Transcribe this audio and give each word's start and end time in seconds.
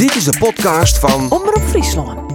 Dit 0.00 0.14
is 0.14 0.24
de 0.24 0.38
podcast 0.38 0.98
van 0.98 1.30
Omroep 1.30 1.62
Friesland. 1.62 2.30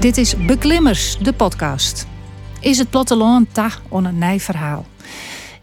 Dit 0.00 0.16
is 0.16 0.46
Beklimmers, 0.46 1.18
de 1.18 1.32
podcast. 1.32 2.06
Is 2.60 2.78
het 2.78 2.90
platteland 2.90 3.54
ta 3.54 3.70
on 3.88 4.04
een 4.04 4.18
nij 4.18 4.40
verhaal? 4.40 4.86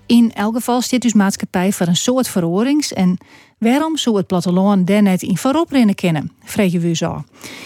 In 0.05 0.33
elk 0.33 0.55
geval 0.55 0.81
zit 0.81 1.01
dus 1.01 1.13
maatschappij 1.13 1.71
voor 1.71 1.87
een 1.87 1.95
soort 1.95 2.27
verorings 2.27 2.93
en 2.93 3.17
waarom 3.57 3.97
zou 3.97 4.17
het 4.17 4.27
platteland 4.27 4.87
daar 4.87 5.01
net 5.01 5.21
in 5.21 5.37
voorop 5.37 5.71
rennen 5.71 5.95
kennen, 5.95 6.31
vregen 6.43 6.79
we 6.79 6.93
zo. 6.93 7.23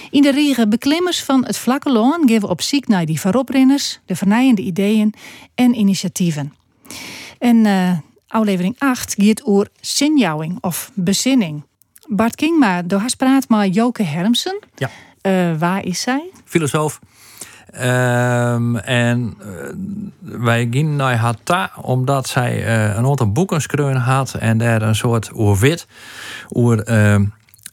In 0.10 0.22
de 0.22 0.32
regen 0.32 0.70
beklimmers 0.70 1.24
van 1.24 1.46
het 1.46 1.58
vlakke 1.58 1.92
loon 1.92 2.22
geven 2.26 2.42
we 2.42 2.48
op 2.48 2.62
ziek 2.62 2.88
naar 2.88 3.06
die 3.06 3.20
vooroprenners, 3.20 4.00
de 4.06 4.16
vernijende 4.16 4.62
ideeën 4.62 5.14
en 5.56 5.76
initiatieven. 5.76 6.54
En 7.40 7.66
eh, 7.66 7.98
aflevering 8.28 8.76
8 8.78 9.16
gaat 9.18 9.46
over 9.46 9.68
zinjouwing 9.82 10.58
of 10.62 10.92
bezinning. 10.94 11.64
Bart 12.08 12.36
Kingma, 12.36 12.82
door 12.82 13.00
haar 13.00 13.16
praat 13.18 13.50
met 13.50 13.76
Joke 13.76 14.04
Hermsen. 14.04 14.60
Ja. 14.76 14.90
Eh, 15.22 15.60
waar 15.60 15.86
is 15.86 16.02
zij? 16.02 16.30
filosoof. 16.46 17.00
Ehm, 17.72 18.76
en 18.76 19.34
eh, 19.40 19.48
wij 20.22 20.68
gingen 20.72 20.96
naar 20.96 21.16
Hatta 21.16 21.72
omdat 21.82 22.28
zij 22.28 22.66
eh, 22.66 22.96
een 22.96 23.06
aantal 23.06 23.32
boeken 23.32 23.62
schreven 23.62 23.96
had 23.96 24.34
en 24.34 24.58
daar 24.58 24.82
een 24.82 24.96
soort 24.96 25.32
oerwit 25.34 25.88
oer 26.54 26.84
ehm, 26.84 27.26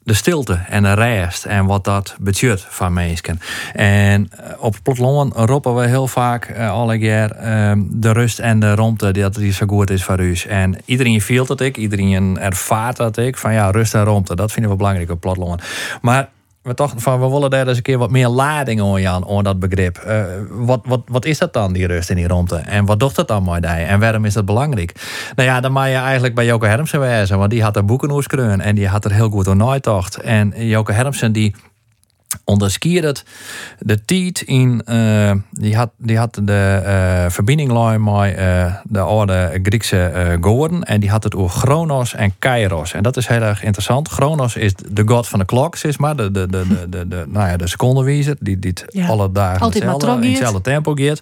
de 0.09 0.15
stilte 0.15 0.59
en 0.69 0.83
de 0.83 0.93
rest 0.93 1.45
en 1.45 1.67
wat 1.67 1.85
dat 1.85 2.17
betekent 2.21 2.67
van 2.69 2.93
mensen. 2.93 3.41
En 3.73 4.31
eh, 4.31 4.53
op 4.59 4.77
platteland 4.83 5.33
roepen 5.37 5.75
we 5.75 5.87
heel 5.87 6.07
vaak 6.07 6.45
eh, 6.45 6.71
alle 6.71 6.99
keer 6.99 7.31
ehm, 7.33 7.83
de 7.91 8.13
rust 8.13 8.39
en 8.39 8.61
de 8.61 8.75
romte 8.75 9.13
dat 9.13 9.35
die 9.35 9.53
zo 9.53 9.67
goed 9.67 9.91
is 9.91 10.05
voor 10.05 10.21
u. 10.21 10.37
En 10.49 10.77
iedereen 10.85 11.21
voelt 11.21 11.49
dat 11.49 11.61
ik, 11.61 11.77
iedereen 11.77 12.39
ervaart 12.39 12.97
dat 12.97 13.17
ik 13.17 13.37
van 13.37 13.53
ja 13.53 13.71
rust 13.71 13.95
en 13.95 14.05
romte 14.05 14.37
dat 14.37 14.53
vinden 14.53 14.71
we 14.71 14.77
belangrijk 14.77 15.11
op 15.11 15.21
platteland. 15.21 15.63
Maar 16.01 16.29
we 16.63 16.75
dachten 16.75 17.01
van, 17.01 17.21
we 17.21 17.29
willen 17.29 17.51
daar 17.51 17.67
eens 17.67 17.77
een 17.77 17.83
keer 17.83 17.99
wat 17.99 18.11
meer 18.11 18.29
lading 18.29 18.81
aan, 18.83 19.01
Jan, 19.01 19.29
aan 19.29 19.45
dat 19.45 19.59
begrip. 19.59 19.97
Eh, 19.97 20.25
wat, 20.51 20.81
wat, 20.85 21.01
wat 21.07 21.25
is 21.25 21.39
dat 21.39 21.53
dan, 21.53 21.73
die 21.73 21.87
rust 21.87 22.11
en 22.11 22.17
die 22.17 22.29
romte? 22.29 22.57
En 22.57 22.85
wat 22.85 23.01
doet 23.01 23.15
dat 23.15 23.29
dan 23.29 23.43
mooi 23.43 23.61
die? 23.61 23.71
En 23.71 24.01
waarom 24.01 24.25
is 24.25 24.35
dat 24.35 24.45
belangrijk? 24.45 24.93
Nou 25.37 25.49
ja, 25.49 25.61
dan 25.61 25.73
mag 25.73 25.89
je 25.89 25.95
eigenlijk 25.95 26.35
bij 26.35 26.47
Joke 26.47 26.67
Hermsen 26.67 27.01
wezen, 27.01 27.39
want 27.39 27.51
die 27.51 27.63
had 27.63 27.77
er 27.77 27.85
boeken 27.85 28.11
over 28.11 28.61
en 28.61 28.75
die 28.75 28.89
had 28.89 29.05
er 29.05 29.13
heel 29.13 29.31
goed 29.31 29.49
aan 29.49 29.57
nagedacht. 29.57 30.17
En 30.17 30.53
Joke 30.57 30.93
Hermsen, 30.93 31.33
die 31.33 31.55
onderskiert 32.49 33.25
de 33.79 34.05
tijd 34.05 34.41
in 34.41 34.83
eh, 34.85 35.33
die 35.51 35.77
had 35.77 35.91
die 35.97 36.19
had 36.19 36.41
de 36.43 36.83
uh, 36.85 37.31
verbinding 37.31 37.73
lijn 37.73 38.03
met 38.03 38.39
uh, 38.39 38.75
de 38.85 39.01
oude 39.01 39.61
Griekse 39.63 40.13
uh, 40.15 40.37
goden 40.41 40.83
en 40.83 41.01
die 41.01 41.11
had 41.11 41.25
het 41.25 41.35
over 41.35 41.59
Chronos 41.59 42.15
en 42.15 42.35
Kairos 42.39 42.93
en 42.93 43.03
dat 43.03 43.17
is 43.17 43.27
heel 43.27 43.41
erg 43.41 43.63
interessant. 43.63 44.09
Chronos 44.09 44.57
is 44.57 44.73
de 44.89 45.03
god 45.07 45.29
van 45.29 45.39
de 45.39 45.45
klok, 45.45 45.77
zeg 45.77 45.99
maar, 45.99 46.17
de 46.17 46.31
de 46.31 46.47
de 46.47 46.67
de, 46.69 46.89
de, 46.89 47.09
de 47.09 47.25
nou 47.29 47.49
ja, 47.49 47.57
de 47.57 47.69
secondenwijzer 47.69 48.37
die 48.41 48.59
dit 48.59 48.85
Ja. 48.89 49.07
alle 49.07 49.33
dagen 49.33 49.67
hetzelfde, 49.67 50.13
in 50.21 50.29
hetzelfde 50.29 50.61
tempo 50.61 50.93
gaat. 50.95 51.21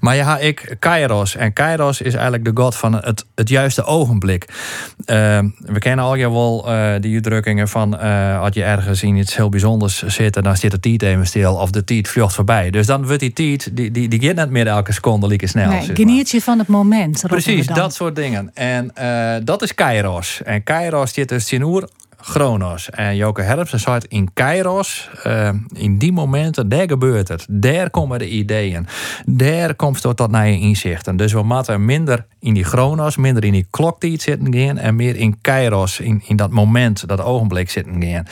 Maar 0.00 0.16
ja, 0.16 0.38
ik 0.38 0.76
Kairos 0.78 1.36
en 1.36 1.52
Kairos 1.52 2.00
is 2.00 2.14
eigenlijk 2.14 2.44
de 2.44 2.62
god 2.62 2.76
van 2.76 2.94
het, 2.94 3.24
het 3.34 3.48
juiste 3.48 3.84
ogenblik. 3.84 4.44
Uh, 4.44 5.38
we 5.58 5.78
kennen 5.78 6.04
al 6.04 6.14
je 6.14 6.30
wel 6.30 6.64
uh, 6.68 6.94
die 7.00 7.14
uitdrukkingen 7.14 7.68
van 7.68 7.94
uh, 7.94 8.40
als 8.40 8.54
je 8.54 8.62
ergens 8.62 9.02
in 9.02 9.16
iets 9.16 9.36
heel 9.36 9.48
bijzonders 9.48 10.02
zit 10.02 10.36
en 10.36 10.42
dan 10.42 10.55
zit 10.56 10.70
de 10.70 10.80
tijd 10.80 11.02
even 11.02 11.26
stil 11.26 11.54
of 11.54 11.70
de 11.70 11.84
tijd 11.84 12.08
vlucht 12.08 12.34
voorbij. 12.34 12.70
Dus 12.70 12.86
dan 12.86 13.06
wordt 13.06 13.20
die 13.20 13.32
tijd, 13.32 13.76
die, 13.76 13.90
die, 13.90 14.08
die 14.08 14.20
gaat 14.20 14.34
net 14.34 14.50
meer 14.50 14.66
elke 14.66 14.92
seconde 14.92 15.26
lieke 15.26 15.46
snel. 15.46 15.68
nee, 15.68 15.78
zeg 15.78 15.86
maar. 15.86 15.96
geniet 15.96 16.30
je 16.30 16.42
van 16.42 16.58
het 16.58 16.68
moment. 16.68 17.22
Precies, 17.26 17.66
dat 17.66 17.94
soort 17.94 18.16
dingen. 18.16 18.50
En 18.54 18.94
eh, 18.94 19.34
dat 19.44 19.62
is 19.62 19.74
Kairos. 19.74 20.42
En 20.42 20.62
Kairos 20.62 21.12
zit 21.12 21.28
dus 21.28 21.52
in 21.52 21.62
oer 21.62 21.88
Chronos. 22.20 22.90
En 22.90 23.16
Joke 23.16 23.42
Hermsen 23.42 23.80
zei 23.80 24.00
in 24.08 24.32
Kairos, 24.32 25.10
eh, 25.22 25.50
in 25.72 25.98
die 25.98 26.12
momenten, 26.12 26.68
daar 26.68 26.88
gebeurt 26.88 27.28
het. 27.28 27.46
Daar 27.50 27.90
komen 27.90 28.18
de 28.18 28.28
ideeën. 28.28 28.86
Daar 29.26 29.74
komt 29.74 30.02
het 30.02 30.16
tot 30.16 30.30
naar 30.30 30.48
je 30.48 30.58
inzichten. 30.58 31.16
Dus 31.16 31.32
we 31.32 31.42
moeten 31.42 31.84
minder 31.84 32.26
in 32.40 32.54
die 32.54 32.64
Chronos, 32.64 33.16
minder 33.16 33.44
in 33.44 33.52
die 33.52 33.66
kloktijd 33.70 34.22
zitten 34.22 34.54
gaan 34.54 34.78
en 34.78 34.96
meer 34.96 35.16
in 35.16 35.40
Kairos, 35.40 36.00
in, 36.00 36.22
in 36.26 36.36
dat 36.36 36.50
moment, 36.50 37.08
dat 37.08 37.20
ogenblik 37.20 37.70
zitten 37.70 38.02
gaan. 38.02 38.26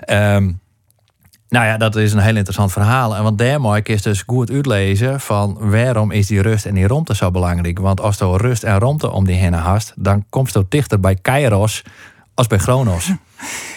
Ehm, 0.00 0.52
nou 1.48 1.66
ja, 1.66 1.76
dat 1.76 1.96
is 1.96 2.12
een 2.12 2.18
heel 2.18 2.36
interessant 2.36 2.72
verhaal. 2.72 3.16
En 3.16 3.22
wat 3.22 3.38
daarmee 3.38 3.82
is 3.82 4.02
dus 4.02 4.22
goed 4.26 4.50
uitlezen 4.50 5.20
van 5.20 5.56
waarom 5.60 6.10
is 6.10 6.26
die 6.26 6.42
rust 6.42 6.66
en 6.66 6.74
die 6.74 6.86
romte 6.86 7.14
zo 7.14 7.30
belangrijk. 7.30 7.78
Want 7.78 8.00
als 8.00 8.18
je 8.18 8.36
rust 8.36 8.62
en 8.62 8.78
romte 8.78 9.10
om 9.10 9.24
die 9.24 9.34
heen 9.36 9.52
hast, 9.52 9.92
dan 9.96 10.24
komt 10.30 10.52
je 10.52 10.66
dichter 10.68 11.00
bij 11.00 11.14
Kairos 11.14 11.82
als 12.34 12.46
bij 12.46 12.58
Chronos. 12.58 13.10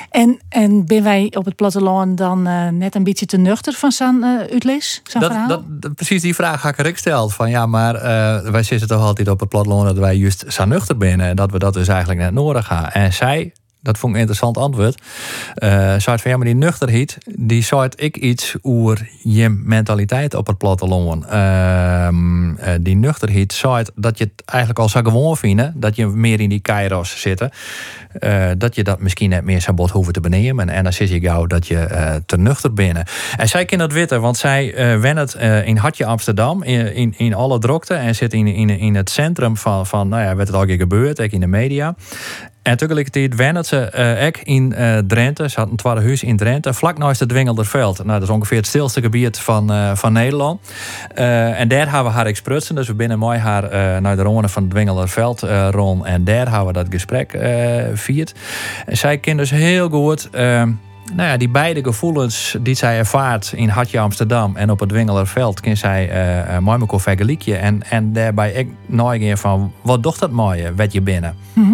En, 0.10 0.40
en 0.50 0.86
ben 0.86 1.04
wij 1.04 1.32
op 1.38 1.46
het 1.46 1.56
platteland 1.56 2.18
dan 2.18 2.48
eh, 2.48 2.68
net 2.68 2.96
een 2.96 3.04
beetje 3.04 3.26
te 3.26 3.38
nuchter 3.38 3.74
van 3.74 3.92
zijn 3.92 4.16
uh, 4.16 4.40
uitlees, 4.40 5.02
zijn 5.04 5.24
Dat, 5.24 5.32
verhaal? 5.32 5.48
dat, 5.48 5.82
dat- 5.82 5.96
precies 5.96 6.22
die 6.22 6.36
vraag 6.36 6.62
ga 6.62 6.70
ik 6.70 6.78
er 6.78 6.98
steld. 6.98 7.34
Van 7.34 7.50
ja, 7.50 7.66
maar 7.66 7.96
eh, 7.96 8.52
wij 8.52 8.64
zitten 8.64 8.88
toch 8.88 9.02
altijd 9.02 9.28
op 9.30 9.40
het 9.40 9.50
platteland 9.50 9.86
dat 9.86 9.98
wij 9.98 10.16
juist 10.16 10.44
zo 10.48 10.66
nuchter 10.66 10.98
binnen. 10.98 11.28
En 11.28 11.36
dat 11.36 11.52
we 11.52 11.60
dat 11.60 11.74
dus 11.74 11.88
eigenlijk 11.88 12.20
net 12.20 12.34
nodig 12.34 12.66
gaan. 12.66 12.90
En 12.90 13.14
zij, 13.14 13.54
dat 13.82 13.98
vond 13.98 14.16
ik 14.16 14.22
een 14.22 14.28
interessant 14.28 14.58
antwoord. 14.58 15.02
zei 15.56 16.12
het 16.12 16.22
van 16.22 16.32
ja, 16.32 16.38
maar 16.38 16.46
die 16.46 16.56
nuchterheid, 16.56 17.18
die 17.36 17.64
zei 17.64 17.90
ik 17.96 18.18
iets 18.18 18.56
over 18.62 19.10
je 19.24 19.50
mentaliteit 19.50 20.34
op 20.34 20.48
het 20.48 20.58
platteland. 20.58 21.26
Eh, 22.60 22.74
die 22.82 23.12
zei 23.48 23.76
het 23.76 23.92
dat 23.96 24.18
je 24.18 24.24
het 24.24 24.46
eigenlijk 24.46 24.80
al 24.80 24.90
zou 24.90 25.04
gewoon 25.04 25.38
vinden. 25.38 25.74
Dat 25.76 25.96
je 25.96 26.08
meer 26.08 26.40
in 26.40 26.50
die 26.50 26.60
kairos 26.60 27.22
zitten. 27.22 27.52
eh, 28.20 28.50
dat 28.58 28.76
je 28.76 28.84
dat 28.84 29.00
misschien 29.00 29.30
net 29.30 29.44
meer 29.44 29.62
zou 29.62 29.76
bod 29.76 29.90
hoeven 29.90 30.14
te 30.14 30.20
benemen. 30.20 30.70
En 30.70 30.84
dan 30.84 30.94
zit 30.94 31.10
je 31.10 31.20
gauw 31.20 31.46
dat 31.46 31.68
je 31.68 31.78
eh, 31.78 32.16
te 32.26 32.38
nuchter 32.38 32.74
binnen. 32.74 33.06
En 33.38 33.48
zij 33.48 33.66
kan 33.66 33.78
dat 33.78 33.92
weten, 33.92 34.22
want 34.22 34.38
zij 34.38 34.74
wen 35.00 35.18
het 35.18 35.34
in 35.66 35.78
Hartje 35.78 36.06
Amsterdam, 36.06 36.64
in, 36.64 37.14
in, 37.18 37.34
alle 37.34 37.60
drokte. 37.60 37.94
En 37.94 38.16
zit 38.16 38.34
in, 38.34 38.48
in, 38.48 38.70
in 38.70 38.96
het 38.96 39.10
centrum 39.10 39.58
van, 39.58 39.88
van, 39.88 40.08
nou 40.08 40.24
ja, 40.24 40.36
werd 40.36 40.48
het 40.48 40.58
al 40.58 40.66
keer 40.66 40.78
gebeurd, 40.78 41.22
ook 41.22 41.32
in 41.32 41.40
de 41.40 41.48
media. 41.48 41.96
En 42.62 42.78
tegelijkertijd 42.78 43.36
wennen 43.36 43.66
ze 43.66 43.78
eh 43.78 44.28
ook 44.28 44.38
in 44.38 44.74
eh, 44.74 44.98
Drenthe. 44.98 45.50
Ze 45.50 45.56
hadden 45.56 45.72
een 45.72 45.80
tweede 45.80 46.02
huis 46.02 46.24
in 46.24 46.38
Drenthe, 46.38 46.74
vlak 46.74 46.98
naast 46.98 47.20
het 47.20 47.30
Dwingelderveld. 47.30 47.98
Nou, 47.98 48.20
dat 48.20 48.22
is 48.22 48.36
ongeveer 48.36 48.58
het 48.58 48.68
stilste 48.68 49.02
gebied 49.02 49.40
van, 49.40 49.72
eh, 49.72 49.96
van 49.96 50.14
Nederland. 50.14 50.72
En 51.14 51.68
daar 51.68 51.92
hebben 51.92 52.04
we 52.04 52.18
haar 52.18 52.26
exprutsen. 52.26 52.76
Dus 52.76 52.88
we 52.88 52.94
binnen 52.94 53.20
mooi 53.20 53.40
haar 53.40 54.02
naar 54.02 54.16
de 54.16 54.22
ronde 54.22 54.48
van 54.48 54.64
het 54.64 54.72
Dwingelderveld 54.72 55.44
rond. 55.70 56.06
En 56.06 56.24
daar 56.24 56.50
hebben 56.50 56.68
we 56.68 56.74
dat 56.74 56.88
gesprek 56.90 57.38
viert. 57.94 58.34
En 58.86 58.98
zij 58.98 59.18
kent 59.18 59.38
dus 59.38 59.50
heel 59.50 59.90
goed... 59.90 60.30
eh, 60.30 60.64
nou 61.16 61.30
ja, 61.30 61.38
die 61.38 61.50
beide 61.50 61.84
gevoelens 61.84 62.58
die 62.62 62.76
zij 62.76 62.98
ervaart 62.98 63.52
in 63.56 63.70
Hartje 63.70 64.00
Amsterdam 64.00 64.56
en 64.56 64.72
op 64.72 64.80
het 64.80 64.90
Dwingelerveld, 64.90 65.60
kan 65.60 65.78
zij 65.78 66.10
uh, 66.50 66.58
mooi 66.58 66.80
elkaar 66.80 67.00
vergelijken. 67.00 67.60
En, 67.60 67.84
en 67.90 68.14
daarbij 68.14 68.52
ik 68.52 68.68
nooit 68.86 69.40
van, 69.40 69.74
wat 69.82 70.04
doet 70.04 70.20
dat 70.20 70.32
mooie, 70.32 70.74
werd 70.74 70.94
je 70.94 71.02
binnen? 71.02 71.36
Mhm. 71.54 71.74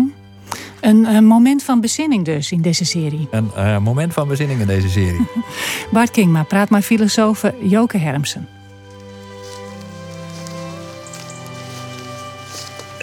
Een, 0.85 1.05
eh, 1.05 1.19
moment 1.19 1.63
van 1.63 1.81
bezinning 1.81 2.25
dus 2.25 2.51
in 2.51 2.61
deze 2.61 2.85
serie. 2.85 3.27
Een 3.31 3.51
eh, 3.55 3.77
moment 3.77 4.13
van 4.13 4.27
bezinning 4.27 4.59
in 4.59 4.67
deze 4.67 4.89
serie. 4.89 5.27
Bart 5.91 6.11
Kingma 6.11 6.43
praat 6.43 6.69
met 6.69 6.85
filosoof 6.85 7.43
Joke 7.61 7.97
Hermsen. 7.97 8.47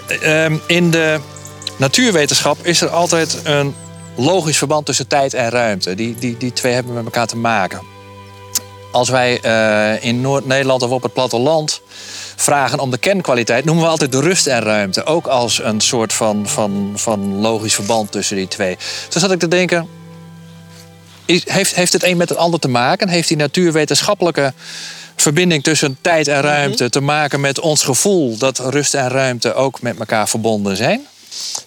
Ehm, 0.07 0.57
in 0.67 0.91
de 0.91 1.19
natuurwetenschap 1.77 2.57
is 2.61 2.81
er 2.81 2.89
altijd 2.89 3.39
een 3.43 3.75
logisch 4.15 4.57
verband 4.57 4.85
tussen 4.85 5.07
tijd 5.07 5.33
en 5.33 5.49
ruimte. 5.49 5.95
Die, 5.95 6.15
die, 6.15 6.37
die 6.37 6.53
twee 6.53 6.73
hebben 6.73 6.93
met 6.93 7.05
elkaar 7.05 7.27
te 7.27 7.37
maken. 7.37 7.81
Als 8.91 9.09
wij 9.09 9.39
eh, 9.41 10.03
in 10.03 10.21
Noord-Nederland 10.21 10.81
of 10.81 10.89
op 10.89 11.03
het 11.03 11.13
platteland 11.13 11.81
vragen 12.35 12.79
om 12.79 12.91
de 12.91 12.97
kernkwaliteit, 12.97 13.65
noemen 13.65 13.83
we 13.83 13.89
altijd 13.89 14.11
de 14.11 14.19
rust 14.21 14.47
en 14.47 14.61
ruimte. 14.61 15.03
Ook 15.05 15.27
als 15.27 15.59
een 15.63 15.81
soort 15.81 16.13
van, 16.13 16.47
van, 16.47 16.91
van 16.95 17.39
logisch 17.41 17.75
verband 17.75 18.11
tussen 18.11 18.35
die 18.35 18.47
twee. 18.47 18.77
Toen 19.09 19.21
zat 19.21 19.31
ik 19.31 19.39
te 19.39 19.47
denken, 19.47 19.87
is- 21.25 21.49
heeft, 21.49 21.75
heeft 21.75 21.93
het 21.93 22.03
een 22.03 22.17
met 22.17 22.29
het 22.29 22.37
ander 22.37 22.59
te 22.59 22.67
maken? 22.69 23.09
Heeft 23.09 23.27
die 23.27 23.37
natuurwetenschappelijke 23.37 24.53
verbinding 25.15 25.63
tussen 25.63 25.97
tijd 26.01 26.27
en 26.27 26.41
ruimte 26.41 26.89
te 26.89 27.01
maken 27.01 27.41
met 27.41 27.59
ons 27.59 27.83
gevoel 27.83 28.37
dat 28.37 28.59
rust 28.59 28.93
en 28.93 29.07
ruimte 29.09 29.53
ook 29.53 29.81
met 29.81 29.99
elkaar 29.99 30.29
verbonden 30.29 30.77
zijn? 30.77 31.07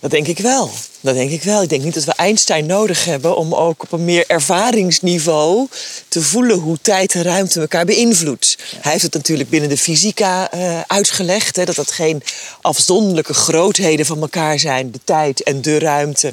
Dat 0.00 0.10
denk 0.10 0.26
ik 0.26 0.38
wel. 0.38 0.70
Dat 1.00 1.14
denk 1.14 1.30
ik 1.30 1.42
wel. 1.42 1.62
Ik 1.62 1.68
denk 1.68 1.82
niet 1.82 1.94
dat 1.94 2.04
we 2.04 2.12
Einstein 2.12 2.66
nodig 2.66 3.04
hebben 3.04 3.36
om 3.36 3.54
ook 3.54 3.82
op 3.82 3.92
een 3.92 4.04
meer 4.04 4.24
ervaringsniveau 4.26 5.68
te 6.08 6.22
voelen 6.22 6.58
hoe 6.58 6.78
tijd 6.82 7.14
en 7.14 7.22
ruimte 7.22 7.60
elkaar 7.60 7.84
beïnvloedt. 7.84 8.58
Hij 8.80 8.92
heeft 8.92 9.04
het 9.04 9.14
natuurlijk 9.14 9.50
binnen 9.50 9.68
de 9.68 9.76
fysica 9.76 10.50
eh, 10.50 10.80
uitgelegd, 10.86 11.56
hè, 11.56 11.64
dat 11.64 11.74
dat 11.74 11.90
geen 11.90 12.22
afzonderlijke 12.60 13.34
grootheden 13.34 14.06
van 14.06 14.20
elkaar 14.20 14.58
zijn, 14.58 14.90
de 14.90 15.00
tijd 15.04 15.42
en 15.42 15.62
de 15.62 15.78
ruimte. 15.78 16.32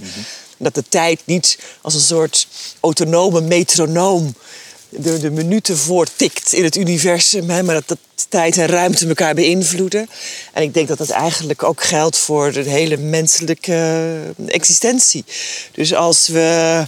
Dat 0.58 0.76
de 0.76 0.84
tijd 0.90 1.22
niet 1.26 1.58
als 1.82 1.94
een 1.94 2.00
soort 2.00 2.48
autonome 2.80 3.42
metronoom 3.42 4.36
de, 4.98 5.20
de 5.20 5.32
minuten 5.32 5.78
voortikt 5.78 6.54
in 6.54 6.64
het 6.64 6.76
universum, 6.76 7.50
hè, 7.50 7.64
maar 7.64 7.76
dat, 7.76 7.88
dat 7.88 7.98
tijd 8.30 8.58
en 8.58 8.68
ruimte 8.68 9.08
elkaar 9.08 9.36
beïnvloeden. 9.36 10.10
En 10.54 10.64
ik 10.64 10.74
denk 10.74 10.88
dat 10.88 10.98
dat 10.98 11.10
eigenlijk 11.10 11.64
ook 11.64 11.84
geldt 11.84 12.18
voor 12.18 12.52
de 12.52 12.70
hele 12.70 12.98
menselijke 12.98 14.12
existentie. 14.48 15.26
Dus 15.72 15.94
als 15.94 16.28
we 16.28 16.88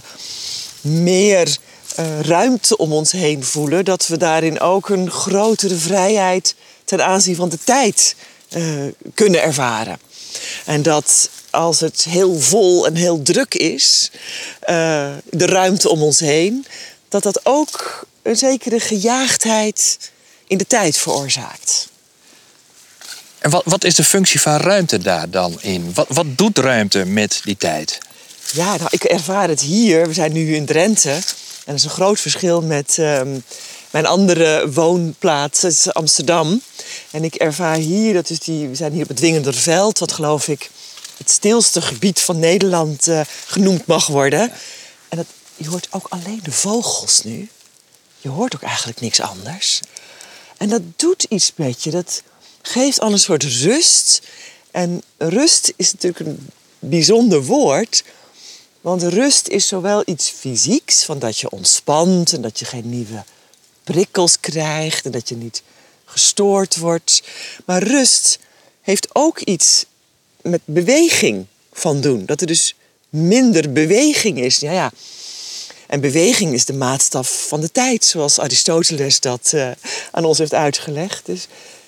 meer 0.80 1.56
uh, 1.98 2.20
ruimte 2.20 2.76
om 2.76 2.92
ons 2.92 3.12
heen 3.12 3.44
voelen, 3.44 3.84
dat 3.84 4.06
we 4.06 4.16
daarin 4.16 4.60
ook 4.60 4.88
een 4.88 5.10
grotere 5.10 5.76
vrijheid 5.76 6.54
ten 6.84 7.04
aanzien 7.04 7.36
van 7.36 7.48
de 7.48 7.58
tijd 7.64 8.14
uh, 8.56 8.64
kunnen 9.14 9.42
ervaren. 9.42 9.98
En 10.64 10.82
dat 10.82 11.30
als 11.50 11.80
het 11.80 12.04
heel 12.08 12.40
vol 12.40 12.86
en 12.86 12.94
heel 12.94 13.22
druk 13.22 13.54
is, 13.54 14.10
de 15.30 15.46
ruimte 15.46 15.88
om 15.88 16.02
ons 16.02 16.20
heen, 16.20 16.66
dat 17.08 17.22
dat 17.22 17.40
ook 17.42 18.06
een 18.22 18.36
zekere 18.36 18.80
gejaagdheid 18.80 19.98
in 20.46 20.58
de 20.58 20.66
tijd 20.66 20.96
veroorzaakt. 20.96 21.88
En 23.38 23.50
wat, 23.50 23.62
wat 23.64 23.84
is 23.84 23.94
de 23.94 24.04
functie 24.04 24.40
van 24.40 24.56
ruimte 24.56 24.98
daar 24.98 25.30
dan 25.30 25.58
in? 25.60 25.94
Wat, 25.94 26.06
wat 26.08 26.26
doet 26.28 26.58
ruimte 26.58 27.04
met 27.04 27.40
die 27.44 27.56
tijd? 27.56 27.98
Ja, 28.52 28.76
nou, 28.76 28.88
ik 28.90 29.04
ervaar 29.04 29.48
het 29.48 29.60
hier. 29.60 30.06
We 30.06 30.14
zijn 30.14 30.32
nu 30.32 30.54
in 30.54 30.66
Drenthe. 30.66 31.10
En 31.10 31.22
dat 31.64 31.74
is 31.74 31.84
een 31.84 31.90
groot 31.90 32.20
verschil 32.20 32.62
met 32.62 32.96
um, 32.98 33.44
mijn 33.90 34.06
andere 34.06 34.72
woonplaats, 34.72 35.92
Amsterdam. 35.92 36.60
En 37.10 37.24
ik 37.24 37.34
ervaar 37.34 37.76
hier, 37.76 38.14
dat 38.14 38.30
is 38.30 38.38
die, 38.38 38.68
we 38.68 38.74
zijn 38.74 38.92
hier 38.92 39.02
op 39.02 39.08
het 39.08 39.16
Dwingenderveld, 39.16 39.98
wat 39.98 40.12
geloof 40.12 40.48
ik 40.48 40.70
het 41.16 41.30
stilste 41.30 41.82
gebied 41.82 42.20
van 42.20 42.38
Nederland 42.38 43.08
uh, 43.08 43.20
genoemd 43.46 43.86
mag 43.86 44.06
worden. 44.06 44.52
En 45.08 45.16
dat, 45.16 45.26
je 45.56 45.68
hoort 45.68 45.88
ook 45.90 46.06
alleen 46.08 46.40
de 46.42 46.52
vogels 46.52 47.22
nu. 47.22 47.48
Je 48.18 48.28
hoort 48.28 48.54
ook 48.54 48.62
eigenlijk 48.62 49.00
niks 49.00 49.20
anders. 49.20 49.80
En 50.56 50.68
dat 50.68 50.82
doet 50.96 51.22
iets 51.22 51.52
met 51.54 51.82
je. 51.82 51.90
Dat 51.90 52.22
geeft 52.62 53.00
al 53.00 53.12
een 53.12 53.18
soort 53.18 53.42
rust. 53.42 54.22
En 54.70 55.02
rust 55.16 55.72
is 55.76 55.92
natuurlijk 55.92 56.26
een 56.26 56.50
bijzonder 56.78 57.44
woord. 57.44 58.04
Want 58.80 59.02
rust 59.02 59.48
is 59.48 59.68
zowel 59.68 60.02
iets 60.06 60.28
fysieks, 60.28 61.04
van 61.04 61.18
dat 61.18 61.38
je 61.38 61.50
ontspant 61.50 62.32
en 62.32 62.40
dat 62.40 62.58
je 62.58 62.64
geen 62.64 62.88
nieuwe 62.88 63.24
prikkels 63.84 64.40
krijgt 64.40 65.04
en 65.04 65.10
dat 65.10 65.28
je 65.28 65.36
niet 65.36 65.62
gestoord 66.04 66.76
wordt. 66.76 67.22
Maar 67.64 67.82
rust 67.82 68.38
heeft 68.80 69.08
ook 69.12 69.40
iets 69.40 69.84
met 70.42 70.60
beweging 70.64 71.46
van 71.72 72.00
doen. 72.00 72.26
Dat 72.26 72.40
er 72.40 72.46
dus 72.46 72.74
minder 73.08 73.72
beweging 73.72 74.38
is. 74.38 74.58
Ja, 74.58 74.72
ja. 74.72 74.92
En 75.86 76.00
beweging 76.00 76.52
is 76.52 76.64
de 76.64 76.72
maatstaf 76.72 77.46
van 77.48 77.60
de 77.60 77.72
tijd, 77.72 78.04
zoals 78.04 78.40
Aristoteles 78.40 79.20
dat 79.20 79.52
uh, 79.54 79.70
aan 80.10 80.24
ons 80.24 80.38
heeft 80.38 80.54
uitgelegd. 80.54 81.26
Dus 81.26 81.46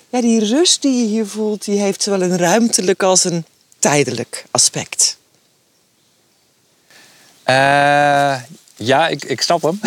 ja, 0.09 0.21
die 0.21 0.45
rust 0.45 0.81
die 0.81 1.01
je 1.01 1.07
hier 1.07 1.27
voelt, 1.27 1.65
die 1.65 1.79
heeft 1.79 2.03
zowel 2.03 2.21
een 2.21 2.37
ruimtelijk 2.37 3.03
als 3.03 3.23
een 3.23 3.45
tijdelijk 3.79 4.45
aspect. 4.51 5.17
Uh, 7.45 8.35
ja, 8.75 9.07
ik, 9.07 9.23
ik 9.23 9.41
snap 9.41 9.61
hem. 9.61 9.79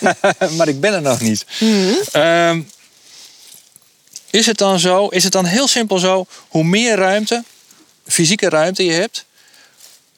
maar 0.56 0.68
ik 0.68 0.80
ben 0.80 0.92
er 0.92 1.02
nog 1.02 1.20
niet. 1.20 1.44
Mm 1.60 1.94
-hmm. 2.12 2.66
is 4.30 4.46
het 4.46 4.58
dan 4.58 4.78
zo, 4.78 5.06
is 5.06 5.24
het 5.24 5.32
dan 5.32 5.44
heel 5.44 5.68
simpel 5.68 5.98
zo, 5.98 6.26
hoe 6.48 6.64
meer 6.64 6.96
ruimte, 6.96 7.44
fysieke 8.06 8.48
ruimte 8.48 8.84
je 8.84 8.92
hebt, 8.92 9.24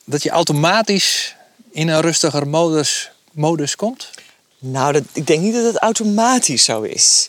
dat 0.04 0.22
je 0.22 0.30
automatisch 0.30 1.36
in 1.70 1.88
een 1.88 2.00
rustiger 2.00 2.48
modus, 2.48 3.10
modus 3.38 3.76
komt? 3.76 4.11
Nou, 4.58 4.93
dat, 4.93 5.02
ik 5.12 5.26
denk 5.26 5.43
niet 5.43 5.55
dat 5.55 5.64
het 5.64 5.76
automatisch 5.76 6.64
zo 6.64 6.82
is. 6.82 7.29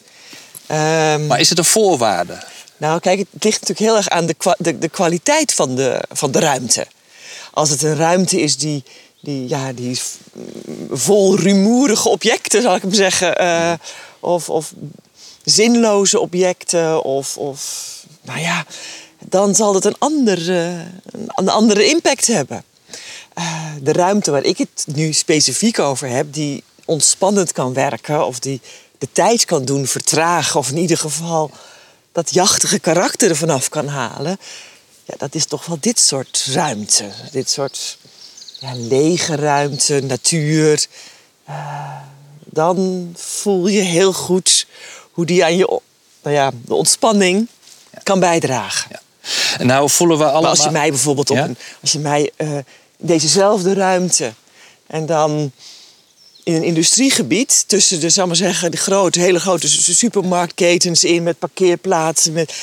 Um, 0.71 1.27
maar 1.27 1.39
is 1.39 1.49
het 1.49 1.57
een 1.57 1.65
voorwaarde? 1.65 2.43
Nou, 2.77 2.99
kijk, 2.99 3.19
het 3.19 3.43
ligt 3.43 3.61
natuurlijk 3.61 3.79
heel 3.79 3.95
erg 3.95 4.09
aan 4.09 4.25
de, 4.25 4.35
de, 4.57 4.77
de 4.77 4.89
kwaliteit 4.89 5.53
van 5.53 5.75
de, 5.75 6.03
van 6.09 6.31
de 6.31 6.39
ruimte. 6.39 6.87
Als 7.51 7.69
het 7.69 7.81
een 7.81 7.95
ruimte 7.95 8.41
is 8.41 8.57
die, 8.57 8.83
die, 9.19 9.47
ja, 9.47 9.73
die 9.73 9.99
vol 10.89 11.35
rumoerige 11.35 12.09
objecten, 12.09 12.61
zal 12.61 12.75
ik 12.75 12.81
hem 12.81 12.93
zeggen. 12.93 13.41
Uh, 13.41 13.73
of, 14.19 14.49
of 14.49 14.73
zinloze 15.43 16.19
objecten. 16.19 17.03
Of, 17.03 17.37
of, 17.37 17.89
nou 18.21 18.39
ja, 18.39 18.65
dan 19.25 19.55
zal 19.55 19.75
het 19.75 19.85
een 19.85 19.97
andere, 19.99 20.85
een 21.35 21.49
andere 21.49 21.89
impact 21.89 22.27
hebben. 22.27 22.63
Uh, 23.39 23.71
de 23.81 23.93
ruimte 23.93 24.31
waar 24.31 24.43
ik 24.43 24.57
het 24.57 24.85
nu 24.85 25.13
specifiek 25.13 25.79
over 25.79 26.07
heb, 26.07 26.33
die 26.33 26.63
ontspannend 26.85 27.51
kan 27.51 27.73
werken 27.73 28.25
of 28.25 28.39
die 28.39 28.61
de 28.97 29.07
tijd 29.11 29.45
kan 29.45 29.65
doen 29.65 29.87
vertragen 29.87 30.59
of 30.59 30.69
in 30.69 30.77
ieder 30.77 30.97
geval 30.97 31.51
dat 32.11 32.33
jachtige 32.33 32.79
karakter 32.79 33.29
er 33.29 33.35
vanaf 33.35 33.69
kan 33.69 33.87
halen, 33.87 34.39
ja, 35.05 35.13
dat 35.17 35.35
is 35.35 35.45
toch 35.45 35.65
wel 35.65 35.77
dit 35.79 35.99
soort 35.99 36.47
ruimte. 36.51 37.09
Dit 37.31 37.49
soort 37.49 37.97
ja, 38.59 38.71
lege 38.75 39.35
ruimte, 39.35 39.99
natuur. 39.99 40.85
Uh, 41.49 41.95
dan 42.45 43.09
voel 43.15 43.67
je 43.67 43.81
heel 43.81 44.13
goed 44.13 44.67
hoe 45.11 45.25
die 45.25 45.43
aan 45.43 45.57
je 45.57 45.79
nou 46.23 46.35
ja, 46.35 46.51
de 46.65 46.75
ontspanning 46.75 47.47
kan 48.03 48.19
bijdragen. 48.19 48.89
Ja. 48.91 49.01
Nou 49.63 49.89
voelen 49.89 50.17
we 50.17 50.23
allemaal... 50.23 50.41
Maar 50.41 50.49
als 50.49 50.63
je 50.63 50.71
mij 50.71 50.89
bijvoorbeeld 50.89 51.29
op 51.29 51.37
een, 51.37 51.57
als 51.81 51.91
je 51.91 51.99
mij 51.99 52.31
uh, 52.37 52.57
dezezelfde 52.99 53.73
ruimte 53.73 54.33
en 54.87 55.05
dan 55.05 55.51
in 56.43 56.55
een 56.55 56.63
industriegebied 56.63 57.63
tussen 57.67 57.99
de, 57.99 58.09
zal 58.09 58.27
maar 58.27 58.35
zeggen, 58.35 58.71
de 58.71 58.77
grote, 58.77 59.19
hele 59.19 59.39
grote 59.39 59.67
supermarktketens 59.67 61.03
in 61.03 61.23
met 61.23 61.39
parkeerplaatsen. 61.39 62.33
Met, 62.33 62.53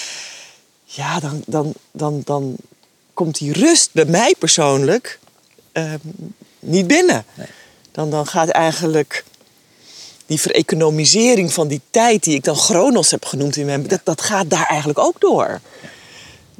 ja, 0.84 1.20
dan, 1.20 1.42
dan, 1.46 1.72
dan, 1.92 2.22
dan 2.24 2.56
komt 3.14 3.38
die 3.38 3.52
rust 3.52 3.90
bij 3.92 4.04
mij 4.04 4.34
persoonlijk 4.38 5.18
uh, 5.72 5.92
niet 6.58 6.86
binnen. 6.86 7.24
Nee. 7.34 7.46
Dan, 7.92 8.10
dan 8.10 8.26
gaat 8.26 8.48
eigenlijk 8.48 9.24
die 10.26 10.40
vereconomisering 10.40 11.52
van 11.52 11.68
die 11.68 11.80
tijd 11.90 12.22
die 12.22 12.34
ik 12.34 12.44
dan 12.44 12.56
chronos 12.56 13.10
heb 13.10 13.24
genoemd 13.24 13.56
in 13.56 13.66
mijn, 13.66 13.86
dat, 13.86 14.00
dat 14.04 14.20
gaat 14.20 14.50
daar 14.50 14.66
eigenlijk 14.66 14.98
ook 14.98 15.20
door. 15.20 15.60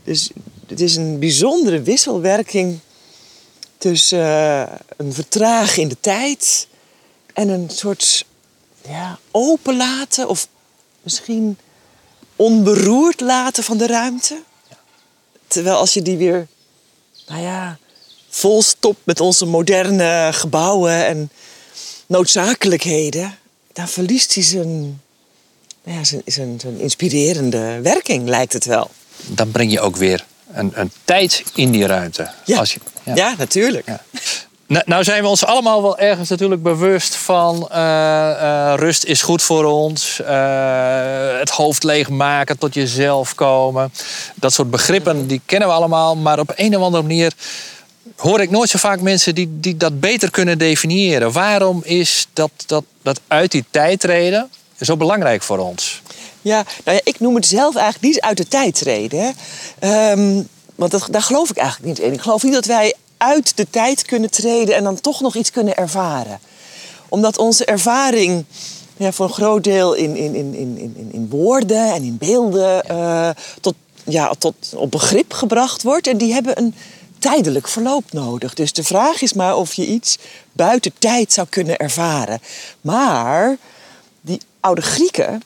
Dus 0.05 0.31
het 0.67 0.81
is 0.81 0.96
een 0.96 1.19
bijzondere 1.19 1.82
wisselwerking 1.82 2.78
tussen 3.78 4.19
uh, 4.19 4.62
een 4.96 5.12
vertraging 5.12 5.76
in 5.76 5.88
de 5.88 6.00
tijd 6.00 6.67
en 7.32 7.49
een 7.49 7.70
soort 7.70 8.25
ja, 8.88 9.19
openlaten 9.31 10.28
of 10.28 10.49
misschien 11.02 11.58
onberoerd 12.37 13.20
laten 13.20 13.64
van 13.64 13.76
de 13.76 13.87
ruimte. 13.87 14.43
Terwijl 15.47 15.76
als 15.76 15.95
je 15.95 16.02
die 16.02 16.16
weer, 16.16 16.47
nou 17.26 17.42
ja, 17.42 17.78
volstopt 18.28 19.00
met 19.04 19.21
onze 19.21 19.47
moderne 19.47 20.28
gebouwen 20.33 21.06
en 21.06 21.30
noodzakelijkheden, 22.06 23.38
dan 23.73 23.88
verliest 23.88 24.35
hij 24.35 24.42
zijn, 24.42 25.02
ja, 25.85 26.04
zijn, 26.04 26.23
zijn, 26.25 26.61
zijn 26.61 26.80
inspirerende 26.80 27.80
werking, 27.80 28.28
lijkt 28.28 28.52
het 28.52 28.64
wel. 28.64 28.90
Dan 29.26 29.50
breng 29.50 29.73
je 29.73 29.80
ook 29.80 29.97
weer 29.97 30.26
een, 30.53 30.73
een 30.75 30.91
tijd 31.05 31.45
in 31.55 31.71
die 31.71 31.87
ruimte. 31.87 32.31
Ja, 32.45 32.59
als 32.59 32.75
je, 32.75 32.81
ja. 33.03 33.15
ja 33.15 33.35
natuurlijk. 33.38 33.87
Ja. 33.87 34.00
Nou, 34.69 34.85
nou, 34.87 35.05
zijn 35.05 35.23
we 35.23 35.29
ons 35.29 35.45
allemaal 35.45 35.83
wel 35.83 35.99
ergens 35.99 36.29
natuurlijk 36.29 36.62
bewust 36.62 37.15
van 37.15 37.69
uh, 37.73 37.79
uh, 37.79 38.73
rust 38.76 39.05
is 39.05 39.23
goed 39.23 39.43
voor 39.43 39.65
ons. 39.65 40.21
Uh, 40.21 41.38
het 41.38 41.50
hoofd 41.50 41.83
leegmaken, 41.83 42.59
tot 42.59 42.75
jezelf 42.75 43.35
komen. 43.35 43.93
Dat 44.35 44.53
soort 44.53 44.71
begrippen, 44.71 45.26
die 45.26 45.41
kennen 45.45 45.69
we 45.69 45.75
allemaal. 45.75 46.17
Maar 46.17 46.38
op 46.38 46.53
een 46.57 46.76
of 46.76 46.83
andere 46.83 47.03
manier 47.03 47.33
hoor 48.17 48.41
ik 48.41 48.50
nooit 48.50 48.69
zo 48.69 48.79
vaak 48.79 49.00
mensen 49.00 49.35
die, 49.35 49.49
die 49.61 49.76
dat 49.76 50.00
beter 50.00 50.31
kunnen 50.31 50.59
definiëren. 50.59 51.33
Waarom 51.33 51.81
is 51.85 52.26
dat, 52.33 52.50
dat, 52.67 52.85
dat 53.03 53.21
uit 53.26 53.50
die 53.50 53.65
tijd 53.71 54.00
treden 54.00 54.50
zo 54.81 54.97
belangrijk 54.97 55.43
voor 55.43 55.59
ons? 55.59 56.03
Ja, 56.47 56.65
nou 56.85 56.97
ja, 56.97 57.00
ik 57.05 57.21
noem 57.21 57.35
het 57.35 57.47
zelf 57.47 57.75
eigenlijk 57.75 58.15
niet 58.15 58.21
uit 58.23 58.37
de 58.37 58.49
tijd 58.49 58.75
treden. 58.75 59.35
Um, 59.81 60.49
want 60.75 60.91
dat, 60.91 61.09
daar 61.11 61.23
geloof 61.23 61.50
ik 61.50 61.57
eigenlijk 61.57 61.88
niet 61.88 62.07
in. 62.07 62.12
Ik 62.12 62.21
geloof 62.21 62.43
niet 62.43 62.53
dat 62.53 62.65
wij 62.65 62.95
uit 63.17 63.57
de 63.57 63.71
tijd 63.71 64.03
kunnen 64.03 64.31
treden 64.31 64.75
en 64.75 64.85
dan 64.85 65.00
toch 65.00 65.21
nog 65.21 65.35
iets 65.35 65.50
kunnen 65.50 65.76
ervaren. 65.76 66.38
Omdat 67.09 67.38
onze 67.38 67.65
ervaring 67.65 68.45
ja, 68.97 69.12
voor 69.12 69.26
een 69.26 69.33
groot 69.33 69.65
deel 69.65 69.95
in, 69.95 70.17
in, 70.17 70.35
in, 70.35 70.55
in, 70.55 71.09
in 71.12 71.29
woorden 71.31 71.93
en 71.93 72.03
in 72.03 72.19
beelden 72.19 72.85
uh, 72.91 73.31
tot, 73.61 73.75
ja, 74.05 74.35
tot 74.38 74.55
op 74.75 74.91
begrip 74.91 75.33
gebracht 75.33 75.83
wordt. 75.83 76.07
En 76.07 76.17
die 76.17 76.33
hebben 76.33 76.59
een 76.59 76.75
tijdelijk 77.19 77.69
verloop 77.69 78.12
nodig. 78.12 78.55
Dus 78.55 78.73
de 78.73 78.85
vraag 78.85 79.23
is 79.23 79.33
maar 79.33 79.57
of 79.57 79.73
je 79.73 79.87
iets 79.87 80.19
buiten 80.53 80.93
tijd 80.99 81.33
zou 81.33 81.47
kunnen 81.50 81.76
ervaren. 81.76 82.41
Maar 82.81 83.57
die 84.21 84.41
oude 84.61 84.83
Grieken, 84.83 85.43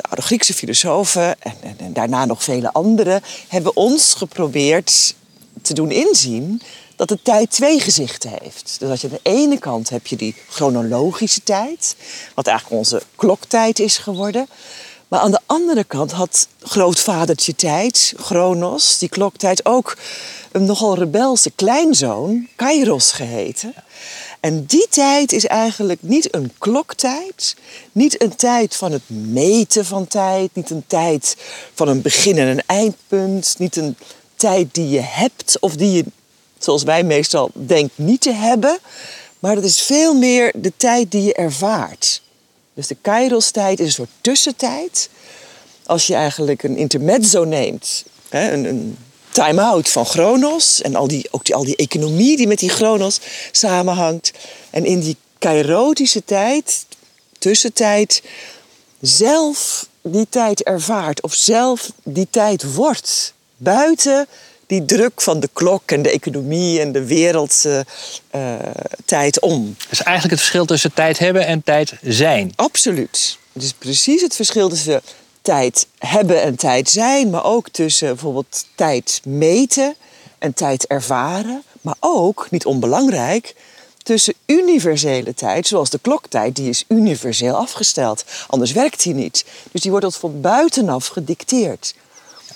de 0.00 0.08
oude 0.08 0.22
Griekse 0.22 0.54
filosofen 0.54 1.42
en, 1.42 1.54
en, 1.78 1.92
daarna 1.92 2.24
nog 2.24 2.44
vele 2.44 2.72
anderen, 2.72 3.22
hebben 3.48 3.76
ons 3.76 4.14
geprobeerd 4.14 5.14
te 5.62 5.74
doen 5.74 5.90
inzien 5.90 6.62
dat 6.96 7.08
de 7.08 7.22
tijd 7.22 7.50
twee 7.50 7.80
gezichten 7.80 8.30
heeft. 8.42 8.76
Dus 8.78 8.90
als 8.90 9.00
je 9.00 9.08
aan 9.08 9.18
de 9.22 9.30
ene 9.30 9.58
kant 9.58 9.88
heb 9.88 10.06
je 10.06 10.16
die 10.16 10.34
chronologische 10.48 11.42
tijd, 11.42 11.96
wat 12.34 12.46
eigenlijk 12.46 12.78
onze 12.78 13.02
kloktijd 13.16 13.78
is 13.78 13.98
geworden. 13.98 14.46
Maar 15.08 15.20
aan 15.20 15.30
de 15.30 15.40
andere 15.46 15.84
kant 15.84 16.12
had 16.12 16.48
grootvadertje 16.60 17.54
tijd, 17.54 18.14
Chronos, 18.16 18.98
die 18.98 19.08
kloktijd, 19.08 19.66
ook 19.66 19.96
een 20.52 20.64
nogal 20.64 20.94
rebelse 20.94 21.50
kleinzoon, 21.50 22.48
Kairos 22.56 23.12
geheten. 23.12 23.74
En 24.40 24.64
die 24.64 24.86
tijd 24.90 25.32
is 25.32 25.46
eigenlijk 25.46 26.02
niet 26.02 26.34
een 26.34 26.52
kloktijd, 26.58 27.56
niet 27.92 28.22
een 28.22 28.36
tijd 28.36 28.76
van 28.76 28.92
het 28.92 29.08
meten 29.08 29.84
van 29.84 30.06
tijd, 30.06 30.50
niet 30.52 30.70
een 30.70 30.84
tijd 30.86 31.36
van 31.74 31.88
een 31.88 32.02
begin 32.02 32.38
en 32.38 32.46
een 32.46 32.62
eindpunt, 32.66 33.54
niet 33.58 33.76
een 33.76 33.96
tijd 34.34 34.74
die 34.74 34.88
je 34.88 35.00
hebt 35.00 35.56
of 35.60 35.76
die 35.76 35.92
je, 35.92 36.04
zoals 36.58 36.82
wij 36.82 37.02
meestal 37.02 37.50
denken, 37.52 38.04
niet 38.04 38.20
te 38.20 38.32
hebben. 38.32 38.78
Maar 39.38 39.54
dat 39.54 39.64
is 39.64 39.82
veel 39.82 40.14
meer 40.14 40.52
de 40.54 40.72
tijd 40.76 41.10
die 41.10 41.22
je 41.22 41.34
ervaart. 41.34 42.22
Dus 42.74 42.86
de 42.86 42.96
Kairos-tijd 43.00 43.80
is 43.80 43.86
een 43.86 43.92
soort 43.92 44.10
tussentijd. 44.20 45.08
Als 45.86 46.06
je 46.06 46.14
eigenlijk 46.14 46.62
een 46.62 46.76
intermezzo 46.76 47.44
neemt, 47.44 48.04
een, 48.28 48.64
een 48.64 48.96
time-out 49.30 49.88
van 49.88 50.06
Chronos 50.06 50.82
en 50.82 50.94
al 50.94 51.08
die, 51.08 51.28
ook 51.30 51.44
die, 51.44 51.54
al 51.54 51.64
die 51.64 51.76
economie 51.76 52.36
die 52.36 52.46
met 52.46 52.58
die 52.58 52.70
Chronos 52.70 53.20
samenhangt. 53.52 54.32
En 54.70 54.84
in 54.84 55.00
die 55.00 55.16
kairotische 55.38 56.24
tijd, 56.24 56.86
tussentijd, 57.38 58.22
zelf 59.00 59.86
die 60.02 60.26
tijd 60.28 60.62
ervaart 60.62 61.22
of 61.22 61.34
zelf 61.34 61.90
die 62.02 62.26
tijd 62.30 62.74
wordt. 62.74 63.34
Buiten 63.56 64.26
die 64.66 64.84
druk 64.84 65.20
van 65.20 65.40
de 65.40 65.48
klok 65.52 65.90
en 65.90 66.02
de 66.02 66.10
economie 66.10 66.80
en 66.80 66.92
de 66.92 67.04
wereldse 67.04 67.86
uh, 68.34 68.54
tijd 69.04 69.40
om. 69.40 69.74
Dat 69.78 69.92
is 69.92 70.02
eigenlijk 70.02 70.30
het 70.30 70.40
verschil 70.40 70.64
tussen 70.64 70.94
tijd 70.94 71.18
hebben 71.18 71.46
en 71.46 71.62
tijd 71.62 71.92
zijn. 72.02 72.52
Absoluut. 72.56 73.38
Het 73.52 73.62
is 73.62 73.72
precies 73.72 74.22
het 74.22 74.36
verschil 74.36 74.68
tussen 74.68 75.00
tijd 75.42 75.86
hebben 75.98 76.42
en 76.42 76.56
tijd 76.56 76.90
zijn, 76.90 77.30
maar 77.30 77.44
ook 77.44 77.68
tussen 77.68 78.08
bijvoorbeeld 78.08 78.66
tijd 78.74 79.20
meten 79.24 79.94
en 80.38 80.54
tijd 80.54 80.86
ervaren, 80.86 81.62
maar 81.80 81.96
ook, 82.00 82.46
niet 82.50 82.66
onbelangrijk, 82.66 83.54
tussen 84.02 84.34
universele 84.46 85.34
tijd, 85.34 85.66
zoals 85.66 85.90
de 85.90 85.98
kloktijd, 85.98 86.56
die 86.56 86.68
is 86.68 86.84
universeel 86.88 87.56
afgesteld. 87.56 88.24
Anders 88.46 88.72
werkt 88.72 89.02
die 89.02 89.14
niet. 89.14 89.44
Dus 89.72 89.80
die 89.80 89.90
wordt 89.90 90.06
tot 90.06 90.16
van 90.16 90.40
buitenaf 90.40 91.06
gedicteerd. 91.06 91.94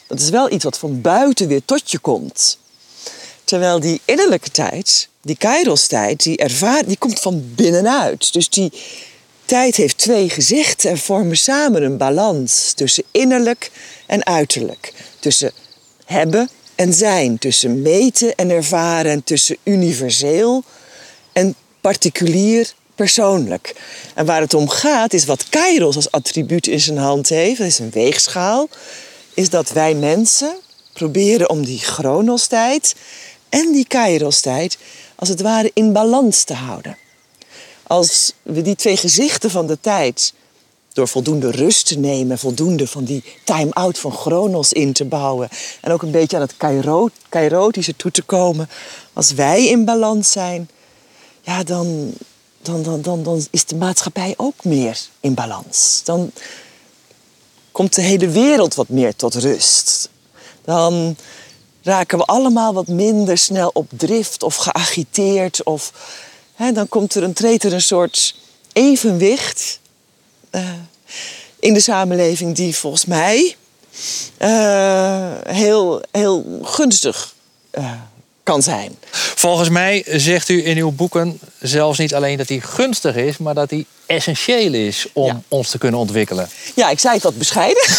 Dat 0.07 0.21
is 0.21 0.29
wel 0.29 0.53
iets 0.53 0.65
wat 0.65 0.79
van 0.79 1.01
buiten 1.01 1.49
weer 1.49 1.65
tot 1.65 1.91
je 1.91 1.99
komt. 1.99 2.59
Terwijl 3.45 3.81
die 3.81 4.01
innerlijke 4.05 4.51
tijd, 4.51 5.09
die 5.23 5.37
kairos-tijd, 5.37 6.23
die, 6.23 6.37
ervaart, 6.37 6.87
die 6.87 6.99
komt 6.99 7.21
van 7.21 7.55
binnenuit. 7.55 8.33
Dus 8.33 8.49
die 8.49 8.73
tijd 9.45 9.77
heeft 9.77 9.99
twee 9.99 10.29
gezichten 10.29 10.91
en 10.91 10.99
vormen 10.99 11.37
samen 11.37 11.83
een 11.83 11.97
balans 11.97 12.73
tussen 12.73 13.05
innerlijk 13.11 13.71
en 14.07 14.27
uiterlijk. 14.27 14.93
Tussen 15.19 15.53
hebben 16.05 16.49
en 16.75 16.93
zijn, 16.93 17.39
tussen 17.39 17.83
meten 17.83 18.35
en 18.35 18.51
ervaren 18.51 19.13
en 19.13 19.25
tussen 19.25 19.57
universeel 19.63 20.63
en 21.33 21.55
particulier 21.81 22.75
persoonlijk. 22.95 23.75
En 24.15 24.27
waar 24.27 24.41
het 24.41 24.55
om 24.55 24.69
gaat 24.69 25.13
is 25.13 25.25
wat 25.25 25.49
Kairos 25.49 25.97
als 25.97 26.11
attribuut 26.11 26.67
in 26.67 26.81
zijn 26.81 26.99
hand 26.99 27.29
heeft, 27.29 27.59
dat 27.59 27.67
is 27.67 27.79
een 27.79 27.91
weegschaal, 27.91 28.69
is 29.35 29.51
dat 29.51 29.71
wij 29.71 29.95
mensen 29.95 30.57
proberen 30.93 31.51
om 31.51 31.65
die 31.65 31.79
chronostijd 31.79 32.95
en 33.49 33.73
die 33.73 33.87
kairos-tijd 33.87 34.79
als 35.15 35.29
het 35.29 35.41
ware 35.41 35.71
in 35.75 35.93
balans 35.93 36.45
te 36.45 36.55
houden. 36.55 36.97
Als 37.87 38.33
we 38.43 38.63
die 38.63 38.77
twee 38.77 38.97
gezichten 38.97 39.51
van 39.51 39.67
de 39.67 39.81
tijd 39.81 40.33
door 40.93 41.09
voldoende 41.09 41.51
rust 41.51 41.87
te 41.87 41.99
nemen, 41.99 42.39
voldoende 42.39 42.87
van 42.87 43.05
die 43.05 43.25
time-out 43.45 43.99
van 43.99 44.13
chronos 44.13 44.73
in 44.73 44.93
te 44.93 45.05
bouwen 45.05 45.49
en 45.81 45.93
ook 45.93 46.03
een 46.03 46.11
beetje 46.11 46.37
aan 46.37 46.43
het 46.43 46.57
kairotische 47.29 47.97
toe 47.97 48.11
te 48.11 48.23
komen, 48.23 48.69
als 49.13 49.33
wij 49.33 49.67
in 49.67 49.85
balans 49.85 50.31
zijn, 50.31 50.69
ja, 51.41 51.63
dan, 51.63 52.13
dan, 52.63 52.83
dan, 52.83 53.03
dan, 53.03 53.23
dan 53.23 53.47
is 53.51 53.65
de 53.65 53.77
maatschappij 53.77 54.35
ook 54.37 54.65
meer 54.65 55.07
in 55.21 55.35
balans. 55.35 56.01
Dan, 56.05 56.33
komt 57.75 57.95
de 57.95 58.03
hele 58.03 58.29
wereld 58.29 58.75
wat 58.75 58.89
meer 58.89 59.17
tot 59.17 59.35
rust. 59.35 60.09
Dan 60.65 61.17
raken 61.83 62.19
we 62.19 62.25
allemaal 62.25 62.73
wat 62.73 62.89
minder 62.89 63.39
snel 63.39 63.71
op 63.73 63.91
drift 63.97 64.43
of 64.43 64.57
geagiteerd. 64.57 65.63
Of 65.63 65.93
dan 66.57 66.89
komt 66.89 67.15
er 67.15 67.23
een, 67.23 67.33
treedt 67.33 67.65
er 67.65 67.73
een 67.73 67.83
soort 67.83 68.35
evenwicht 68.73 69.79
uh, 70.51 70.73
in 71.59 71.75
de 71.75 71.81
samenleving 71.81 72.55
die 72.55 72.77
volgens 72.77 73.05
mij 73.05 73.57
uh, 74.39 75.33
heel, 75.47 76.03
heel 76.11 76.61
gunstig 76.63 77.35
uh, 77.79 77.93
kan 78.43 78.63
zijn. 78.63 78.97
Volgens 79.35 79.69
mij 79.69 80.05
zegt 80.07 80.49
u 80.49 80.67
in 80.67 80.77
uw 80.77 80.91
boeken 80.91 81.41
zelfs 81.61 81.99
niet 81.99 82.15
alleen 82.15 82.37
dat 82.37 82.49
hij 82.49 82.61
gunstig 82.61 83.17
is, 83.17 83.39
maar 83.39 83.55
dat 83.55 83.71
hij 83.71 83.87
essentieel 84.07 84.73
is 84.73 85.07
om 85.13 85.45
ons 85.49 85.71
te 85.71 85.79
kunnen 85.79 86.01
ontwikkelen. 86.01 86.49
Ja, 86.75 86.91
ik 86.91 86.99
zei 86.99 87.15
het 87.15 87.23
wat 87.23 87.39
bescheiden. 87.39 87.83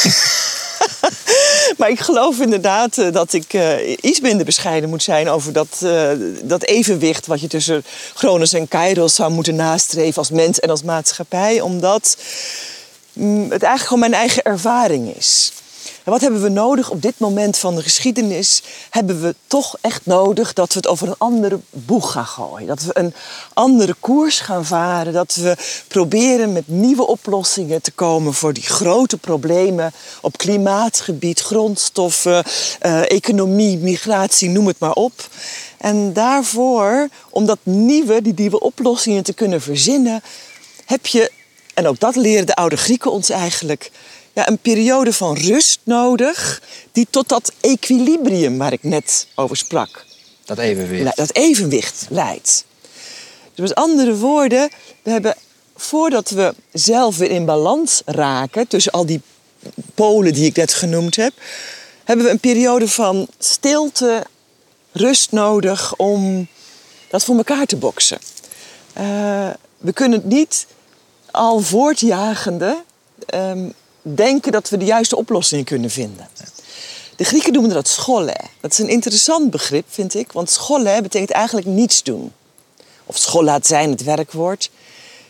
maar 1.77 1.89
ik 1.89 2.00
geloof 2.00 2.39
inderdaad 2.39 2.97
eh, 2.97 3.12
dat 3.12 3.33
ik 3.33 3.53
uh, 3.53 3.97
iets 4.01 4.19
minder 4.19 4.45
bescheiden 4.45 4.89
moet 4.89 5.03
zijn 5.03 5.29
over 5.29 5.53
dat, 5.53 5.79
uh, 5.83 6.09
dat 6.43 6.63
evenwicht 6.63 7.27
wat 7.27 7.41
je 7.41 7.47
tussen 7.47 7.85
Chronos 8.13 8.53
en 8.53 8.67
Kairos 8.67 9.15
zou 9.15 9.31
moeten 9.31 9.55
nastreven 9.55 10.17
als 10.17 10.29
mens 10.29 10.59
en 10.59 10.69
als 10.69 10.83
maatschappij, 10.83 11.62
omdat 11.62 12.17
mm, 13.13 13.41
het 13.41 13.63
eigenlijk 13.63 13.81
gewoon 13.81 14.00
mijn 14.00 14.13
eigen 14.13 14.43
ervaring 14.43 15.15
is. 15.15 15.51
En 16.05 16.12
wat 16.12 16.21
hebben 16.21 16.41
we 16.41 16.50
nodig 16.50 16.89
op 16.89 17.01
dit 17.01 17.19
moment 17.19 17.57
van 17.57 17.75
de 17.75 17.81
geschiedenis? 17.81 18.63
Hebben 18.89 19.21
we 19.21 19.35
toch 19.47 19.77
echt 19.81 20.05
nodig 20.05 20.53
dat 20.53 20.74
we 20.74 20.79
het 20.79 20.88
over 20.88 21.07
een 21.07 21.17
andere 21.17 21.59
boeg 21.69 22.12
gaan 22.12 22.25
gooien. 22.25 22.67
Dat 22.67 22.83
we 22.83 22.97
een 22.97 23.13
andere 23.53 23.95
koers 24.00 24.39
gaan 24.39 24.65
varen. 24.65 25.13
Dat 25.13 25.35
we 25.35 25.55
proberen 25.88 26.53
met 26.53 26.67
nieuwe 26.67 27.07
oplossingen 27.07 27.81
te 27.81 27.91
komen 27.91 28.33
voor 28.33 28.53
die 28.53 28.63
grote 28.63 29.17
problemen 29.17 29.91
op 30.21 30.38
klimaatgebied, 30.38 31.39
grondstoffen, 31.39 32.43
uh, 32.81 33.12
economie, 33.12 33.77
migratie, 33.77 34.50
noem 34.50 34.67
het 34.67 34.79
maar 34.79 34.93
op. 34.93 35.27
En 35.77 36.13
daarvoor, 36.13 37.09
om 37.29 37.45
dat 37.45 37.59
nieuwe, 37.63 38.21
die 38.21 38.33
nieuwe 38.35 38.59
oplossingen 38.59 39.24
te 39.24 39.33
kunnen 39.33 39.62
verzinnen, 39.62 40.24
heb 40.85 41.05
je, 41.05 41.31
en 41.74 41.88
ook 41.88 42.00
dat 42.00 42.15
leren 42.15 42.45
de 42.45 42.55
oude 42.55 42.77
Grieken 42.77 43.12
ons 43.12 43.29
eigenlijk, 43.29 43.91
ja, 44.36 44.48
een 44.48 44.58
periode 44.58 45.13
van 45.13 45.38
rust 45.38 45.80
nodig 45.84 46.62
die 46.92 47.08
tot 47.10 47.30
dat 47.30 47.51
equilibrium 47.62 48.58
waar 48.58 48.74
ik 48.74 48.84
net 48.84 49.27
over 49.36 49.58
sprak. 49.58 50.06
Dat 50.46 50.58
evenwicht. 50.58 51.15
Dat 51.15 51.34
evenwicht 51.34 52.06
leidt. 52.10 52.65
Dus 53.54 53.70
met 53.70 53.75
andere 53.75 54.15
woorden, 54.15 54.70
we 55.04 55.12
hebben 55.12 55.36
voordat 55.75 56.30
we 56.30 56.54
zelf 56.72 57.18
weer 57.18 57.30
in 57.30 57.46
balans 57.46 58.01
raken 58.06 58.68
tussen 58.68 58.92
al 58.92 59.06
die 59.06 59.22
polen 59.94 60.34
die 60.34 60.46
ik 60.46 60.56
net 60.56 60.74
genoemd 60.74 61.15
heb, 61.15 61.34
hebben 62.04 62.25
we 62.25 62.32
een 62.32 62.39
periode 62.39 62.88
van 62.88 63.27
stilte, 63.39 64.25
rust 64.92 65.32
nodig 65.32 65.96
om 65.96 66.48
dat 67.10 67.24
voor 67.24 67.36
elkaar 67.38 67.65
te 67.65 67.75
boksen. 67.75 68.20
Uh, 68.98 69.50
we 69.77 69.94
kunnen 69.94 70.20
het 70.20 70.27
niet 70.27 70.68
al 71.32 71.60
voortjagende 71.60 72.84
um, 73.34 73.74
denken 74.13 74.51
dat 74.51 74.69
we 74.69 74.77
de 74.77 74.85
juiste 74.85 75.15
oplossingen 75.15 75.65
kunnen 75.65 75.89
vinden. 75.89 76.27
De 77.15 77.24
Grieken 77.24 77.53
noemen 77.53 77.74
dat 77.74 77.88
scholle. 77.88 78.35
Dat 78.62 78.71
is 78.71 78.77
een 78.77 78.89
interessant 78.89 79.51
begrip, 79.51 79.85
vind 79.89 80.15
ik. 80.15 80.31
Want 80.31 80.50
scholle 80.50 81.01
betekent 81.01 81.31
eigenlijk 81.31 81.67
niets 81.67 82.03
doen. 82.03 82.31
Of 83.05 83.17
schollaat 83.17 83.67
zijn 83.67 83.89
het 83.89 84.03
werkwoord. 84.03 84.69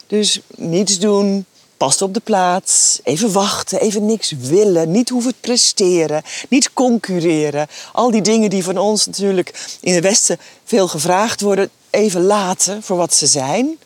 Dus 0.07 0.39
niets 0.55 0.99
doen, 0.99 1.45
past 1.77 2.01
op 2.01 2.13
de 2.13 2.19
plaats, 2.19 2.99
even 3.03 3.31
wachten, 3.31 3.79
even 3.79 4.05
niks 4.05 4.31
willen, 4.31 4.91
niet 4.91 5.09
hoeven 5.09 5.33
presteren, 5.41 6.23
niet 6.49 6.73
concurreren. 6.73 7.67
Al 7.93 8.11
die 8.11 8.21
dingen 8.21 8.49
die 8.49 8.63
van 8.63 8.77
ons 8.77 9.05
natuurlijk 9.05 9.77
in 9.81 9.93
het 9.93 10.03
Westen 10.03 10.39
veel 10.63 10.87
gevraagd 10.87 11.41
worden, 11.41 11.69
even 11.89 12.23
laten 12.23 12.83
voor 12.83 12.97
wat 12.97 13.13
ze 13.13 13.27
zijn. 13.27 13.77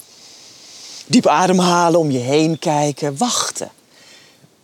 Diep 1.05 1.27
ademhalen, 1.27 2.00
om 2.00 2.12
je 2.12 2.19
heen 2.19 2.60
kijken, 2.60 3.17
wachten. 3.17 3.72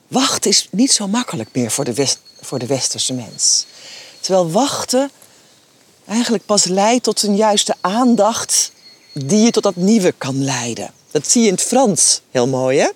Wachten 0.07 0.49
is 0.49 0.67
niet 0.71 0.91
zo 0.91 1.07
makkelijk 1.07 1.49
meer 1.53 1.71
voor 1.71 1.83
de, 1.83 1.93
West, 1.93 2.19
voor 2.41 2.59
de 2.59 2.65
westerse 2.65 3.13
mens. 3.13 3.65
Terwijl 4.19 4.51
wachten 4.51 5.11
eigenlijk 6.05 6.45
pas 6.45 6.63
leidt 6.63 7.03
tot 7.03 7.23
een 7.23 7.35
juiste 7.35 7.75
aandacht 7.81 8.71
die 9.13 9.39
je 9.39 9.51
tot 9.51 9.63
dat 9.63 9.75
nieuwe 9.75 10.13
kan 10.17 10.43
leiden. 10.43 10.93
Dat 11.11 11.27
zie 11.27 11.41
je 11.41 11.47
in 11.47 11.53
het 11.53 11.63
Frans 11.63 12.21
heel 12.31 12.47
mooi, 12.47 12.79
hè? 12.79 12.87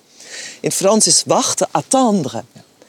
In 0.60 0.68
het 0.68 0.74
Frans 0.74 1.06
is 1.06 1.22
wachten 1.26 1.68
attendre. 1.70 2.44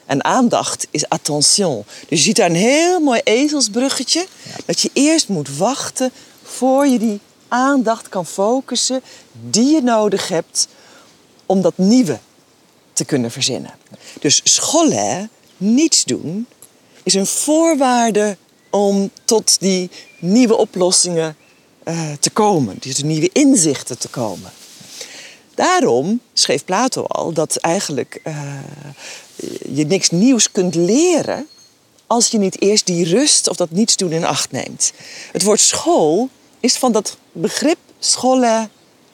En 0.06 0.24
aandacht 0.24 0.86
is 0.90 1.08
attention. 1.08 1.84
Dus 2.08 2.18
je 2.18 2.24
ziet 2.24 2.36
daar 2.36 2.50
een 2.50 2.56
heel 2.56 3.00
mooi 3.00 3.20
ezelsbruggetje. 3.24 4.26
Dat 4.64 4.80
je 4.80 4.90
eerst 4.92 5.28
moet 5.28 5.56
wachten 5.56 6.12
voor 6.42 6.86
je 6.86 6.98
die 6.98 7.20
aandacht 7.48 8.08
kan 8.08 8.26
focussen 8.26 9.02
die 9.32 9.74
je 9.74 9.82
nodig 9.82 10.28
hebt 10.28 10.68
om 11.46 11.62
dat 11.62 11.72
nieuwe 11.76 12.18
kunnen 13.04 13.30
verzinnen. 13.30 13.74
Dus 14.20 14.40
scholen, 14.44 15.30
niets 15.56 16.04
doen, 16.04 16.46
is 17.02 17.14
een 17.14 17.26
voorwaarde 17.26 18.36
om 18.70 19.10
tot 19.24 19.60
die 19.60 19.90
nieuwe 20.18 20.56
oplossingen 20.56 21.36
uh, 21.84 22.12
te 22.20 22.30
komen, 22.30 22.76
dus 22.80 23.02
nieuwe 23.02 23.30
inzichten 23.32 23.98
te 23.98 24.08
komen. 24.08 24.50
Daarom 25.54 26.20
schreef 26.32 26.64
Plato 26.64 27.04
al 27.04 27.32
dat 27.32 27.56
eigenlijk 27.56 28.20
uh, 28.24 28.34
je 29.74 29.86
niks 29.86 30.10
nieuws 30.10 30.52
kunt 30.52 30.74
leren 30.74 31.46
als 32.06 32.28
je 32.28 32.38
niet 32.38 32.60
eerst 32.60 32.86
die 32.86 33.04
rust 33.04 33.48
of 33.48 33.56
dat 33.56 33.70
niets 33.70 33.96
doen 33.96 34.12
in 34.12 34.24
acht 34.24 34.50
neemt. 34.50 34.92
Het 35.32 35.42
woord 35.42 35.60
school 35.60 36.28
is 36.60 36.76
van 36.76 36.92
dat 36.92 37.16
begrip 37.32 37.78
scholen, 37.98 38.70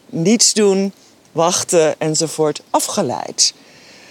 niets 0.06 0.52
doen, 0.52 0.92
wachten 1.32 2.00
enzovoort 2.00 2.60
afgeleid. 2.70 3.54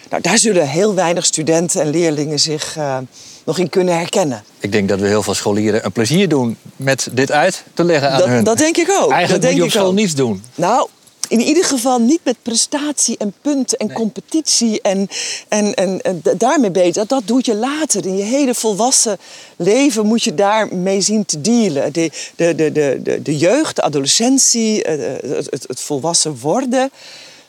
Nou, 0.10 0.22
daar 0.22 0.38
zullen 0.38 0.68
heel 0.68 0.96
weinig 0.96 1.26
studenten 1.26 1.82
en 1.82 1.90
leerlingen 1.90 2.40
zich 2.40 2.76
uh, 2.78 2.98
nog 3.46 3.58
in 3.58 3.70
kunnen 3.70 3.98
herkennen. 3.98 4.44
Ik 4.60 4.72
denk 4.72 4.90
dat 4.90 5.00
we 5.00 5.08
heel 5.08 5.24
veel 5.24 5.34
scholieren 5.34 5.86
een 5.86 5.92
plezier 5.92 6.30
doen 6.30 6.58
met 6.76 7.08
dit 7.12 7.32
uit 7.32 7.64
te 7.74 7.84
leggen 7.84 8.12
aan 8.12 8.20
dat, 8.20 8.28
hun. 8.28 8.44
Dat 8.44 8.58
denk 8.58 8.78
ik 8.78 8.90
ook. 8.90 9.12
Eigenlijk 9.12 9.42
dat 9.44 9.52
moet 9.52 9.52
je 9.52 9.56
denk 9.56 9.64
op 9.64 9.82
school 9.82 9.94
niets 9.94 10.16
doen. 10.16 10.44
Nou, 10.56 10.88
in 11.28 11.40
ieder 11.40 11.66
geval 11.66 12.00
niet 12.00 12.20
met 12.24 12.36
prestatie 12.42 13.18
en 13.18 13.34
punten 13.42 13.78
en 13.78 13.94
competitie 13.94 14.82
en, 14.82 15.08
en, 15.48 15.74
en, 15.74 16.02
en, 16.02 16.22
daarmee 16.38 16.72
bezig. 16.72 16.94
Dat, 16.94 17.10
dat 17.10 17.22
doe 17.26 17.40
je 17.44 17.56
later. 17.56 18.06
In 18.06 18.18
je 18.18 18.24
hele 18.24 18.54
volwassen 18.54 19.18
leven 19.56 20.06
moet 20.06 20.24
je 20.24 20.36
daarmee 20.36 21.02
zien 21.02 21.26
te 21.26 21.42
dealen. 21.42 21.94
De, 21.94 22.12
de, 22.36 22.56
de, 22.56 22.72
de, 22.72 23.22
de 23.22 23.38
jeugd, 23.38 23.76
de 23.76 23.82
adolescentie, 23.82 24.84
eh, 24.84 25.36
het, 25.36 25.48
het, 25.50 25.64
het 25.68 25.80
volwassen 25.80 26.40
worden 26.40 26.92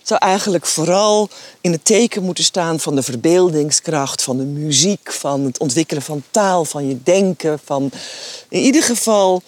zou 0.08 0.20
eigenlijk 0.20 0.66
vooral 0.66 1.28
in 1.60 1.72
het 1.72 1.84
teken 1.84 2.22
moeten 2.22 2.44
staan 2.44 2.80
van 2.80 2.94
de 2.94 3.02
verbeeldingskracht, 3.02 4.22
van 4.22 4.36
de 4.36 4.44
muziek, 4.44 5.12
van 5.12 5.44
het 5.44 5.58
ontwikkelen 5.58 6.02
van 6.02 6.22
taal, 6.30 6.64
van 6.64 6.88
je 6.88 7.02
denken, 7.02 7.58
van 7.64 7.90
in 8.48 8.60
ieder 8.60 8.82
geval 8.82 9.42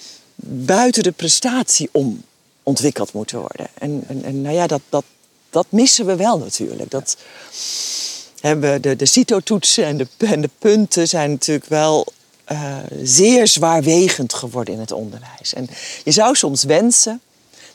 buiten 0.44 1.02
de 1.02 1.12
prestatie 1.12 1.88
om 1.92 2.22
ontwikkeld 2.62 3.12
moeten 3.12 3.38
worden. 3.38 3.66
En, 3.74 4.04
en, 4.06 4.42
nou 4.42 4.54
ja, 4.54 4.66
dat, 4.66 4.80
dat, 4.88 5.04
dat 5.50 5.66
missen 5.68 6.06
we 6.06 6.16
wel 6.16 6.38
natuurlijk. 6.38 6.90
Dat 6.90 7.16
hebben 8.40 8.82
de, 8.82 8.96
de 8.96 9.06
CITO-toetsen 9.06 9.84
en 9.84 9.96
de, 9.96 10.06
en 10.18 10.40
de 10.40 10.50
punten 10.58 11.08
zijn 11.08 11.30
natuurlijk 11.30 11.66
wel 11.66 12.06
uh, 12.52 12.76
zeer 13.02 13.46
zwaarwegend 13.46 14.34
geworden 14.34 14.74
in 14.74 14.80
het 14.80 14.92
onderwijs. 14.92 15.54
En 15.54 15.68
je 16.04 16.10
zou 16.10 16.34
soms 16.34 16.64
wensen 16.64 17.20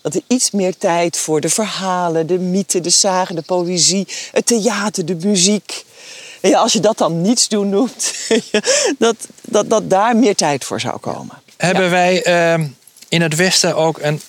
dat 0.05 0.15
er 0.15 0.21
iets 0.27 0.51
meer 0.51 0.77
tijd 0.77 1.17
voor 1.17 1.41
de 1.41 1.49
verhalen, 1.49 2.27
de 2.27 2.39
mythen, 2.39 2.83
de 2.83 2.89
zagen, 2.89 3.35
de 3.35 3.41
poëzie, 3.41 4.07
het 4.31 4.45
theater, 4.45 5.05
de 5.05 5.15
muziek. 5.15 5.85
En 6.41 6.49
ja, 6.49 6.59
als 6.59 6.73
je 6.73 6.79
dat 6.79 6.97
dan 6.97 7.21
niets 7.21 7.47
doen 7.47 7.69
noemt, 7.69 8.13
dat, 8.99 9.15
dat, 9.41 9.69
dat 9.69 9.89
daar 9.89 10.15
meer 10.15 10.35
tijd 10.35 10.63
voor 10.63 10.79
zou 10.79 10.97
komen. 10.97 11.41
Hebben 11.57 11.89
wij 11.89 12.27
uh, 12.27 12.65
in 13.09 13.21
het 13.21 13.35
Westen 13.35 13.75
ook 13.75 13.99
een 14.01 14.21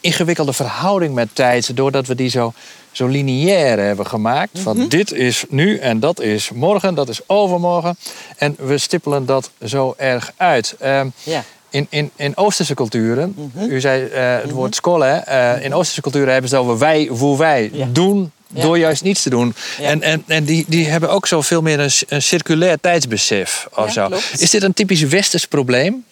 ingewikkelde 0.00 0.52
verhouding 0.52 1.14
met 1.14 1.28
tijd, 1.32 1.76
doordat 1.76 2.06
we 2.06 2.14
die 2.14 2.28
zo, 2.28 2.52
zo 2.92 3.06
lineair 3.06 3.78
hebben 3.78 4.06
gemaakt. 4.06 4.58
Van 4.58 4.76
mhm. 4.76 4.88
dit 4.88 5.12
is 5.12 5.44
nu 5.48 5.78
en 5.78 6.00
dat 6.00 6.20
is 6.20 6.50
morgen, 6.50 6.94
dat 6.94 7.08
is 7.08 7.20
overmorgen. 7.26 7.96
En 8.36 8.56
we 8.58 8.78
stippelen 8.78 9.26
dat 9.26 9.50
zo 9.64 9.94
erg 9.96 10.32
uit. 10.36 10.74
Uh, 10.82 11.00
ja 11.22 11.44
in, 11.74 11.86
in, 11.90 12.10
in 12.16 12.36
Oosterse 12.36 12.74
culturen, 12.74 13.34
mhm. 13.36 13.70
u 13.70 13.80
zei 13.80 14.04
uh, 14.04 14.42
het 14.42 14.50
woord 14.50 14.70
mhm. 14.70 14.74
school, 14.74 15.04
uh, 15.04 15.64
in 15.64 15.74
Oosterse 15.74 16.00
culturen 16.00 16.32
hebben 16.32 16.50
ze 16.50 16.56
over 16.56 16.78
wij 16.78 17.08
voor 17.12 17.36
wij 17.38 17.70
doen. 17.92 18.32
Door 18.48 18.78
juist 18.78 19.02
niets 19.02 19.22
te 19.22 19.30
doen. 19.30 19.54
En, 19.80 20.02
en, 20.02 20.24
en 20.26 20.44
die, 20.44 20.64
die 20.68 20.86
hebben 20.86 21.10
ook 21.10 21.26
zo 21.26 21.40
veel 21.40 21.62
meer 21.62 21.80
een, 21.80 21.90
een 22.08 22.22
circulair 22.22 22.80
tijdsbesef. 22.80 23.68
Of 23.76 23.92
zo. 23.92 24.08
Is 24.38 24.50
dit 24.50 24.62
een 24.62 24.72
typisch 24.72 25.02
westers 25.02 25.46
probleem? 25.46 26.04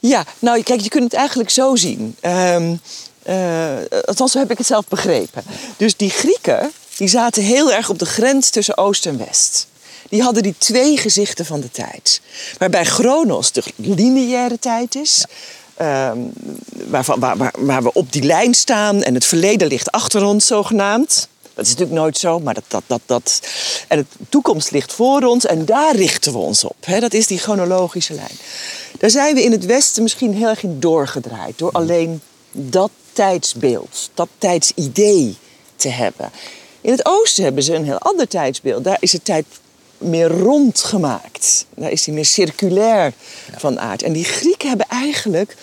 Ja, 0.00 0.24
nou 0.38 0.62
kijk, 0.62 0.80
je 0.80 0.88
kunt 0.88 1.04
het 1.04 1.12
eigenlijk 1.12 1.50
zo 1.50 1.76
zien. 1.76 2.16
Um, 2.22 2.80
uh, 3.28 3.66
althans, 4.04 4.32
zo 4.32 4.38
heb 4.38 4.50
ik 4.50 4.58
het 4.58 4.66
zelf 4.66 4.88
begrepen. 4.88 5.42
Dus 5.76 5.96
die 5.96 6.10
Grieken 6.10 6.72
die 6.96 7.08
zaten 7.08 7.42
heel 7.42 7.72
erg 7.72 7.88
op 7.88 7.98
de 7.98 8.06
grens 8.06 8.50
tussen 8.50 8.76
Oost 8.76 9.06
en 9.06 9.18
West 9.18 9.67
die 10.08 10.22
hadden 10.22 10.42
die 10.42 10.54
twee 10.58 10.96
gezichten 10.96 11.46
van 11.46 11.60
de 11.60 11.70
tijd. 11.70 12.20
Waarbij 12.58 12.84
Chronos 12.84 13.52
de 13.52 13.62
lineaire 13.76 14.58
tijd 14.58 14.94
is. 14.94 15.24
Ehm, 15.74 16.18
waarvan, 16.86 17.20
waar, 17.20 17.36
waar, 17.36 17.54
waar, 17.58 17.82
we 17.82 17.92
op 17.92 18.12
die 18.12 18.22
lijn 18.22 18.54
staan 18.54 19.02
en 19.02 19.14
het 19.14 19.24
verleden 19.24 19.68
ligt 19.68 19.90
achter 19.90 20.24
ons, 20.24 20.46
zogenaamd. 20.46 21.28
Dat 21.54 21.66
is 21.66 21.72
natuurlijk 21.72 22.00
nooit 22.00 22.18
zo, 22.18 22.40
maar 22.40 22.54
dat, 22.54 22.64
dat, 22.68 22.82
dat, 22.86 23.00
dat. 23.06 23.40
En 23.88 23.98
de 23.98 24.06
toekomst 24.28 24.70
ligt 24.70 24.92
voor 24.92 25.22
ons 25.22 25.46
en 25.46 25.64
daar 25.64 25.96
richten 25.96 26.32
we 26.32 26.38
ons 26.38 26.64
op. 26.64 26.76
dat 27.00 27.12
is 27.12 27.26
die 27.26 27.38
chronologische 27.38 28.14
lijn. 28.14 28.36
Daar 28.98 29.10
zijn 29.10 29.34
we 29.34 29.42
in 29.42 29.52
het 29.52 29.66
Westen 29.66 30.02
misschien 30.02 30.34
heel 30.34 30.48
erg 30.48 30.62
in 30.62 30.80
doorgedraaid. 30.80 31.58
Door 31.58 31.72
alleen 31.72 32.20
dat 32.52 32.90
tijdsbeeld, 33.12 34.10
dat 34.14 34.28
tijdsidee 34.38 35.36
te 35.76 35.88
hebben. 35.88 36.30
In 36.80 36.90
het 36.90 37.06
Oosten 37.06 37.44
hebben 37.44 37.62
ze 37.62 37.74
een 37.74 37.84
heel 37.84 37.98
ander 37.98 38.28
tijdsbeeld. 38.28 38.84
Daar 38.84 38.96
is 39.00 39.10
de 39.10 39.22
tijd 39.22 39.44
meer 39.98 40.28
rond 40.28 40.80
gemaakt. 40.80 41.66
Daar 41.74 41.90
is 41.90 42.06
hij 42.06 42.14
meer 42.14 42.24
circulair 42.24 43.12
van 43.56 43.80
aard. 43.80 44.02
En 44.02 44.12
die 44.12 44.24
Grieken 44.24 44.68
hebben 44.68 44.86
eigenlijk 44.88 45.56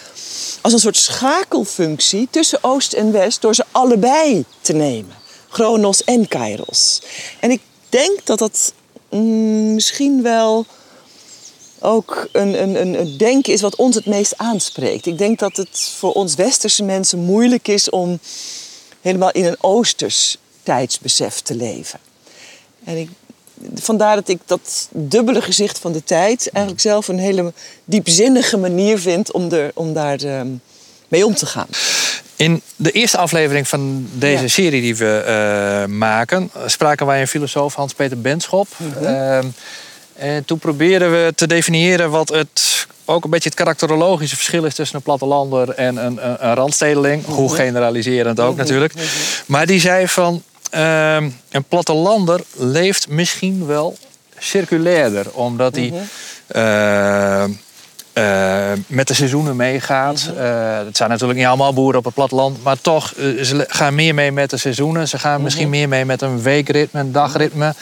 als 0.61 0.73
een 0.73 0.79
soort 0.79 0.97
schakelfunctie 0.97 2.27
tussen 2.31 2.63
Oost 2.63 2.93
en 2.93 3.11
West 3.11 3.41
door 3.41 3.55
ze 3.55 3.65
allebei 3.71 4.45
te 4.61 4.73
nemen. 4.73 5.15
Chronos 5.49 6.03
en 6.03 6.27
Kairos. 6.27 7.01
En 7.39 7.51
ik 7.51 7.61
denk 7.89 8.25
dat 8.25 8.39
dat 8.39 8.73
mm, 9.09 9.73
misschien 9.73 10.21
wel 10.21 10.65
ook 11.79 12.27
een, 12.31 12.61
een, 12.61 12.99
een 12.99 13.17
denken 13.17 13.53
is 13.53 13.61
wat 13.61 13.75
ons 13.75 13.95
het 13.95 14.05
meest 14.05 14.37
aanspreekt. 14.37 15.05
Ik 15.05 15.17
denk 15.17 15.39
dat 15.39 15.57
het 15.57 15.93
voor 15.97 16.11
ons 16.11 16.35
westerse 16.35 16.83
mensen 16.83 17.19
moeilijk 17.19 17.67
is 17.67 17.89
om 17.89 18.19
helemaal 19.01 19.31
in 19.31 19.45
een 19.45 19.63
oosters 19.63 20.37
tijdsbesef 20.63 21.39
te 21.39 21.55
leven. 21.55 21.99
En 22.83 22.97
ik 22.97 23.09
vandaar 23.75 24.15
dat 24.15 24.27
ik 24.27 24.39
dat 24.45 24.87
dubbele 24.91 25.41
gezicht 25.41 25.79
van 25.79 25.91
de 25.91 26.03
tijd 26.03 26.49
eigenlijk 26.51 26.83
zelf 26.83 27.07
een 27.07 27.19
hele 27.19 27.53
diepzinnige 27.85 28.57
manier 28.57 28.99
vind 28.99 29.31
om, 29.31 29.51
er, 29.51 29.71
om 29.73 29.93
daar 29.93 30.19
ehm, 30.19 30.47
mee 31.07 31.25
om 31.25 31.35
te 31.35 31.45
gaan. 31.45 31.67
In 32.35 32.61
de 32.75 32.91
eerste 32.91 33.17
aflevering 33.17 33.67
van 33.67 34.07
deze 34.13 34.47
serie 34.47 34.81
die 34.81 34.95
we 34.95 35.23
uh, 35.27 35.95
maken, 35.95 36.51
spraken 36.65 37.05
wij 37.05 37.21
een 37.21 37.27
filosoof, 37.27 37.75
Hans-Peter 37.75 38.21
Benschop. 38.21 38.67
Mhm. 38.77 39.05
Ehm, 39.05 39.47
en 40.13 40.45
toen 40.45 40.59
probeerden 40.59 41.11
we 41.11 41.33
te 41.35 41.47
definiëren 41.47 42.09
wat 42.09 42.29
het 42.29 42.87
ook 43.05 43.23
een 43.23 43.29
beetje 43.29 43.49
het 43.49 43.57
karakterologische 43.57 44.35
verschil 44.35 44.63
is 44.63 44.75
tussen 44.75 44.95
een 44.95 45.01
plattelander 45.01 45.69
en 45.69 46.05
een, 46.05 46.29
een, 46.29 46.47
een 46.47 46.53
randstedeling. 46.53 47.25
Hoe 47.25 47.45
mhm. 47.45 47.55
generaliserend 47.55 48.39
ook 48.39 48.49
mhm. 48.49 48.59
natuurlijk. 48.59 48.93
Maar 49.45 49.65
die 49.65 49.79
zei 49.79 50.07
van 50.07 50.43
uh, 50.75 51.15
een 51.49 51.63
plattelander 51.67 52.41
leeft 52.53 53.07
misschien 53.07 53.65
wel 53.65 53.97
circulairder, 54.37 55.31
omdat 55.31 55.75
hij 55.75 55.93
uh, 56.55 57.43
uh, 58.13 58.71
met 58.87 59.07
de 59.07 59.13
seizoenen 59.13 59.55
meegaat. 59.55 60.29
Uh, 60.37 60.77
het 60.77 60.97
zijn 60.97 61.09
natuurlijk 61.09 61.39
niet 61.39 61.47
allemaal 61.47 61.73
boeren 61.73 61.99
op 61.99 62.05
het 62.05 62.13
platteland, 62.13 62.63
maar 62.63 62.81
toch, 62.81 63.13
ze 63.41 63.65
gaan 63.67 63.95
meer 63.95 64.13
mee 64.13 64.31
met 64.31 64.49
de 64.49 64.57
seizoenen. 64.57 65.07
Ze 65.07 65.19
gaan 65.19 65.41
misschien 65.41 65.69
meer 65.69 65.87
mee 65.87 66.05
met 66.05 66.21
een 66.21 66.41
weekritme, 66.41 66.99
een 66.99 67.11
dagritme. 67.11 67.73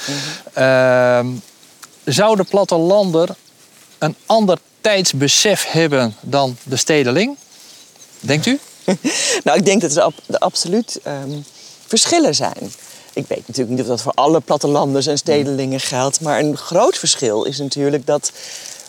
Ehm, 0.53 1.27
zou 2.03 2.36
de 2.36 2.43
plattelander 2.43 3.29
een 3.97 4.15
ander 4.25 4.58
tijdsbesef 4.82 5.65
hebben 5.67 6.15
dan 6.21 6.58
de 6.63 6.75
stedeling? 6.75 7.38
Denkt 8.19 8.45
u? 8.45 8.60
nou, 9.43 9.58
ik 9.58 9.65
denk 9.65 9.82
dat 9.82 9.95
er 9.95 10.38
absoluut 10.38 10.99
um, 11.08 11.43
verschillen 11.88 12.36
zijn. 12.36 12.71
Ik 13.13 13.28
weet 13.28 13.47
natuurlijk 13.47 13.69
niet 13.69 13.82
of 13.82 13.88
dat 13.88 14.02
voor 14.02 14.12
alle 14.15 14.39
plattelanders 14.39 15.08
en 15.08 15.17
stedelingen 15.17 15.80
geldt. 15.80 16.21
Maar 16.21 16.39
een 16.39 16.58
groot 16.58 16.97
verschil 16.97 17.43
is 17.43 17.60
natuurlijk 17.60 18.06
dat 18.06 18.32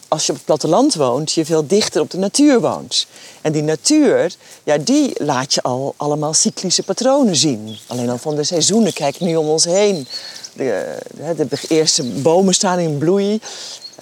als 0.09 0.27
je 0.27 0.33
op 0.33 0.37
het 0.37 0.47
platteland 0.47 0.95
woont, 0.95 1.33
je 1.33 1.45
veel 1.45 1.67
dichter 1.67 2.01
op 2.01 2.11
de 2.11 2.19
natuur 2.19 2.61
woont. 2.61 3.07
En 3.41 3.53
die 3.53 3.63
natuur, 3.63 4.35
ja, 4.65 4.79
die 4.79 5.25
laat 5.25 5.55
je 5.55 5.63
al 5.63 5.95
allemaal 5.97 6.35
cyclische 6.35 6.83
patronen 6.83 7.37
zien. 7.37 7.77
Alleen 7.87 8.11
al 8.11 8.19
van 8.19 8.37
de 8.37 8.45
seizoenen, 8.45 8.93
kijk 8.93 9.21
nu 9.21 9.37
om 9.37 9.49
ons 9.49 9.65
heen. 9.65 10.07
De, 10.53 10.97
de, 11.37 11.47
eerste 11.69 12.05
bomen 12.05 12.55
staan 12.55 12.79
in 12.79 12.99
bloei. 12.99 13.41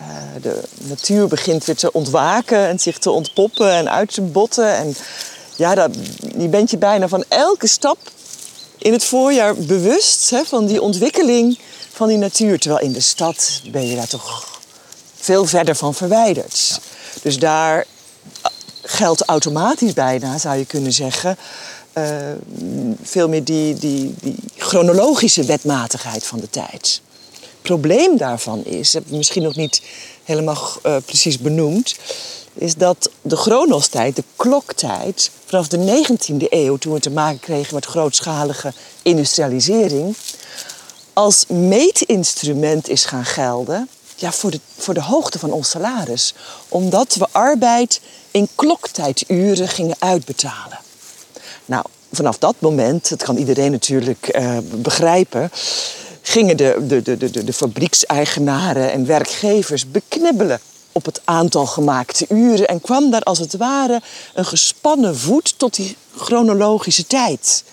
Uh, 0.00 0.06
de 0.42 0.62
natuur 0.76 1.28
begint 1.28 1.64
weer 1.64 1.76
te 1.76 1.92
ontwaken 1.92 2.68
en 2.68 2.78
zich 2.78 2.98
te 2.98 3.10
ontpoppen 3.10 3.72
en 3.72 3.90
uit 3.90 4.14
te 4.14 4.20
botten. 4.20 4.76
En 4.76 4.94
ja, 5.56 5.74
dat, 5.74 5.90
je 6.38 6.48
bent 6.48 6.70
je 6.70 6.78
bijna 6.78 7.08
van 7.08 7.24
elke 7.28 7.66
stap 7.66 7.98
in 8.82 8.92
het 8.92 9.04
voorjaar 9.04 9.54
bewust 9.56 10.30
hè, 10.30 10.44
van 10.44 10.66
die 10.66 10.82
ontwikkeling 10.82 11.58
van 11.92 12.08
die 12.08 12.16
natuur. 12.16 12.58
Terwijl 12.58 12.84
in 12.84 12.92
de 12.92 13.00
stad 13.00 13.60
ben 13.70 13.86
je 13.86 13.96
daar 13.96 14.08
toch 14.08 14.60
veel 15.16 15.46
verder 15.46 15.76
van 15.76 15.94
verwijderd. 15.94 16.80
Dus 17.22 17.38
daar 17.38 17.86
geldt 18.82 19.22
automatisch 19.22 19.92
bijna, 19.92 20.38
zou 20.38 20.56
je 20.58 20.66
kunnen 20.66 20.92
zeggen. 20.92 21.36
eh, 21.92 22.16
veel 23.02 23.28
meer 23.28 23.44
die, 23.44 23.74
die, 23.74 24.14
die 24.20 24.36
chronologische 24.56 25.44
wetmatigheid 25.44 26.26
van 26.26 26.40
de 26.40 26.50
tijd. 26.50 27.00
Het 27.40 27.62
probleem 27.62 28.16
daarvan 28.16 28.64
is, 28.64 28.90
dat 28.90 29.02
heb 29.02 29.10
ik 29.10 29.16
misschien 29.16 29.42
nog 29.42 29.56
niet 29.56 29.82
helemaal 30.24 30.68
eh, 30.82 30.96
precies 31.06 31.38
benoemd, 31.38 31.96
is 32.54 32.74
dat 32.74 33.10
de 33.22 33.36
chronostijd, 33.36 34.16
de 34.16 34.24
kloktijd, 34.36 35.30
vanaf 35.46 35.68
de 35.68 36.04
19e 36.04 36.48
eeuw, 36.48 36.76
toen 36.76 36.92
we 36.92 37.00
te 37.00 37.10
maken 37.10 37.40
kregen 37.40 37.74
met 37.74 37.84
grootschalige 37.84 38.72
industrialisering, 39.02 40.16
als 41.12 41.46
meetinstrument 41.46 42.88
is 42.88 43.04
gaan 43.04 43.24
gelden 43.24 43.88
ja, 44.16 44.32
voor, 44.32 44.50
de, 44.50 44.60
voor 44.76 44.94
de 44.94 45.02
hoogte 45.02 45.38
van 45.38 45.52
ons 45.52 45.70
salaris. 45.70 46.34
Omdat 46.68 47.14
we 47.14 47.26
arbeid 47.30 48.00
in 48.30 48.48
kloktijduren 48.54 49.68
gingen 49.68 49.96
uitbetalen. 49.98 50.78
Nou, 51.64 51.84
vanaf 52.12 52.38
dat 52.38 52.54
moment, 52.58 53.08
dat 53.08 53.22
kan 53.22 53.36
iedereen 53.36 53.70
natuurlijk 53.70 54.28
eh, 54.28 54.56
begrijpen, 54.62 55.50
gingen 56.22 56.56
de, 56.56 56.76
de, 56.80 57.02
de, 57.02 57.16
de, 57.16 57.44
de 57.44 57.52
fabriekseigenaren 57.52 58.92
en 58.92 59.06
werkgevers 59.06 59.90
beknibbelen 59.90 60.60
op 60.92 61.04
het 61.04 61.20
aantal 61.24 61.66
gemaakte 61.66 62.26
uren 62.28 62.68
en 62.68 62.80
kwam 62.80 63.10
daar 63.10 63.22
als 63.22 63.38
het 63.38 63.56
ware 63.56 64.00
een 64.34 64.44
gespannen 64.44 65.18
voet 65.18 65.54
tot 65.56 65.74
die 65.74 65.96
chronologische 66.16 67.06
tijd. 67.06 67.64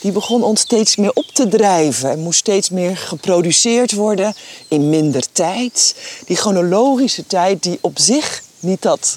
Die 0.00 0.12
begon 0.12 0.42
ons 0.42 0.60
steeds 0.60 0.96
meer 0.96 1.12
op 1.14 1.26
te 1.32 1.48
drijven 1.48 2.10
en 2.10 2.18
moest 2.18 2.38
steeds 2.38 2.70
meer 2.70 2.96
geproduceerd 2.96 3.92
worden 3.92 4.34
in 4.68 4.88
minder 4.88 5.32
tijd. 5.32 5.94
Die 6.26 6.36
chronologische 6.36 7.26
tijd 7.26 7.62
die 7.62 7.78
op 7.80 7.98
zich 7.98 8.42
niet 8.60 8.82
dat 8.82 9.16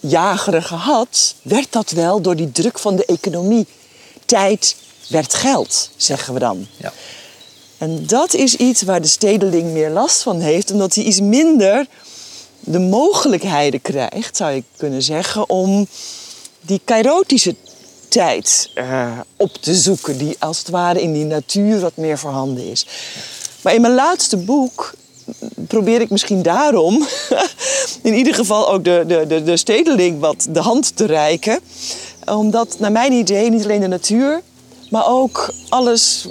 jagerige 0.00 0.74
had, 0.74 1.34
werd 1.42 1.72
dat 1.72 1.90
wel 1.90 2.20
door 2.20 2.36
die 2.36 2.52
druk 2.52 2.78
van 2.78 2.96
de 2.96 3.04
economie. 3.04 3.66
Tijd 4.26 4.76
werd 5.08 5.34
geld, 5.34 5.90
zeggen 5.96 6.34
we 6.34 6.40
dan. 6.40 6.66
Ja. 6.76 6.92
En 7.78 8.06
dat 8.06 8.34
is 8.34 8.56
iets 8.56 8.82
waar 8.82 9.02
de 9.02 9.08
stedeling 9.08 9.72
meer 9.72 9.90
last 9.90 10.22
van 10.22 10.40
heeft, 10.40 10.70
omdat 10.70 10.94
hij 10.94 11.04
iets 11.04 11.20
minder 11.20 11.86
de 12.64 12.78
mogelijkheden 12.78 13.82
krijgt, 13.82 14.36
zou 14.36 14.52
je 14.52 14.62
kunnen 14.76 15.02
zeggen, 15.02 15.48
om 15.48 15.86
die 16.60 16.80
kairotische 16.84 17.54
tijd 18.08 18.70
eh, 18.74 19.18
op 19.36 19.54
te 19.54 19.74
zoeken, 19.74 20.18
die 20.18 20.36
als 20.38 20.58
het 20.58 20.68
ware 20.68 21.02
in 21.02 21.12
die 21.12 21.24
natuur 21.24 21.80
wat 21.80 21.96
meer 21.96 22.18
voorhanden 22.18 22.70
is. 22.70 22.86
Maar 23.62 23.74
in 23.74 23.80
mijn 23.80 23.94
laatste 23.94 24.36
boek 24.36 24.94
probeer 25.68 26.00
ik 26.00 26.10
misschien 26.10 26.42
daarom 26.42 27.06
in 28.02 28.14
ieder 28.14 28.34
geval 28.34 28.70
ook 28.70 28.84
de, 28.84 29.04
de, 29.06 29.26
de, 29.26 29.42
de 29.42 29.56
stedeling 29.56 30.20
wat 30.20 30.46
de 30.50 30.60
hand 30.60 30.96
te 30.96 31.04
reiken. 31.06 31.60
Omdat 32.26 32.78
naar 32.78 32.92
mijn 32.92 33.12
idee 33.12 33.50
niet 33.50 33.64
alleen 33.64 33.80
de 33.80 33.86
natuur, 33.86 34.40
maar 34.90 35.06
ook 35.06 35.54
alles 35.68 36.28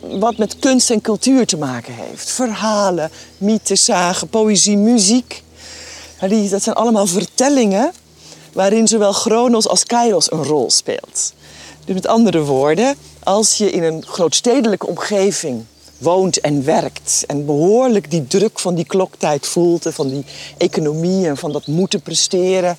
wat 0.00 0.36
met 0.36 0.58
kunst 0.58 0.90
en 0.90 1.00
cultuur 1.00 1.46
te 1.46 1.56
maken 1.56 1.94
heeft. 1.94 2.30
Verhalen, 2.30 3.10
mythes, 3.38 3.84
zagen, 3.84 4.28
poëzie, 4.28 4.76
muziek. 4.76 5.42
Dat 6.28 6.62
zijn 6.62 6.74
allemaal 6.74 7.06
vertellingen 7.06 7.92
waarin 8.52 8.88
zowel 8.88 9.12
Chronos 9.12 9.68
als 9.68 9.84
Kairos 9.84 10.32
een 10.32 10.44
rol 10.44 10.70
speelt. 10.70 11.32
Dus 11.84 11.94
met 11.94 12.06
andere 12.06 12.42
woorden, 12.44 12.96
als 13.22 13.56
je 13.56 13.70
in 13.70 13.82
een 13.82 14.04
grootstedelijke 14.06 14.86
omgeving 14.86 15.64
woont 15.98 16.40
en 16.40 16.64
werkt 16.64 17.24
en 17.26 17.46
behoorlijk 17.46 18.10
die 18.10 18.26
druk 18.26 18.58
van 18.58 18.74
die 18.74 18.84
kloktijd 18.84 19.46
voelt 19.46 19.86
en 19.86 19.92
van 19.92 20.08
die 20.08 20.24
economie 20.56 21.26
en 21.26 21.36
van 21.36 21.52
dat 21.52 21.66
moeten 21.66 22.00
presteren, 22.00 22.76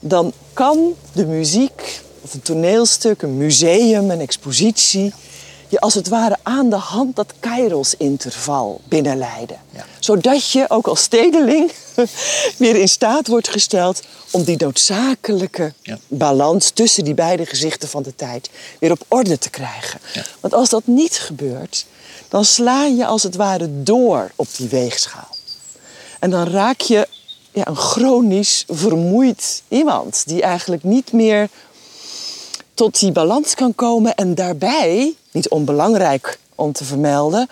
dan 0.00 0.32
kan 0.52 0.94
de 1.12 1.26
muziek 1.26 2.02
of 2.20 2.34
een 2.34 2.42
toneelstuk, 2.42 3.22
een 3.22 3.36
museum, 3.36 4.10
een 4.10 4.20
expositie 4.20 5.12
je 5.68 5.80
als 5.80 5.94
het 5.94 6.08
ware 6.08 6.36
aan 6.42 6.70
de 6.70 6.76
hand 6.76 7.16
dat 7.16 7.32
Kairos-interval 7.40 8.80
binnenleiden. 8.88 9.56
Ja. 9.70 9.84
Zodat 9.98 10.50
je 10.50 10.64
ook 10.68 10.86
als 10.86 11.02
stedeling 11.02 11.72
weer 12.58 12.76
in 12.76 12.88
staat 12.88 13.26
wordt 13.26 13.48
gesteld 13.48 14.02
om 14.30 14.42
die 14.44 14.56
noodzakelijke 14.58 15.72
Ja. 15.82 15.98
balans 16.08 16.70
tussen 16.70 17.04
die 17.04 17.14
beide 17.14 17.46
gezichten 17.46 17.88
van 17.88 18.02
de 18.02 18.14
tijd 18.14 18.50
weer 18.78 18.90
op 18.90 19.04
orde 19.08 19.38
te 19.38 19.50
krijgen. 19.50 20.00
Ja. 20.12 20.24
Want 20.40 20.54
als 20.54 20.68
dat 20.68 20.86
niet 20.86 21.14
gebeurt, 21.16 21.86
dan 22.28 22.44
sla 22.44 22.84
je 22.84 23.06
als 23.06 23.22
het 23.22 23.36
ware 23.36 23.82
door 23.82 24.30
op 24.36 24.46
die 24.56 24.68
weegschaal. 24.68 25.36
En 26.20 26.30
dan 26.30 26.46
raak 26.46 26.80
je 26.80 27.08
ja, 27.52 27.66
een 27.66 27.76
chronisch 27.76 28.64
vermoeid 28.68 29.62
iemand 29.68 30.22
die 30.26 30.42
eigenlijk 30.42 30.82
niet 30.84 31.12
meer 31.12 31.48
tot 32.74 32.98
die 32.98 33.12
balans 33.12 33.54
kan 33.54 33.74
komen 33.74 34.14
en 34.14 34.34
daarbij, 34.34 35.14
niet 35.30 35.48
onbelangrijk 35.48 36.38
om 36.54 36.72
te 36.72 36.84
vermelden, 36.84 37.48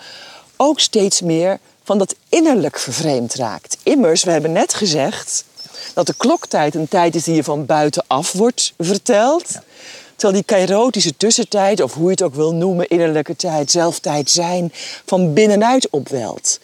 ook 0.57 0.79
steeds 0.79 1.21
meer 1.21 1.59
van 1.83 1.97
dat 1.97 2.15
innerlijk 2.29 2.79
vervreemd 2.79 3.33
raakt. 3.33 3.77
Immers, 3.83 4.23
we 4.23 4.31
hebben 4.31 4.51
net 4.51 4.73
gezegd 4.73 5.45
dat 5.93 6.07
de 6.07 6.13
kloktijd 6.17 6.75
een 6.75 6.87
tijd 6.87 7.15
is 7.15 7.23
die 7.23 7.35
je 7.35 7.43
van 7.43 7.65
buitenaf 7.65 8.31
wordt 8.31 8.73
verteld. 8.77 9.45
Terwijl 10.15 10.43
die 10.43 10.57
kairotische 10.57 11.17
tussentijd, 11.17 11.81
of 11.81 11.93
hoe 11.93 12.05
je 12.05 12.11
het 12.11 12.21
ook 12.21 12.35
wil 12.35 12.53
noemen, 12.53 12.87
innerlijke 12.87 13.35
tijd, 13.35 13.71
zelftijd 13.71 14.29
zijn, 14.29 14.73
van 15.05 15.33
binnenuit 15.33 15.89
opwelt. 15.89 16.59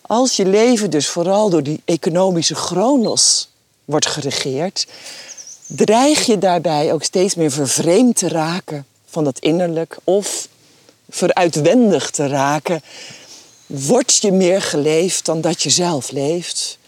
Als 0.00 0.36
je 0.36 0.46
leven 0.46 0.90
dus 0.90 1.08
vooral 1.08 1.50
door 1.50 1.62
die 1.62 1.80
economische 1.84 2.54
chronos 2.54 3.48
wordt 3.84 4.06
geregeerd, 4.06 4.86
dreig 5.66 6.26
je 6.26 6.38
daarbij 6.38 6.92
ook 6.92 7.02
steeds 7.02 7.34
meer 7.34 7.50
vervreemd 7.50 8.16
te 8.16 8.28
raken 8.28 8.86
van 9.06 9.24
dat 9.24 9.38
innerlijk 9.38 9.98
of 10.04 10.48
vooruitwendig 11.08 12.10
te 12.10 12.26
raken. 12.26 12.82
Word 13.66 14.16
je 14.16 14.32
meer 14.32 14.62
geleefd 14.62 15.24
dan 15.24 15.40
dat 15.40 15.62
je 15.62 15.70
zelf 15.70 16.10
leeft? 16.10 16.78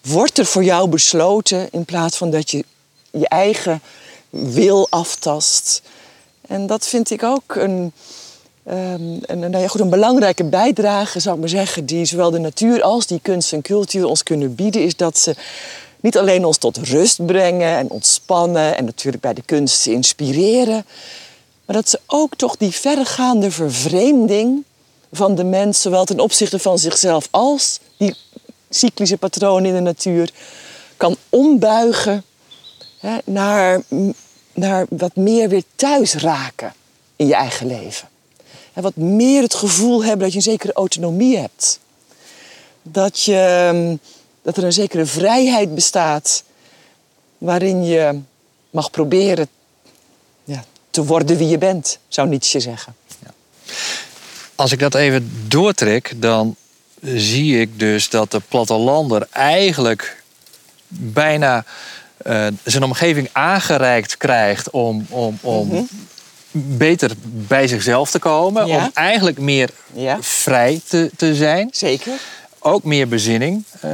Wordt 0.00 0.38
er 0.38 0.46
voor 0.46 0.64
jou 0.64 0.88
besloten 0.88 1.68
in 1.70 1.84
plaats 1.84 2.16
van 2.16 2.30
dat 2.30 2.50
je 2.50 2.64
je 3.10 3.28
eigen 3.28 3.82
wil 4.30 4.86
aftast? 4.90 5.82
En 6.40 6.66
dat 6.66 6.86
vind 6.86 7.10
ik 7.10 7.22
ook 7.22 7.54
een, 7.54 7.92
ehm, 8.64 9.18
een, 9.22 9.38
nou 9.38 9.58
ja, 9.58 9.68
goed, 9.68 9.80
een 9.80 9.90
belangrijke 9.90 10.44
bijdrage, 10.44 11.20
zou 11.20 11.34
ik 11.34 11.40
maar 11.40 11.50
zeggen, 11.50 11.86
die 11.86 12.04
zowel 12.04 12.30
de 12.30 12.38
natuur 12.38 12.82
als 12.82 13.06
die 13.06 13.20
kunst 13.22 13.52
en 13.52 13.62
cultuur 13.62 14.06
ons 14.06 14.22
kunnen 14.22 14.54
bieden, 14.54 14.82
is 14.82 14.96
dat 14.96 15.18
ze 15.18 15.34
niet 16.00 16.18
alleen 16.18 16.44
ons 16.44 16.56
tot 16.56 16.76
rust 16.76 17.26
brengen 17.26 17.76
en 17.76 17.90
ontspannen 17.90 18.76
en 18.76 18.84
natuurlijk 18.84 19.22
bij 19.22 19.34
de 19.34 19.42
kunst 19.42 19.86
inspireren, 19.86 20.84
maar 21.64 21.76
dat 21.76 21.88
ze 21.88 22.00
ook 22.06 22.34
toch 22.36 22.56
die 22.56 22.70
verregaande 22.70 23.50
vervreemding 23.50 24.64
van 25.12 25.34
de 25.34 25.44
mens, 25.44 25.80
zowel 25.80 26.04
ten 26.04 26.20
opzichte 26.20 26.58
van 26.58 26.78
zichzelf 26.78 27.28
als 27.30 27.80
die 27.96 28.14
cyclische 28.70 29.16
patronen 29.16 29.68
in 29.68 29.74
de 29.74 29.80
natuur, 29.80 30.30
kan 30.96 31.16
ombuigen 31.28 32.24
hè, 32.98 33.16
naar, 33.24 33.82
naar 34.52 34.86
wat 34.88 35.16
meer 35.16 35.48
weer 35.48 35.62
thuis 35.76 36.14
raken 36.14 36.74
in 37.16 37.26
je 37.26 37.34
eigen 37.34 37.66
leven. 37.66 38.08
En 38.72 38.82
wat 38.82 38.96
meer 38.96 39.42
het 39.42 39.54
gevoel 39.54 40.04
hebben 40.04 40.20
dat 40.20 40.30
je 40.30 40.36
een 40.36 40.52
zekere 40.52 40.72
autonomie 40.72 41.38
hebt. 41.38 41.80
Dat, 42.82 43.22
je, 43.22 43.98
dat 44.42 44.56
er 44.56 44.64
een 44.64 44.72
zekere 44.72 45.06
vrijheid 45.06 45.74
bestaat 45.74 46.42
waarin 47.38 47.84
je 47.84 48.18
mag 48.70 48.90
proberen 48.90 49.48
ja, 50.44 50.64
te 50.90 51.04
worden 51.04 51.36
wie 51.36 51.48
je 51.48 51.58
bent, 51.58 51.98
zou 52.08 52.28
Nietzsche 52.28 52.60
zeggen. 52.60 52.94
Als 54.54 54.72
ik 54.72 54.78
dat 54.78 54.94
even 54.94 55.44
doortrek, 55.48 56.12
dan 56.16 56.56
zie 57.02 57.60
ik 57.60 57.78
dus 57.78 58.08
dat 58.08 58.30
de 58.30 58.40
plattelander 58.48 59.26
eigenlijk 59.30 60.22
bijna 60.88 61.64
eh, 62.16 62.46
zijn 62.64 62.82
omgeving 62.82 63.28
aangereikt 63.32 64.16
krijgt 64.16 64.70
om, 64.70 65.06
om, 65.08 65.38
om 65.40 65.88
beter 66.52 67.10
bij 67.22 67.68
zichzelf 67.68 68.10
te 68.10 68.18
komen. 68.18 68.66
Ja. 68.66 68.76
Om 68.76 68.90
eigenlijk 68.94 69.38
meer 69.38 69.70
Ja. 69.92 70.18
vrij 70.20 70.80
te, 70.88 71.10
te 71.16 71.34
zijn. 71.34 71.68
Zeker. 71.72 72.12
Ook 72.62 72.84
meer 72.84 73.08
bezinning, 73.08 73.64
eh, 73.80 73.90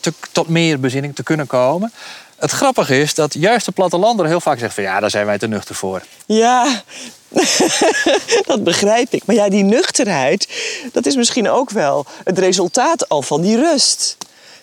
te, 0.00 0.12
tot 0.32 0.48
meer 0.48 0.80
bezinning 0.80 1.14
te 1.14 1.22
kunnen 1.22 1.46
komen. 1.46 1.92
Het 2.36 2.50
grappige 2.50 3.00
is 3.00 3.14
dat 3.14 3.34
juist 3.34 3.66
de 3.66 3.72
plattelander 3.72 4.26
heel 4.26 4.40
vaak 4.40 4.58
zegt 4.58 4.74
van 4.74 4.82
ja, 4.82 5.00
daar 5.00 5.10
zijn 5.10 5.26
wij 5.26 5.38
te 5.38 5.48
nuchter 5.48 5.74
voor. 5.74 6.02
Ja, 6.26 6.82
dat 8.46 8.64
begrijp 8.64 9.12
ik. 9.12 9.26
Maar 9.26 9.36
ja, 9.36 9.48
die 9.48 9.64
nuchterheid, 9.64 10.48
dat 10.92 11.06
is 11.06 11.16
misschien 11.16 11.50
ook 11.50 11.70
wel 11.70 12.06
het 12.24 12.38
resultaat 12.38 13.08
al 13.08 13.22
van 13.22 13.40
die 13.40 13.56
rust. 13.56 14.16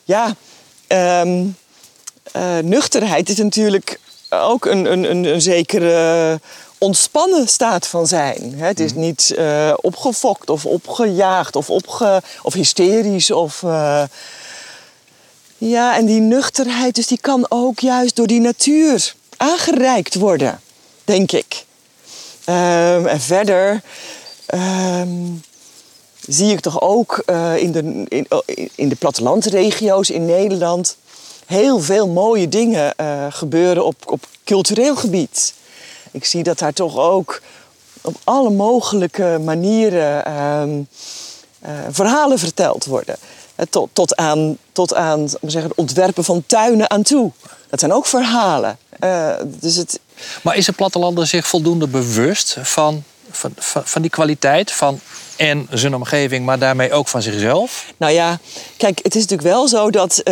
Ja, 0.04 0.36
ehm, 0.88 1.44
eh, 2.32 2.58
nuchterheid 2.58 3.30
is 3.30 3.38
natuurlijk 3.38 4.00
ook 4.30 4.66
een, 4.66 4.92
een, 4.92 5.10
een, 5.10 5.24
een 5.24 5.42
zekere 5.42 6.40
ontspannen 6.86 7.48
staat 7.48 7.88
van 7.88 8.08
zijn. 8.08 8.54
Het 8.56 8.80
is 8.80 8.94
niet 8.94 9.34
eh, 9.38 9.74
opgefokt 9.76 10.50
of 10.50 10.66
opgejaagd 10.66 11.56
of, 11.56 11.70
opge, 11.70 12.22
of 12.44 12.54
hysterisch 12.54 13.32
of... 13.32 13.64
eh, 13.64 14.04
Ja, 15.58 15.96
en 15.98 16.06
die 16.06 16.20
nuchterheid, 16.22 16.96
dus 16.96 17.08
die 17.08 17.18
kan 17.22 17.46
ook 17.50 17.80
juist 17.80 18.16
door 18.16 18.28
die 18.28 18.40
natuur 18.42 19.16
aangereikt 19.38 20.16
worden, 20.16 20.60
denk 21.04 21.32
ik. 21.32 21.66
Ehm, 22.46 23.06
en 23.06 23.22
verder 23.22 23.82
ehm, 24.46 25.10
zie 26.28 26.52
ik 26.52 26.60
toch 26.60 26.82
ook 26.82 27.24
uh, 27.26 27.58
in, 27.58 27.72
de, 27.72 28.06
in, 28.08 28.28
in 28.76 28.90
de 28.90 28.96
plattelandregio's 28.96 30.10
in 30.10 30.26
Nederland 30.26 30.98
heel 31.46 31.80
veel 31.80 32.08
mooie 32.08 32.50
dingen 32.50 32.94
uh, 33.02 33.26
gebeuren 33.30 33.86
op, 33.86 33.96
op 34.06 34.28
cultureel 34.44 34.96
gebied. 34.96 35.54
Ik 36.16 36.26
zie 36.26 36.44
dat 36.44 36.60
daar 36.60 36.74
toch 36.74 36.98
ook 36.98 37.42
op 38.02 38.16
alle 38.24 38.50
mogelijke 38.50 39.40
manieren 39.44 40.24
uh, 40.28 41.70
verhalen 41.90 42.40
verteld 42.40 42.86
worden. 42.86 43.16
Tot, 43.70 43.90
tot 43.94 44.16
aan, 44.16 44.58
tot 44.72 44.94
aan 44.94 45.30
zeggen, 45.30 45.70
het 45.70 45.78
ontwerpen 45.78 46.24
van 46.24 46.44
tuinen 46.46 46.90
aan 46.90 47.04
toe. 47.04 47.32
Dat 47.70 47.80
zijn 47.80 47.94
ook 47.94 48.06
verhalen. 48.06 48.78
dus 49.46 49.76
het... 49.76 50.00
Maar 50.42 50.56
is 50.56 50.66
de 50.66 50.72
plattelander 50.72 51.28
zich 51.28 51.48
voldoende 51.48 51.88
bewust 51.88 52.58
van, 52.62 53.04
van, 53.32 53.52
van, 53.56 53.82
van 53.86 54.02
die 54.02 54.12
kwaliteit? 54.12 54.72
Van 54.72 55.00
en 55.36 55.68
zijn 55.70 55.96
omgeving, 55.96 56.46
maar 56.46 56.60
daarmee 56.60 56.94
ook 56.94 57.08
van 57.08 57.22
zichzelf? 57.22 57.94
Nou 57.98 58.14
ja, 58.14 58.40
kijk, 58.78 59.00
het 59.04 59.16
is 59.16 59.22
natuurlijk 59.22 59.50
wel 59.50 59.68
zo 59.68 59.90
dat 59.90 60.18
uh, 60.18 60.24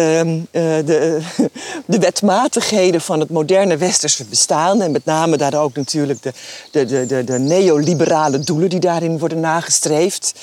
de, 0.51 1.19
de 1.85 1.99
wetmatigheden 1.99 3.01
van 3.01 3.19
het 3.19 3.29
moderne 3.29 3.77
westerse 3.77 4.25
bestaan, 4.25 4.81
en 4.81 4.91
met 4.91 5.05
name 5.05 5.37
daar 5.37 5.53
ook 5.53 5.75
natuurlijk 5.75 6.21
de, 6.21 6.33
de, 6.71 7.05
de, 7.05 7.23
de, 7.23 7.39
neoliberale 7.39 8.39
doelen 8.39 8.69
die 8.69 8.79
daarin 8.79 9.19
worden 9.19 9.39
nagestreefd, 9.39 10.33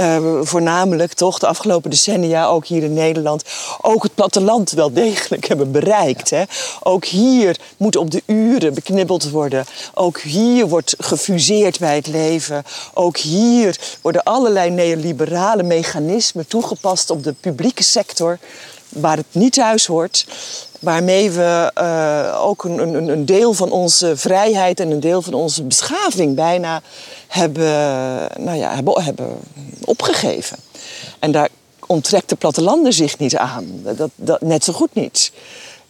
uh, 0.00 0.18
voornamelijk 0.42 1.12
toch 1.12 1.38
de 1.38 1.46
afgelopen 1.46 1.90
decennia, 1.90 2.46
ook 2.46 2.66
hier 2.66 2.82
in 2.82 2.92
Nederland, 2.92 3.44
ook 3.80 4.02
het 4.02 4.14
platteland 4.14 4.70
wel 4.70 4.92
degelijk 4.92 5.46
hebben 5.48 5.72
bereikt. 5.72 6.30
Hè? 6.30 6.42
Ook 6.82 7.04
hier 7.04 7.56
moet 7.76 7.96
op 7.96 8.10
de 8.10 8.22
uren 8.26 8.74
beknibbeld 8.74 9.30
worden. 9.30 9.64
Ook 9.94 10.20
hier 10.20 10.68
wordt 10.68 10.94
gefuseerd 10.98 11.78
bij 11.78 11.94
het 11.96 12.06
leven. 12.06 12.64
Ook 12.94 13.16
hier 13.16 13.78
wordt 14.00 14.09
worden 14.10 14.32
allerlei 14.32 14.70
neoliberale 14.70 15.62
mechanismen 15.62 16.46
toegepast 16.46 17.10
op 17.10 17.24
de 17.24 17.32
publieke 17.32 17.82
sector, 17.82 18.38
waar 18.88 19.16
het 19.16 19.26
niet 19.30 19.52
thuis 19.52 19.86
hoort. 19.86 20.26
Waarmee 20.80 21.30
we 21.30 21.72
uh, 21.78 22.46
ook 22.46 22.64
een, 22.64 22.78
een, 22.78 23.08
een, 23.08 23.24
deel 23.24 23.52
van 23.52 23.70
onze 23.70 24.16
vrijheid 24.16 24.80
en 24.80 24.90
een 24.90 25.00
deel 25.00 25.22
van 25.22 25.34
onze 25.34 25.62
beschaving 25.62 26.34
bijna 26.34 26.82
hebben, 27.28 27.72
nou 28.38 28.58
ja, 28.58 28.74
hebben, 28.74 29.02
hebben 29.02 29.38
opgegeven. 29.84 30.56
En 31.18 31.32
daar 31.32 31.48
onttrekt 31.86 32.28
de 32.28 32.36
plattelanden 32.36 32.92
zich 32.92 33.18
niet 33.18 33.36
aan. 33.36 33.80
Dat, 33.96 34.10
dat, 34.14 34.40
net 34.40 34.64
zo 34.64 34.72
goed 34.72 34.94
niet. 34.94 35.32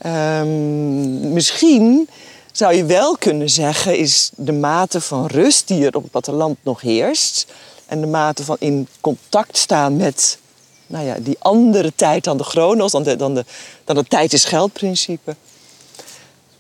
Um, 0.07 1.33
misschien 1.33 2.09
zou 2.53 2.75
je 2.75 2.85
wel 2.85 3.17
kunnen 3.17 3.51
zeggen, 3.51 3.99
is 3.99 4.31
de 4.37 4.53
mate 4.53 5.01
van 5.01 5.27
rust 5.27 5.69
die 5.69 5.87
er 5.87 5.97
op 5.97 6.03
het 6.03 6.11
platteland 6.11 6.57
nog 6.63 6.81
heerst, 6.81 7.47
en 7.91 8.01
de 8.01 8.07
mate 8.07 8.45
van 8.45 8.57
in 8.59 8.89
contact 9.01 9.57
staan 9.57 9.97
met 9.97 10.39
nou 10.87 11.05
ja, 11.07 11.17
die 11.21 11.37
andere 11.39 11.93
tijd 11.95 12.25
dan 12.25 12.37
de 12.37 12.45
chronos, 12.45 12.93
dan, 12.93 13.03
de, 13.03 13.17
dan, 13.17 13.35
de, 13.35 13.45
dan 13.85 13.97
het 13.97 14.11
tijd 14.11 14.33
is 14.33 14.45
geldprincipe. 14.45 15.37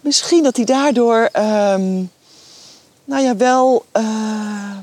Misschien 0.01 0.43
dat 0.43 0.57
hij 0.57 0.65
daardoor 0.65 1.29
um, 1.37 2.11
nou 3.05 3.23
ja, 3.23 3.37
wel 3.37 3.85
uh, 3.97 4.79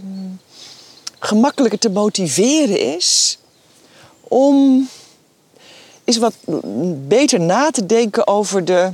gemakkelijker 1.20 1.80
te 1.80 1.90
motiveren 1.90 2.96
is 2.96 3.38
om 4.22 4.90
eens 6.04 6.18
wat 6.18 6.34
beter 7.08 7.40
na 7.40 7.70
te 7.70 7.86
denken 7.86 8.28
over 8.28 8.66
de, 8.66 8.92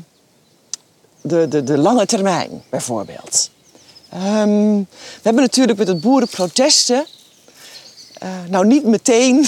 de, 1.21 1.63
de, 1.63 1.77
lange 1.77 2.05
termijn, 2.05 2.63
bijvoorbeeld. 2.69 3.49
Um, 4.13 4.79
we 4.89 5.21
hebben 5.21 5.43
natuurlijk 5.43 5.77
met 5.77 5.87
het 5.87 6.01
boerenprotesten 6.01 7.05
uh, 8.23 8.29
nou, 8.49 8.65
niet 8.65 8.85
meteen, 8.85 9.47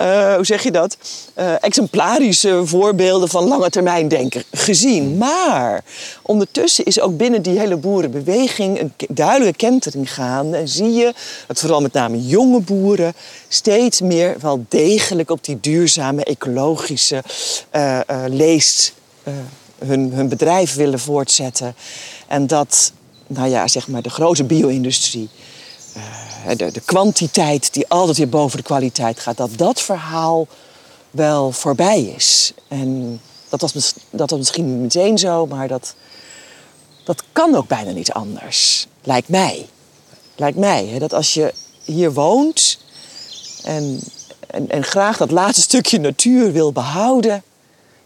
uh, 0.00 0.34
hoe 0.36 0.44
zeg 0.44 0.62
je 0.62 0.70
dat, 0.70 0.96
uh, 1.38 1.64
exemplarische 1.64 2.62
voorbeelden 2.64 3.28
van 3.28 3.48
lange 3.48 3.70
termijn 3.70 4.08
denken 4.08 4.42
gezien. 4.52 5.16
Maar 5.16 5.84
ondertussen 6.22 6.84
is 6.84 7.00
ook 7.00 7.16
binnen 7.16 7.42
die 7.42 7.58
hele 7.58 7.76
boerenbeweging 7.76 8.80
een 8.80 8.92
duidelijke 9.08 9.58
kentering 9.58 10.14
gaande. 10.14 10.56
En 10.56 10.68
zie 10.68 10.92
je 10.92 11.14
dat 11.46 11.60
vooral 11.60 11.80
met 11.80 11.92
name 11.92 12.26
jonge 12.26 12.60
boeren 12.60 13.14
steeds 13.48 14.00
meer 14.00 14.36
wel 14.40 14.64
degelijk 14.68 15.30
op 15.30 15.44
die 15.44 15.60
duurzame, 15.60 16.24
ecologische 16.24 17.22
leest 18.26 18.92
hun, 19.78 20.12
hun 20.12 20.28
bedrijf 20.28 20.74
willen 20.74 20.98
voortzetten. 20.98 21.74
En 22.26 22.46
dat, 22.46 22.92
nou 23.26 23.48
ja, 23.48 23.68
zeg 23.68 23.88
maar, 23.88 24.02
de 24.02 24.10
grote 24.10 24.44
bio-industrie 24.44 25.28
de, 26.56 26.70
de 26.72 26.80
kwantiteit 26.80 27.72
die 27.74 27.88
altijd 27.88 28.16
weer 28.16 28.28
boven 28.28 28.56
de 28.56 28.64
kwaliteit 28.64 29.20
gaat, 29.20 29.36
dat 29.36 29.50
dat 29.56 29.80
verhaal 29.80 30.46
wel 31.10 31.52
voorbij 31.52 32.02
is. 32.02 32.52
En 32.68 33.20
dat 33.48 33.60
was, 33.60 33.94
dat 34.10 34.30
was 34.30 34.38
misschien 34.38 34.66
niet 34.66 34.80
meteen 34.94 35.18
zo, 35.18 35.46
maar 35.46 35.68
dat, 35.68 35.94
dat 37.04 37.22
kan 37.32 37.54
ook 37.54 37.68
bijna 37.68 37.90
niet 37.90 38.12
anders. 38.12 38.86
Lijkt 39.02 39.28
mij. 39.28 39.68
Lijkt 40.36 40.58
mij. 40.58 40.86
Hè? 40.86 40.98
Dat 40.98 41.12
als 41.12 41.34
je 41.34 41.54
hier 41.84 42.12
woont 42.12 42.78
en, 43.62 44.00
en, 44.46 44.70
en 44.70 44.84
graag 44.84 45.16
dat 45.16 45.30
laatste 45.30 45.60
stukje 45.60 45.98
natuur 45.98 46.52
wil 46.52 46.72
behouden. 46.72 47.42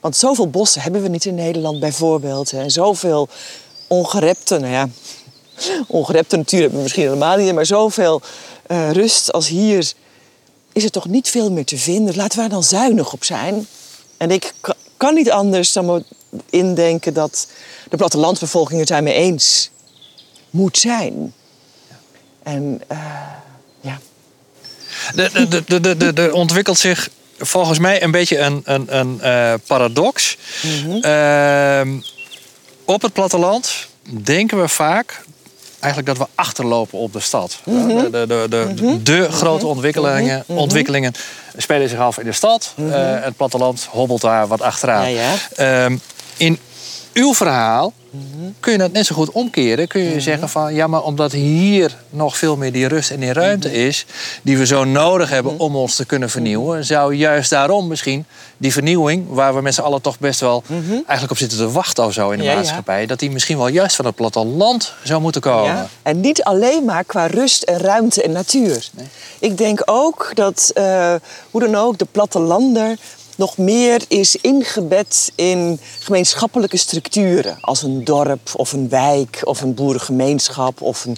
Want 0.01 0.17
zoveel 0.17 0.51
bossen 0.51 0.83
hebben 0.83 1.03
we 1.03 1.09
niet 1.09 1.25
in 1.25 1.35
Nederland 1.35 1.81
bijvoorbeeld. 1.81 2.51
Hè? 2.51 2.61
En 2.61 2.71
zoveel 2.71 3.29
ongerepte, 3.87 4.59
nou 4.59 4.73
ja, 4.73 4.89
ongerepte 5.87 6.37
natuur 6.37 6.61
hebben 6.61 6.77
we 6.77 6.83
misschien 6.83 7.05
helemaal 7.05 7.37
niet, 7.37 7.55
maar 7.55 7.67
zoveel 7.67 8.23
uh, 8.69 8.91
rust 8.91 9.33
als 9.33 9.49
hier 9.49 9.93
is 10.73 10.85
er 10.85 10.91
toch 10.91 11.09
niet 11.09 11.31
veel 11.31 11.53
meer 11.53 11.65
te 11.65 11.79
vinden. 11.79 12.17
Laten 12.17 12.37
we 12.37 12.41
daar 12.41 12.49
dan 12.49 12.63
zuinig 12.63 13.13
op 13.13 13.25
zijn. 13.25 13.67
En 14.17 14.31
ik 14.31 14.53
kan 14.97 15.15
niet 15.15 15.31
anders 15.31 15.73
dan 15.73 15.87
me 15.87 16.05
indenken 16.51 17.15
dat 17.15 17.47
de 17.91 17.97
plattelandsbevolking 17.97 18.79
het 18.79 18.89
daarmee 18.89 19.15
eens 19.15 19.71
moet 20.51 20.79
zijn. 20.79 21.35
En 22.43 22.83
uh, 22.93 22.99
ja. 23.81 23.99
Er 25.17 25.33
de, 25.33 25.65
de, 25.65 25.81
de, 25.81 25.97
de, 25.97 26.13
de, 26.13 26.35
ontwikkelt 26.35 26.79
zich 26.79 27.09
volgens 27.39 27.79
mij 27.79 28.03
een 28.03 28.11
beetje 28.11 28.39
een, 28.39 28.63
een, 28.65 28.97
een 28.99 29.19
uh, 29.23 29.55
paradox. 29.67 30.37
Mm 30.63 31.03
-hmm. 31.03 32.03
op 32.85 33.03
het 33.03 33.13
platteland 33.13 33.87
denken 34.11 34.61
we 34.61 34.69
vaak 34.69 35.25
eigenlijk 35.83 36.19
dat 36.19 36.27
we 36.27 36.33
achterlopen 36.35 36.99
op 36.99 37.13
de 37.13 37.21
stad. 37.21 37.59
Mhm. 37.65 37.89
De, 37.89 38.11
de, 38.11 38.27
de, 38.27 38.47
de, 38.49 38.73
mhm. 38.83 39.03
de 39.03 39.31
grote 39.31 39.65
mhm. 39.65 39.73
ontwikkelingen, 39.73 40.45
ontwikkelingen 40.47 41.13
spelen 41.57 41.89
zich 41.89 41.99
af 41.99 42.19
in 42.19 42.25
de 42.25 42.33
stad. 42.33 42.75
Uh, 42.77 42.95
het 43.23 43.37
platteland 43.37 43.89
hobbelt 43.91 44.21
daar 44.21 44.47
wat 44.47 44.61
achteraan. 44.61 45.11
Ja, 45.13 45.35
ja. 45.57 45.85
Um, 45.85 46.01
in 46.37 46.59
uw 47.13 47.35
verhaal 47.35 47.93
kun 48.61 48.73
je 48.73 48.79
dat 48.79 48.93
net 48.93 49.07
zo 49.07 49.15
goed 49.15 49.31
omkeren. 49.31 49.89
Kun 49.89 50.01
je 50.01 50.21
zeggen 50.21 50.49
van 50.49 50.75
ja, 50.75 50.87
maar 50.87 51.03
omdat 51.03 51.33
hier 51.33 51.97
nog 52.11 52.37
veel 52.37 52.57
meer 52.57 52.73
die 52.73 52.89
rust 52.89 53.11
en 53.11 53.21
die 53.21 53.33
ruimte 53.33 53.73
is, 53.73 54.07
die 54.43 54.59
we 54.59 54.67
zo 54.67 54.85
nodig 54.85 55.31
hebben 55.31 55.59
om 55.59 55.77
ons 55.77 55.97
te 55.97 56.05
kunnen 56.05 56.31
vernieuwen, 56.31 56.85
zou 56.85 57.15
juist 57.15 57.51
daarom 57.51 57.87
misschien 57.89 58.25
die 58.57 58.73
vernieuwing, 58.73 59.27
waar 59.29 59.55
we 59.55 59.61
met 59.61 59.75
z'n 59.75 59.81
allen 59.81 60.01
toch 60.01 60.19
best 60.19 60.41
wel 60.41 60.63
eigenlijk 60.95 61.31
op 61.31 61.37
zitten 61.37 61.59
te 61.59 61.71
wachten 61.71 62.05
of 62.05 62.13
zo 62.13 62.31
in 62.31 62.39
de 62.39 62.45
maatschappij, 62.45 63.07
dat 63.07 63.19
die 63.19 63.31
misschien 63.31 63.57
wel 63.57 63.69
juist 63.69 63.97
van 63.97 64.05
het 64.05 64.15
platteland 64.15 64.93
zou 65.05 65.21
moeten 65.21 65.41
komen. 65.41 65.65
Ja. 65.65 65.89
En 66.03 66.21
niet 66.21 66.43
alleen 66.43 66.85
maar 66.85 67.05
qua 67.05 67.27
rust 67.27 67.63
en 67.63 67.79
ruimte 67.79 68.23
en 68.23 68.33
natuur. 68.33 68.89
Nee. 68.93 69.07
Ik 69.39 69.59
denk 69.59 69.83
ook 69.85 70.31
dat, 70.35 70.71
uh, 70.75 71.15
hoe 71.51 71.61
dan 71.61 71.75
ook, 71.75 71.99
de 71.99 72.07
plattelander 72.13 72.97
nog 73.37 73.59
meer 73.59 74.03
is 74.09 74.37
ingebed 74.37 75.33
in 75.35 75.81
gemeenschappelijke 75.99 76.77
structuren. 76.77 77.59
Als 77.61 77.83
een 77.83 78.05
dorp 78.05 78.51
of 78.57 78.73
een 78.73 78.89
wijk 78.89 79.41
of 79.45 79.61
een 79.61 79.75
boerengemeenschap 79.75 80.81
of 80.81 81.05
een, 81.05 81.17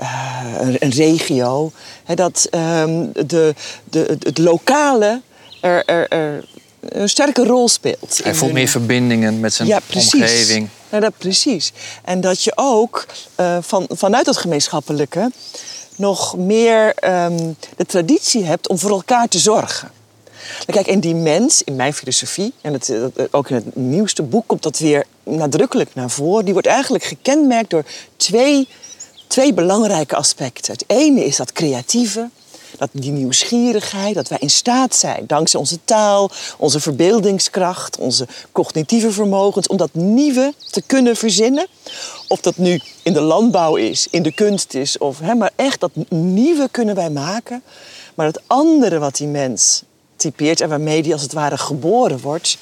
uh, 0.00 0.74
een 0.78 0.90
regio. 0.90 1.72
dat 2.14 2.48
um, 2.50 3.12
de, 3.12 3.54
de, 3.84 4.18
het 4.22 4.38
lokale 4.38 5.20
er, 5.60 5.84
er, 5.84 6.08
er, 6.08 6.48
een 6.80 7.08
sterke 7.08 7.44
rol 7.44 7.68
speelt. 7.68 8.20
Hij 8.22 8.34
voelt 8.34 8.52
meer 8.52 8.68
verbindingen 8.68 9.40
met 9.40 9.54
zijn 9.54 9.68
ja, 9.68 9.80
omgeving. 9.94 10.68
Ja, 10.90 11.00
dat, 11.00 11.12
precies. 11.18 11.72
En 12.04 12.20
dat 12.20 12.42
je 12.44 12.52
ook 12.54 13.06
uh, 13.40 13.58
van, 13.60 13.86
vanuit 13.90 14.24
dat 14.24 14.36
gemeenschappelijke 14.36 15.30
nog 15.96 16.36
meer 16.36 16.94
um, 17.04 17.56
de 17.76 17.86
traditie 17.86 18.44
hebt 18.44 18.68
om 18.68 18.78
voor 18.78 18.90
elkaar 18.90 19.28
te 19.28 19.38
zorgen. 19.38 19.90
Kijk, 20.66 20.86
en 20.86 21.00
die 21.00 21.14
mens, 21.14 21.62
in 21.62 21.76
mijn 21.76 21.94
filosofie, 21.94 22.52
en 22.60 22.72
het, 22.72 22.92
ook 23.30 23.48
in 23.48 23.54
het 23.54 23.76
nieuwste 23.76 24.22
boek 24.22 24.46
komt 24.46 24.62
dat 24.62 24.78
weer 24.78 25.04
nadrukkelijk 25.22 25.94
naar 25.94 26.10
voren, 26.10 26.44
die 26.44 26.52
wordt 26.52 26.68
eigenlijk 26.68 27.04
gekenmerkt 27.04 27.70
door 27.70 27.84
twee, 28.16 28.68
twee 29.26 29.54
belangrijke 29.54 30.16
aspecten. 30.16 30.72
Het 30.72 30.84
ene 30.86 31.24
is 31.24 31.36
dat 31.36 31.52
creatieve, 31.52 32.28
dat 32.78 32.88
die 32.92 33.12
nieuwsgierigheid, 33.12 34.14
dat 34.14 34.28
wij 34.28 34.38
in 34.38 34.50
staat 34.50 34.94
zijn, 34.94 35.24
dankzij 35.26 35.60
onze 35.60 35.78
taal, 35.84 36.30
onze 36.58 36.80
verbeeldingskracht, 36.80 37.98
onze 37.98 38.26
cognitieve 38.52 39.12
vermogens, 39.12 39.66
om 39.66 39.76
dat 39.76 39.94
nieuwe 39.94 40.54
te 40.70 40.82
kunnen 40.82 41.16
verzinnen. 41.16 41.66
Of 42.28 42.40
dat 42.40 42.56
nu 42.56 42.80
in 43.02 43.12
de 43.12 43.20
landbouw 43.20 43.76
is, 43.76 44.06
in 44.10 44.22
de 44.22 44.32
kunst 44.32 44.74
is, 44.74 44.98
of, 44.98 45.18
hè, 45.18 45.34
maar 45.34 45.50
echt 45.56 45.80
dat 45.80 45.90
nieuwe 46.08 46.68
kunnen 46.70 46.94
wij 46.94 47.10
maken. 47.10 47.62
Maar 48.14 48.26
het 48.26 48.40
andere 48.46 48.98
wat 48.98 49.16
die 49.16 49.26
mens 49.26 49.82
typeert 50.18 50.60
en 50.60 50.68
waarmee 50.68 51.02
die 51.02 51.12
als 51.12 51.22
het 51.22 51.32
ware 51.32 51.58
geboren 51.58 52.20
wordt, 52.20 52.58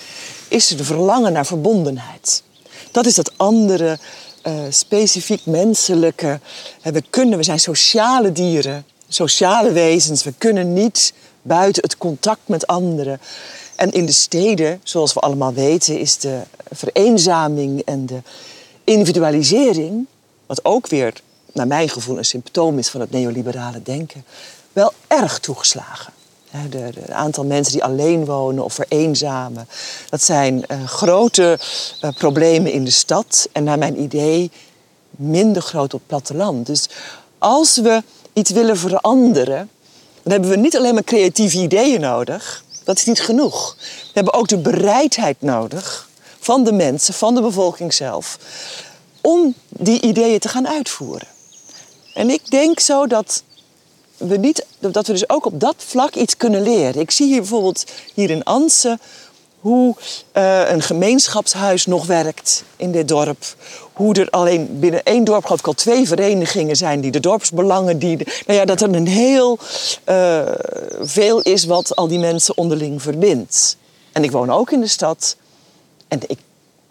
is 0.48 0.68
de 0.68 0.84
verlangen 0.84 1.32
naar 1.32 1.46
verbondenheid. 1.46 2.42
Dat 2.90 3.06
is 3.06 3.14
dat 3.14 3.32
andere, 3.36 3.98
uh, 4.46 4.52
specifiek 4.70 5.46
menselijke. 5.46 6.40
We, 6.82 7.02
kunnen, 7.10 7.38
we 7.38 7.44
zijn 7.44 7.60
sociale 7.60 8.32
dieren, 8.32 8.84
sociale 9.08 9.72
wezens. 9.72 10.22
We 10.22 10.34
kunnen 10.38 10.72
niet 10.72 11.12
buiten 11.42 11.82
het 11.82 11.98
contact 11.98 12.40
met 12.44 12.66
anderen. 12.66 13.20
En 13.76 13.92
in 13.92 14.06
de 14.06 14.12
steden, 14.12 14.80
zoals 14.82 15.12
we 15.12 15.20
allemaal 15.20 15.52
weten, 15.52 15.98
is 15.98 16.18
de 16.18 16.40
vereenzaming 16.70 17.82
en 17.84 18.06
de 18.06 18.22
individualisering, 18.84 20.06
wat 20.46 20.64
ook 20.64 20.86
weer 20.86 21.12
naar 21.52 21.66
mijn 21.66 21.88
gevoel 21.88 22.18
een 22.18 22.24
symptoom 22.24 22.78
is 22.78 22.88
van 22.88 23.00
het 23.00 23.10
neoliberale 23.10 23.82
denken, 23.82 24.24
wel 24.72 24.92
erg 25.06 25.38
toegeslagen. 25.38 26.12
Het 26.56 27.10
aantal 27.10 27.44
mensen 27.44 27.72
die 27.72 27.84
alleen 27.84 28.24
wonen 28.24 28.64
of 28.64 28.74
vereenzamen. 28.74 29.68
Dat 30.08 30.22
zijn 30.22 30.64
uh, 30.68 30.84
grote 30.86 31.58
uh, 32.00 32.10
problemen 32.12 32.72
in 32.72 32.84
de 32.84 32.90
stad 32.90 33.48
en 33.52 33.64
naar 33.64 33.78
mijn 33.78 34.00
idee 34.00 34.50
minder 35.10 35.62
groot 35.62 35.94
op 35.94 36.00
het 36.00 36.08
platteland. 36.08 36.66
Dus 36.66 36.88
als 37.38 37.76
we 37.76 38.02
iets 38.32 38.50
willen 38.50 38.76
veranderen, 38.76 39.70
dan 40.22 40.32
hebben 40.32 40.50
we 40.50 40.56
niet 40.56 40.76
alleen 40.76 40.94
maar 40.94 41.04
creatieve 41.04 41.58
ideeën 41.58 42.00
nodig. 42.00 42.64
Dat 42.84 42.96
is 42.96 43.04
niet 43.04 43.20
genoeg. 43.20 43.76
We 43.78 44.10
hebben 44.12 44.34
ook 44.34 44.48
de 44.48 44.58
bereidheid 44.58 45.36
nodig 45.42 46.08
van 46.38 46.64
de 46.64 46.72
mensen, 46.72 47.14
van 47.14 47.34
de 47.34 47.40
bevolking 47.40 47.94
zelf, 47.94 48.38
om 49.20 49.54
die 49.68 50.00
ideeën 50.00 50.38
te 50.38 50.48
gaan 50.48 50.68
uitvoeren. 50.68 51.28
En 52.14 52.30
ik 52.30 52.50
denk 52.50 52.80
zo 52.80 53.06
dat 53.06 53.42
we, 54.16 54.36
niet, 54.36 54.66
dat 54.78 55.06
we 55.06 55.12
dus 55.12 55.28
ook 55.28 55.46
op 55.46 55.60
dat 55.60 55.74
vlak 55.78 56.14
iets 56.14 56.36
kunnen 56.36 56.62
leren. 56.62 57.00
Ik 57.00 57.10
zie 57.10 57.26
hier 57.26 57.40
bijvoorbeeld 57.40 57.84
hier 58.14 58.30
in 58.30 58.44
Anse 58.44 58.98
hoe 59.60 59.94
uh, 60.32 60.70
een 60.70 60.82
gemeenschapshuis 60.82 61.86
nog 61.86 62.06
werkt 62.06 62.64
in 62.76 62.92
dit 62.92 63.08
dorp. 63.08 63.44
Hoe 63.92 64.14
er 64.14 64.30
alleen 64.30 64.78
binnen 64.80 65.02
één 65.02 65.24
dorp 65.24 65.44
geloof 65.44 65.58
ik 65.58 65.66
al 65.66 65.72
twee 65.72 66.06
verenigingen 66.06 66.76
zijn 66.76 67.00
die 67.00 67.10
de 67.10 67.20
dorpsbelangen 67.20 67.98
die. 67.98 68.16
Nou 68.16 68.58
ja, 68.58 68.64
dat 68.64 68.80
er 68.80 68.94
een 68.94 69.06
heel 69.06 69.58
uh, 70.08 70.42
veel 71.00 71.40
is 71.40 71.64
wat 71.64 71.96
al 71.96 72.08
die 72.08 72.18
mensen 72.18 72.56
onderling 72.56 73.02
verbindt. 73.02 73.76
En 74.12 74.24
ik 74.24 74.30
woon 74.30 74.50
ook 74.50 74.70
in 74.70 74.80
de 74.80 74.86
stad. 74.86 75.36
En 76.08 76.20
ik, 76.26 76.38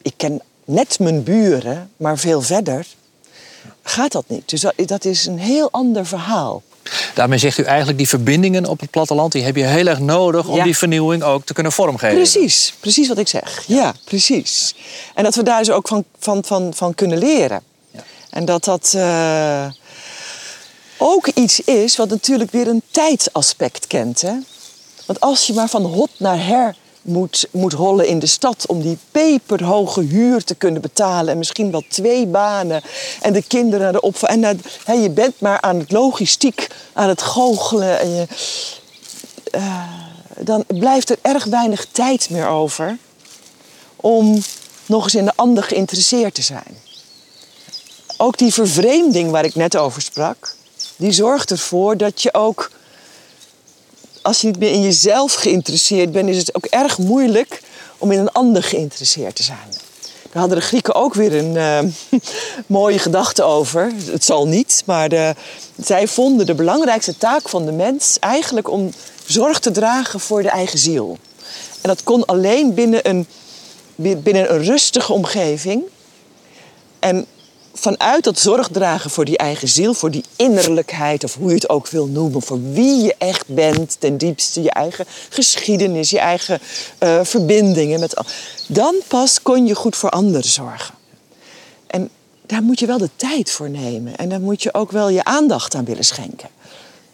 ik 0.01 0.13
ken 0.17 0.41
net 0.65 0.99
mijn 0.99 1.23
buren, 1.23 1.91
maar 1.97 2.17
veel 2.17 2.41
verder 2.41 2.87
gaat 3.83 4.11
dat 4.11 4.25
niet. 4.27 4.49
Dus 4.49 4.65
dat 4.85 5.05
is 5.05 5.25
een 5.25 5.39
heel 5.39 5.71
ander 5.71 6.05
verhaal. 6.05 6.63
Daarmee 7.13 7.39
zegt 7.39 7.57
u 7.57 7.63
eigenlijk 7.63 7.97
die 7.97 8.07
verbindingen 8.07 8.65
op 8.65 8.79
het 8.79 8.89
platteland, 8.89 9.31
die 9.31 9.43
heb 9.43 9.55
je 9.55 9.63
heel 9.63 9.87
erg 9.87 9.99
nodig 9.99 10.47
om 10.47 10.63
die 10.63 10.77
vernieuwing 10.77 11.23
ook 11.23 11.45
te 11.45 11.53
kunnen 11.53 11.71
vormgeven. 11.71 12.15
Precies, 12.15 12.73
precies 12.79 13.07
wat 13.07 13.17
ik 13.17 13.27
zeg. 13.27 13.63
Ja, 13.67 13.93
precies. 14.05 14.75
En 15.13 15.23
dat 15.23 15.35
we 15.35 15.43
daar 15.43 15.59
dus 15.59 15.69
ook 15.69 15.87
van, 15.87 16.05
van, 16.19 16.43
van, 16.45 16.73
van 16.73 16.95
kunnen 16.95 17.17
leren. 17.17 17.61
Ja. 17.91 18.03
En 18.29 18.45
dat 18.45 18.63
dat 18.63 18.93
uh, 18.95 19.65
ook 20.97 21.27
iets 21.27 21.59
is 21.59 21.95
wat 21.95 22.09
natuurlijk 22.09 22.51
weer 22.51 22.67
een 22.67 22.81
tijdsaspect 22.91 23.87
kent. 23.87 24.21
Hè? 24.21 24.33
Want 25.05 25.19
als 25.19 25.47
je 25.47 25.53
maar 25.53 25.69
van 25.69 25.83
hot 25.83 26.09
naar 26.17 26.45
her 26.45 26.75
moet, 27.05 27.47
moet 27.51 27.73
hollen 27.73 28.07
in 28.07 28.19
de 28.19 28.25
stad 28.25 28.65
om 28.67 28.81
die 28.81 28.97
peperhoge 29.11 30.01
huur 30.01 30.43
te 30.43 30.55
kunnen 30.55 30.81
betalen. 30.81 31.31
En 31.31 31.37
misschien 31.37 31.71
wel 31.71 31.83
twee 31.89 32.27
banen. 32.27 32.81
En 33.21 33.33
de 33.33 33.43
kinderen 33.43 33.81
naar 33.81 33.91
de 33.91 34.01
opvang. 34.01 34.59
En 34.85 35.01
je 35.01 35.09
bent 35.09 35.39
maar 35.39 35.61
aan 35.61 35.79
het 35.79 35.91
logistiek, 35.91 36.67
aan 36.93 37.09
het 37.09 37.21
goochelen. 37.21 37.99
En 37.99 38.09
je, 38.09 38.27
uh, 39.55 39.83
dan 40.39 40.63
blijft 40.67 41.09
er 41.09 41.17
erg 41.21 41.43
weinig 41.43 41.85
tijd 41.91 42.29
meer 42.29 42.47
over 42.47 42.97
om 43.95 44.41
nog 44.85 45.03
eens 45.03 45.15
in 45.15 45.25
de 45.25 45.35
ander 45.35 45.63
geïnteresseerd 45.63 46.33
te 46.33 46.41
zijn. 46.41 46.77
Ook 48.17 48.37
die 48.37 48.53
vervreemding 48.53 49.31
waar 49.31 49.45
ik 49.45 49.55
net 49.55 49.77
over 49.77 50.01
sprak, 50.01 50.55
die 50.95 51.11
zorgt 51.11 51.51
ervoor 51.51 51.97
dat 51.97 52.21
je 52.21 52.33
ook 52.33 52.71
als 54.25 54.41
je 54.41 54.47
niet 54.47 54.59
meer 54.59 54.71
in 54.71 54.81
jezelf 54.81 55.33
geïnteresseerd 55.33 56.11
bent, 56.11 56.29
is 56.29 56.37
het 56.37 56.55
ook 56.55 56.65
erg 56.65 56.97
moeilijk 56.97 57.61
om 57.97 58.11
in 58.11 58.19
een 58.19 58.31
ander 58.31 58.63
geïnteresseerd 58.63 59.35
te 59.35 59.43
zijn. 59.43 59.69
Daar 60.31 60.43
hadden 60.43 60.59
de 60.59 60.65
Grieken 60.65 60.95
ook 60.95 61.13
weer 61.13 61.35
een 61.35 61.55
uh, 61.55 62.19
mooie 62.67 62.99
gedachte 62.99 63.43
over. 63.43 63.91
Het 64.05 64.23
zal 64.23 64.47
niet, 64.47 64.83
maar 64.85 65.35
zij 65.83 66.07
vonden 66.07 66.45
de 66.45 66.55
belangrijkste 66.55 67.17
taak 67.17 67.49
van 67.49 67.65
de 67.65 67.71
mens 67.71 68.17
eigenlijk 68.19 68.69
om 68.69 68.91
zorg 69.25 69.59
te 69.59 69.71
dragen 69.71 70.19
voor 70.19 70.41
de 70.41 70.49
eigen 70.49 70.79
ziel. 70.79 71.17
En 71.81 71.89
dat 71.89 72.03
kon 72.03 72.25
alleen 72.25 72.73
binnen 72.73 73.09
een, 73.09 73.27
binnen 73.95 74.53
een 74.53 74.63
rustige 74.63 75.13
omgeving. 75.13 75.83
En 76.99 77.25
vanuit 77.77 78.23
dat 78.23 78.39
zorg 78.39 78.67
dragen 78.67 79.09
voor 79.09 79.25
die 79.25 79.37
eigen 79.37 79.67
ziel, 79.67 79.93
voor 79.93 80.11
die 80.11 80.23
innerlijkheid, 80.35 81.23
of 81.23 81.35
hoe 81.35 81.49
je 81.49 81.55
het 81.55 81.69
ook 81.69 81.87
wil 81.87 82.05
noemen, 82.07 82.41
voor 82.41 82.71
wie 82.71 83.03
je 83.03 83.15
echt 83.17 83.47
bent, 83.47 83.95
ten 83.99 84.17
diepste 84.17 84.61
je 84.61 84.71
eigen 84.71 85.05
geschiedenis, 85.29 86.09
je 86.09 86.19
eigen 86.19 86.59
uh, 86.99 87.19
verbindingen 87.23 87.99
met. 87.99 88.23
Dan 88.67 88.95
pas 89.07 89.41
kon 89.41 89.65
je 89.65 89.75
goed 89.75 89.95
voor 89.95 90.09
anderen 90.09 90.49
zorgen. 90.49 90.95
En 91.87 92.09
daar 92.45 92.61
moet 92.61 92.79
je 92.79 92.85
wel 92.85 92.97
de 92.97 93.09
tijd 93.15 93.51
voor 93.51 93.69
nemen 93.69 94.15
en 94.15 94.29
daar 94.29 94.41
moet 94.41 94.63
je 94.63 94.73
ook 94.73 94.91
wel 94.91 95.09
je 95.09 95.23
aandacht 95.23 95.75
aan 95.75 95.85
willen 95.85 96.05
schenken. 96.05 96.49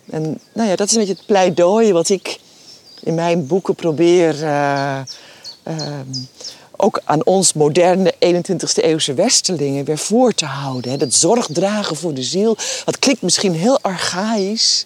En 0.10 0.40
nou 0.54 0.70
ja, 0.70 0.76
dat 0.76 0.88
is 0.88 0.94
een 0.94 1.00
beetje 1.00 1.16
het 1.16 1.26
pleidooi 1.26 1.94
wat 1.94 2.10
ik 2.10 2.40
in 3.04 3.16
mijn 3.16 3.48
boeken 3.48 3.76
probeer. 3.76 4.44
Uh, 4.44 5.00
uh, 5.68 6.00
ook 6.82 7.02
aan 7.04 7.26
ons 7.26 7.54
moderne 7.54 8.14
21ste 8.14 8.84
eeuwse 8.84 9.14
westerlingen 9.14 9.86
weer 9.86 9.98
voor 9.98 10.34
te 10.34 10.46
houden. 10.46 11.00
Dat 11.00 11.14
zorg 11.14 11.48
dragen 11.52 11.96
voor 11.96 12.14
de 12.14 12.24
ziel. 12.24 12.58
Dat 12.86 13.00
klinkt 13.00 13.22
misschien 13.22 13.54
heel 13.54 13.80
archaïs, 13.82 14.86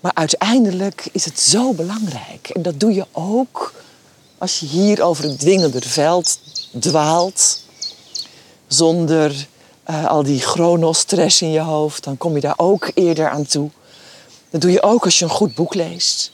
maar 0.00 0.12
uiteindelijk 0.14 1.08
is 1.12 1.24
het 1.24 1.40
zo 1.40 1.72
belangrijk. 1.72 2.48
En 2.52 2.62
dat 2.62 2.80
doe 2.80 2.94
je 2.94 3.06
ook 3.12 3.72
als 4.38 4.60
je 4.60 4.66
hier 4.66 5.02
over 5.02 5.24
het 5.24 5.38
dwingende 5.38 5.80
veld 5.80 6.40
dwaalt, 6.78 7.60
zonder 8.66 9.46
uh, 9.90 10.06
al 10.06 10.22
die 10.22 10.40
chronostress 10.40 11.42
in 11.42 11.50
je 11.50 11.60
hoofd. 11.60 12.04
Dan 12.04 12.16
kom 12.16 12.34
je 12.34 12.40
daar 12.40 12.54
ook 12.56 12.90
eerder 12.94 13.28
aan 13.28 13.46
toe. 13.46 13.70
Dat 14.50 14.60
doe 14.60 14.70
je 14.70 14.82
ook 14.82 15.04
als 15.04 15.18
je 15.18 15.24
een 15.24 15.30
goed 15.30 15.54
boek 15.54 15.74
leest. 15.74 16.32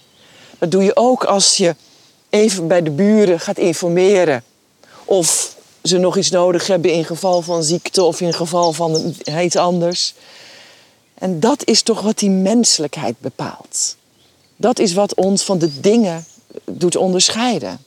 Dat 0.59 0.71
doe 0.71 0.85
je 0.85 0.97
ook 0.97 1.25
als 1.25 1.57
je 1.57 1.77
even 2.31 2.69
bij 2.69 2.83
de 2.83 2.91
buren 2.91 3.41
gaat 3.41 3.59
informeren 3.59 4.45
of 5.05 5.57
ze 5.83 5.99
nog 5.99 6.17
iets 6.17 6.31
nodig 6.31 6.67
hebben 6.67 6.93
in 6.93 7.05
geval 7.05 7.43
van 7.43 7.65
ziekte 7.65 8.03
of 8.03 8.21
in 8.21 8.33
geval 8.33 8.73
van 8.73 9.15
iets 9.41 9.57
anders. 9.57 10.15
En 11.15 11.41
dat 11.41 11.65
is 11.65 11.83
toch 11.83 12.01
wat 12.01 12.19
die 12.19 12.31
menselijkheid 12.31 13.15
bepaalt. 13.19 13.97
Dat 14.57 14.79
is 14.79 14.93
wat 14.93 15.15
ons 15.15 15.43
van 15.43 15.59
de 15.59 15.81
dingen 15.81 16.27
doet 16.65 16.97
onderscheiden. 16.97 17.85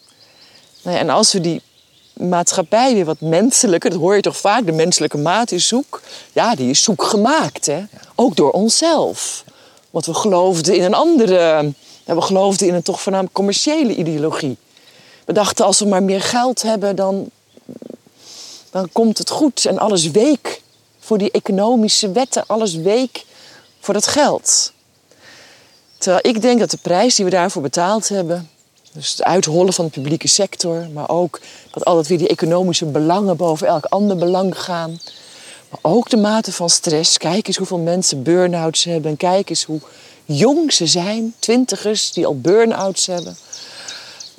Nou 0.82 0.97
en 0.97 1.10
als 1.10 1.34
we 1.34 1.41
die 1.41 1.62
maatschappij 2.13 2.93
weer 2.93 3.06
wat 3.06 3.21
menselijker, 3.21 3.89
dat 3.89 3.99
hoor 3.99 4.15
je 4.15 4.21
toch 4.21 4.38
vaak, 4.38 4.65
de 4.65 4.71
menselijke 4.71 5.17
maat 5.17 5.51
is 5.51 5.67
zoek. 5.67 6.01
Ja, 6.34 6.56
die 6.56 6.69
is 6.69 6.84
zoek 6.84 7.04
gemaakt, 7.04 7.65
hè? 7.65 7.84
ook 8.15 8.36
door 8.36 8.51
onszelf. 8.51 9.43
Want 9.89 10.06
we 10.06 10.13
geloofden 10.13 10.75
in 10.75 10.84
een 10.84 10.93
andere, 10.93 11.71
we 12.04 12.21
geloofden 12.21 12.67
in 12.67 12.73
een 12.73 12.82
toch 12.82 13.01
voornamelijk 13.01 13.36
commerciële 13.36 13.95
ideologie. 13.95 14.58
We 15.26 15.34
dachten 15.34 15.66
als 15.66 15.80
we 15.80 15.86
maar 15.86 16.04
meer 16.04 16.22
geld 16.22 16.62
hebben, 16.62 16.96
dan, 16.96 17.30
dan 18.70 18.90
komt 18.92 19.18
het 19.18 19.30
goed. 19.30 19.66
En 19.66 19.78
alles 19.78 20.12
week 20.12 20.62
voor 21.00 21.18
die 21.18 21.32
economische 21.32 22.12
wetten, 22.12 22.44
alles 22.48 22.76
week 22.76 23.26
voor 23.80 23.94
dat 23.94 24.08
geld. 24.08 24.74
Terwijl 25.97 26.28
ik 26.28 26.41
denk 26.41 26.60
dat 26.60 26.72
de 26.72 26.78
prijs 26.82 27.16
die 27.16 27.26
we 27.26 27.32
daarvoor 27.32 27.62
betaald 27.62 28.10
hebben, 28.10 28.49
dus 28.91 29.12
het 29.12 29.24
uithollen 29.24 29.74
van 29.74 29.86
de 29.86 29.91
publieke 29.91 30.28
sector, 30.28 30.88
maar 30.93 31.10
ook 31.10 31.39
dat 31.72 31.86
altijd 31.86 32.08
weer 32.08 32.18
die 32.18 32.28
economische 32.28 32.86
belangen 32.86 33.38
boven 33.38 33.68
elk 33.68 33.86
ander 33.86 34.18
belang 34.18 34.62
gaan. 34.62 34.99
Maar 35.70 35.80
ook 35.82 36.10
de 36.10 36.18
mate 36.18 36.52
van 36.52 36.70
stress. 36.70 37.18
Kijk 37.18 37.47
eens 37.47 37.58
hoeveel 37.58 37.78
mensen 37.78 38.24
burn-outs 38.24 38.84
hebben. 38.84 39.12
En 39.12 39.18
kijk 39.18 39.49
eens 39.49 39.64
hoe 39.64 39.80
jong 40.26 40.74
ze 40.74 40.88
zijn, 40.88 41.34
twintigers 41.39 42.12
die 42.12 42.26
al 42.26 42.39
burn-outs 42.39 43.06
hebben. 43.06 43.38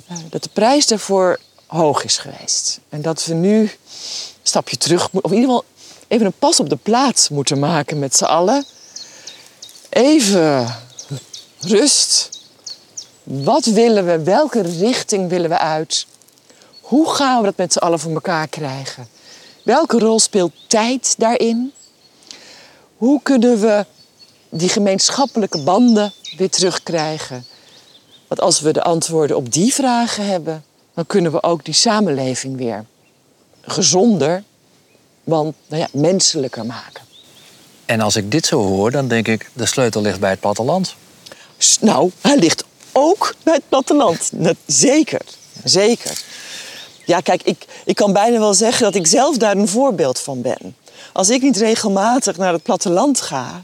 Eh, 0.07 0.17
dat 0.29 0.43
de 0.43 0.49
prijs 0.53 0.87
daarvoor 0.87 1.39
hoog 1.65 2.03
is 2.03 2.17
geweest. 2.17 2.79
En 2.89 3.01
dat 3.01 3.25
we 3.25 3.33
nu 3.33 3.59
een 3.59 3.69
stapje 4.43 4.77
terug, 4.77 5.09
of 5.11 5.31
in 5.31 5.37
ieder 5.37 5.49
geval 5.49 5.65
even 6.07 6.25
een 6.25 6.39
pas 6.39 6.59
op 6.59 6.69
de 6.69 6.75
plaats 6.75 7.29
moeten 7.29 7.59
maken 7.59 7.99
met 7.99 8.15
z'n 8.15 8.23
allen. 8.23 8.65
Even 9.89 10.75
rust. 11.59 12.29
Wat 13.23 13.65
willen 13.65 14.05
we? 14.05 14.23
Welke 14.23 14.61
richting 14.61 15.29
willen 15.29 15.49
we 15.49 15.57
uit? 15.57 16.05
Hoe 16.81 17.09
gaan 17.09 17.39
we 17.39 17.45
dat 17.45 17.57
met 17.57 17.73
z'n 17.73 17.79
allen 17.79 17.99
voor 17.99 18.13
elkaar 18.13 18.47
krijgen? 18.47 19.07
Welke 19.63 19.99
rol 19.99 20.19
speelt 20.19 20.53
tijd 20.67 21.15
daarin? 21.17 21.73
Hoe 22.97 23.21
kunnen 23.23 23.59
we 23.59 23.85
die 24.49 24.69
gemeenschappelijke 24.69 25.63
banden 25.63 26.13
weer 26.37 26.49
terugkrijgen? 26.49 27.45
Want 28.27 28.41
als 28.41 28.59
we 28.59 28.73
de 28.73 28.83
antwoorden 28.83 29.37
op 29.37 29.53
die 29.53 29.73
vragen 29.73 30.25
hebben, 30.25 30.63
dan 30.93 31.05
kunnen 31.05 31.31
we 31.31 31.43
ook 31.43 31.65
die 31.65 31.73
samenleving 31.73 32.57
weer 32.57 32.85
gezonder, 33.61 34.43
want 35.23 35.55
nou 35.67 35.81
ja, 35.81 35.87
menselijker 35.91 36.65
maken. 36.65 37.03
En 37.85 38.01
als 38.01 38.15
ik 38.15 38.31
dit 38.31 38.45
zo 38.45 38.61
hoor, 38.61 38.91
dan 38.91 39.07
denk 39.07 39.27
ik, 39.27 39.49
de 39.53 39.65
sleutel 39.65 40.01
ligt 40.01 40.19
bij 40.19 40.29
het 40.29 40.39
platteland. 40.39 40.95
Nou, 41.79 42.11
hij 42.21 42.37
ligt 42.37 42.63
ook 42.91 43.35
bij 43.43 43.53
het 43.53 43.69
platteland. 43.69 44.31
Zeker, 44.65 45.21
zeker. 45.63 46.21
Ja, 47.05 47.19
kijk, 47.19 47.43
ik, 47.43 47.65
ik 47.85 47.95
kan 47.95 48.13
bijna 48.13 48.39
wel 48.39 48.53
zeggen 48.53 48.83
dat 48.83 48.95
ik 48.95 49.07
zelf 49.07 49.37
daar 49.37 49.57
een 49.57 49.67
voorbeeld 49.67 50.19
van 50.19 50.41
ben. 50.41 50.75
Als 51.13 51.29
ik 51.29 51.41
niet 51.41 51.57
regelmatig 51.57 52.37
naar 52.37 52.53
het 52.53 52.63
platteland 52.63 53.21
ga, 53.21 53.63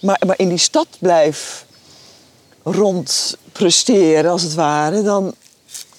maar, 0.00 0.20
maar 0.26 0.38
in 0.38 0.48
die 0.48 0.58
stad 0.58 0.86
blijf 0.98 1.64
rondpresteren, 2.72 4.30
als 4.30 4.42
het 4.42 4.54
ware, 4.54 5.02
dan 5.02 5.34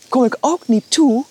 kom 0.10 0.24
ik 0.24 0.38
ook 0.40 0.68
niet 0.68 0.84
toe 0.88 1.24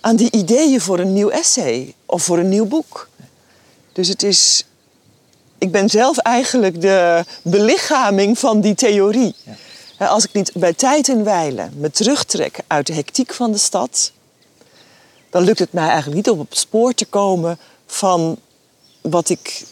aan 0.00 0.16
die 0.16 0.30
ideeën 0.30 0.80
voor 0.80 0.98
een 0.98 1.12
nieuw 1.12 1.30
essay 1.30 1.94
of 2.06 2.22
voor 2.22 2.38
een 2.38 2.48
nieuw 2.48 2.66
boek. 2.66 3.08
Dus 3.92 4.08
het 4.08 4.22
is. 4.22 4.64
Ik 5.58 5.72
ben 5.72 5.88
zelf 5.88 6.18
eigenlijk 6.18 6.80
de 6.80 7.24
belichaming 7.42 8.38
van 8.38 8.60
die 8.60 8.74
theorie. 8.74 9.34
Als 9.98 10.24
ik 10.24 10.32
niet 10.32 10.52
bij 10.54 10.72
tijd 10.72 11.08
en 11.08 11.24
wijlen 11.24 11.72
me 11.76 11.90
terugtrek 11.90 12.58
uit 12.66 12.86
de 12.86 12.94
hectiek 12.94 13.34
van 13.34 13.52
de 13.52 13.58
stad, 13.58 14.12
dan 15.30 15.42
lukt 15.42 15.58
het 15.58 15.72
mij 15.72 15.86
eigenlijk 15.88 16.16
niet 16.16 16.30
om 16.30 16.40
op 16.40 16.50
het 16.50 16.58
spoor 16.58 16.94
te 16.94 17.04
komen 17.04 17.58
van 17.86 18.38
wat 19.00 19.28
ik 19.28 19.64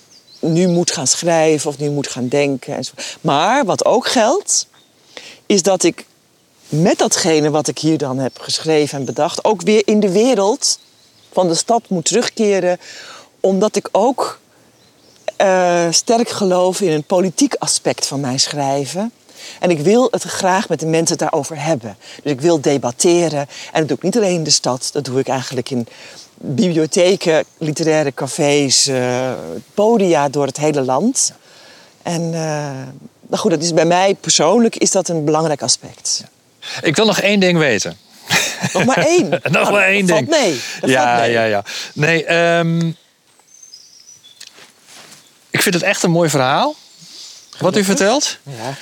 nu 0.53 0.69
moet 0.69 0.91
gaan 0.91 1.07
schrijven 1.07 1.71
of 1.71 1.79
nu 1.79 1.91
moet 1.91 2.09
gaan 2.09 2.29
denken. 2.29 2.85
Maar 3.21 3.65
wat 3.65 3.85
ook 3.85 4.07
geldt, 4.07 4.67
is 5.47 5.63
dat 5.63 5.83
ik 5.83 6.07
met 6.69 6.99
datgene 6.99 7.51
wat 7.51 7.69
ik 7.69 7.79
hier 7.79 7.99
dan 7.99 8.19
heb 8.19 8.39
geschreven 8.39 8.99
en 8.99 9.05
bedacht, 9.05 9.45
ook 9.45 9.63
weer 9.63 9.83
in 9.85 10.01
de 10.01 10.11
wereld 10.11 10.79
van 11.33 11.49
de 11.49 11.55
stad 11.55 11.89
moet 11.89 12.05
terugkeren, 12.05 12.79
omdat 13.41 13.77
ik 13.77 13.89
ook 13.93 14.39
uh, 15.41 15.87
sterk 15.91 16.29
geloof 16.29 16.81
in 16.81 16.93
een 16.93 17.05
politiek 17.05 17.55
aspect 17.55 18.07
van 18.07 18.21
mijn 18.21 18.41
schrijven. 18.41 19.13
En 19.61 19.71
ik 19.71 19.79
wil 19.79 20.09
het 20.11 20.23
graag 20.23 20.69
met 20.69 20.81
de 20.81 20.87
mensen 20.87 21.19
daarover 21.19 21.63
hebben. 21.63 21.97
Dus 22.23 22.33
ik 22.33 22.41
wil 22.41 22.61
debatteren. 22.61 23.47
En 23.73 23.81
dat 23.81 23.89
doe 23.89 23.97
ik 23.97 24.03
niet 24.03 24.17
alleen 24.17 24.35
in 24.35 24.45
de 24.45 24.51
stad, 24.51 24.89
dat 24.93 25.05
doe 25.05 25.21
ik 25.21 25.29
eigenlijk 25.29 25.71
in 25.71 25.89
bibliotheken, 26.35 27.45
literaire 27.59 28.15
cafés, 28.15 28.89
uh, 28.89 29.33
podia 29.75 30.29
door 30.29 30.47
het 30.47 30.57
hele 30.57 30.83
land. 30.83 31.33
En 32.03 32.23
uh, 32.23 32.39
nou 33.21 33.37
goed, 33.37 33.51
dat 33.51 33.63
is 33.63 33.73
bij 33.73 33.85
mij 33.85 34.15
persoonlijk 34.15 34.77
is 34.77 34.91
dat 34.91 35.09
een 35.09 35.25
belangrijk 35.25 35.63
aspect. 35.63 36.25
Ik 36.83 36.97
wil 36.97 37.07
nog 37.07 37.21
één 37.21 37.41
ding 37.41 37.59
weten. 37.59 37.99
Nog 38.73 38.85
maar 38.85 39.07
één? 39.07 39.29
nog 39.43 39.53
maar 39.53 39.63
nou, 39.73 39.83
één 39.83 40.07
ding. 40.07 40.29
Nee. 40.29 40.61
Ja, 40.83 41.23
ja, 41.23 41.45
ja. 41.45 41.65
Nee, 41.95 42.35
um, 42.35 42.97
ik 45.51 45.63
vind 45.63 45.75
het 45.75 45.83
echt 45.83 46.03
een 46.03 46.11
mooi 46.11 46.31
verhaal. 46.31 46.75
Wat 47.59 47.77
u 47.77 47.85
vertelt. 47.85 48.39
Ja. 48.43 48.75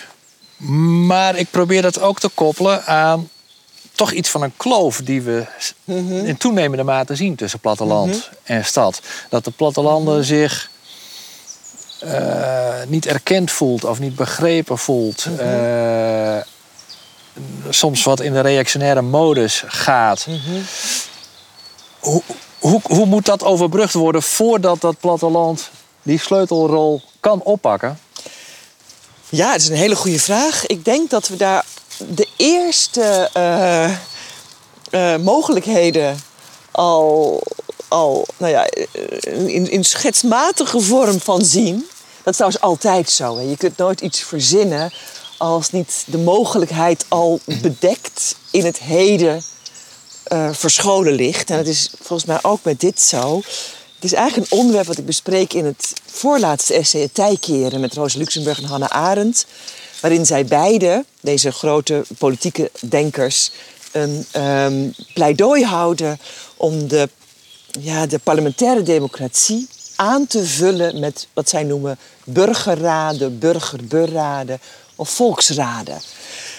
Maar 1.07 1.36
ik 1.36 1.50
probeer 1.50 1.82
dat 1.82 2.00
ook 2.00 2.18
te 2.20 2.28
koppelen 2.28 2.84
aan 2.86 3.28
toch 3.92 4.12
iets 4.12 4.28
van 4.28 4.42
een 4.42 4.57
kloof 4.57 5.00
die 5.05 5.22
we 5.22 5.46
Mhm. 5.84 6.12
in 6.24 6.36
toenemende 6.36 6.84
mate 6.84 7.14
zien 7.14 7.34
tussen 7.34 7.59
platteland 7.61 8.30
en 8.42 8.64
stad. 8.64 9.00
Dat 9.28 9.44
de 9.44 9.50
plattelanden 9.50 10.14
Mhm. 10.14 10.24
zich 10.24 10.70
eh, 12.00 12.82
niet 12.86 13.07
erkend 13.07 13.50
voelt 13.50 13.84
of 13.84 13.98
niet 13.98 14.16
begrepen 14.16 14.78
voelt. 14.78 15.26
Mhm. 15.30 15.40
Eh, 15.40 16.36
soms 17.68 18.02
wat 18.05 18.20
in 18.20 18.32
de 18.32 18.40
reactionaire 18.40 19.02
modus 19.02 19.62
gaat. 19.66 20.26
Mhm. 20.28 20.61
Hoe, 21.98 22.22
hoe, 22.59 22.80
hoe 22.82 23.07
moet 23.07 23.24
dat 23.26 23.42
overbrugd 23.44 23.94
worden 23.94 24.22
voordat 24.22 24.80
dat 24.80 25.00
platteland 25.00 25.70
die 26.02 26.18
sleutelrol 26.18 27.02
kan 27.20 27.42
oppakken? 27.42 27.98
Ja, 29.29 29.53
dat 29.53 29.61
is 29.61 29.68
een 29.68 29.77
hele 29.77 29.97
goede 29.97 30.20
vraag. 30.20 30.66
Ik 30.66 30.85
denk 30.85 31.11
dat 31.11 31.29
we 31.29 31.37
daar 31.37 31.64
de 31.97 32.29
eerste 32.37 33.31
eh, 33.33 33.91
eh, 34.91 35.20
mogelijkheden 35.20 36.20
al, 36.70 37.43
al 37.89 38.27
nou 38.37 38.53
ja, 38.53 38.66
in, 39.47 39.70
in 39.70 39.85
schetsmatige 39.85 40.81
vorm 40.81 41.20
van 41.20 41.45
zien. 41.45 41.89
Dat 42.22 42.33
is 42.33 42.39
trouwens 42.39 42.62
altijd 42.62 43.11
zo. 43.11 43.37
Hè. 43.37 43.43
Je 43.43 43.57
kunt 43.57 43.77
nooit 43.77 44.01
iets 44.01 44.20
verzinnen 44.20 44.93
als 45.39 45.70
niet 45.70 46.05
de 46.07 46.18
mogelijkheid 46.18 47.05
al 47.09 47.41
bedekt 47.45 48.37
in 48.51 48.64
het 48.64 48.79
heden 48.79 49.43
eh, 50.25 50.49
verscholen 50.53 51.12
ligt. 51.12 51.51
En 51.51 51.57
dat 51.57 51.66
is 51.66 51.91
volgens 52.01 52.29
mij 52.29 52.39
ook 52.43 52.61
met 52.62 52.81
dit 52.81 53.01
zo. 53.01 53.43
Het 54.05 54.12
is 54.12 54.18
eigenlijk 54.18 54.52
een 54.52 54.59
onderwerp 54.59 54.86
wat 54.86 54.98
ik 54.98 55.07
bespreek 55.07 55.52
in 55.52 55.64
het 55.64 55.92
voorlaatste 56.07 56.74
essay 56.74 57.09
Tijkeren 57.12 57.80
met 57.80 57.94
Roos 57.94 58.14
Luxemburg 58.14 58.59
en 58.59 58.64
Hannah 58.64 58.90
Arendt. 58.90 59.46
Waarin 60.00 60.26
zij 60.26 60.44
beide, 60.44 61.05
deze 61.20 61.52
grote 61.52 62.05
politieke 62.18 62.70
denkers, 62.80 63.50
een 63.92 64.26
ehm, 64.30 64.90
pleidooi 65.14 65.64
houden 65.64 66.18
om 66.57 66.88
de, 66.88 67.09
ja, 67.80 68.07
de 68.07 68.18
parlementaire 68.18 68.82
democratie 68.82 69.68
aan 69.96 70.26
te 70.26 70.44
vullen 70.44 71.00
met 71.00 71.26
wat 71.32 71.48
zij 71.48 71.62
noemen 71.62 71.98
burgerraden, 72.24 73.38
burgerburraden 73.38 74.61
of 74.94 75.11
volksraden. 75.11 76.00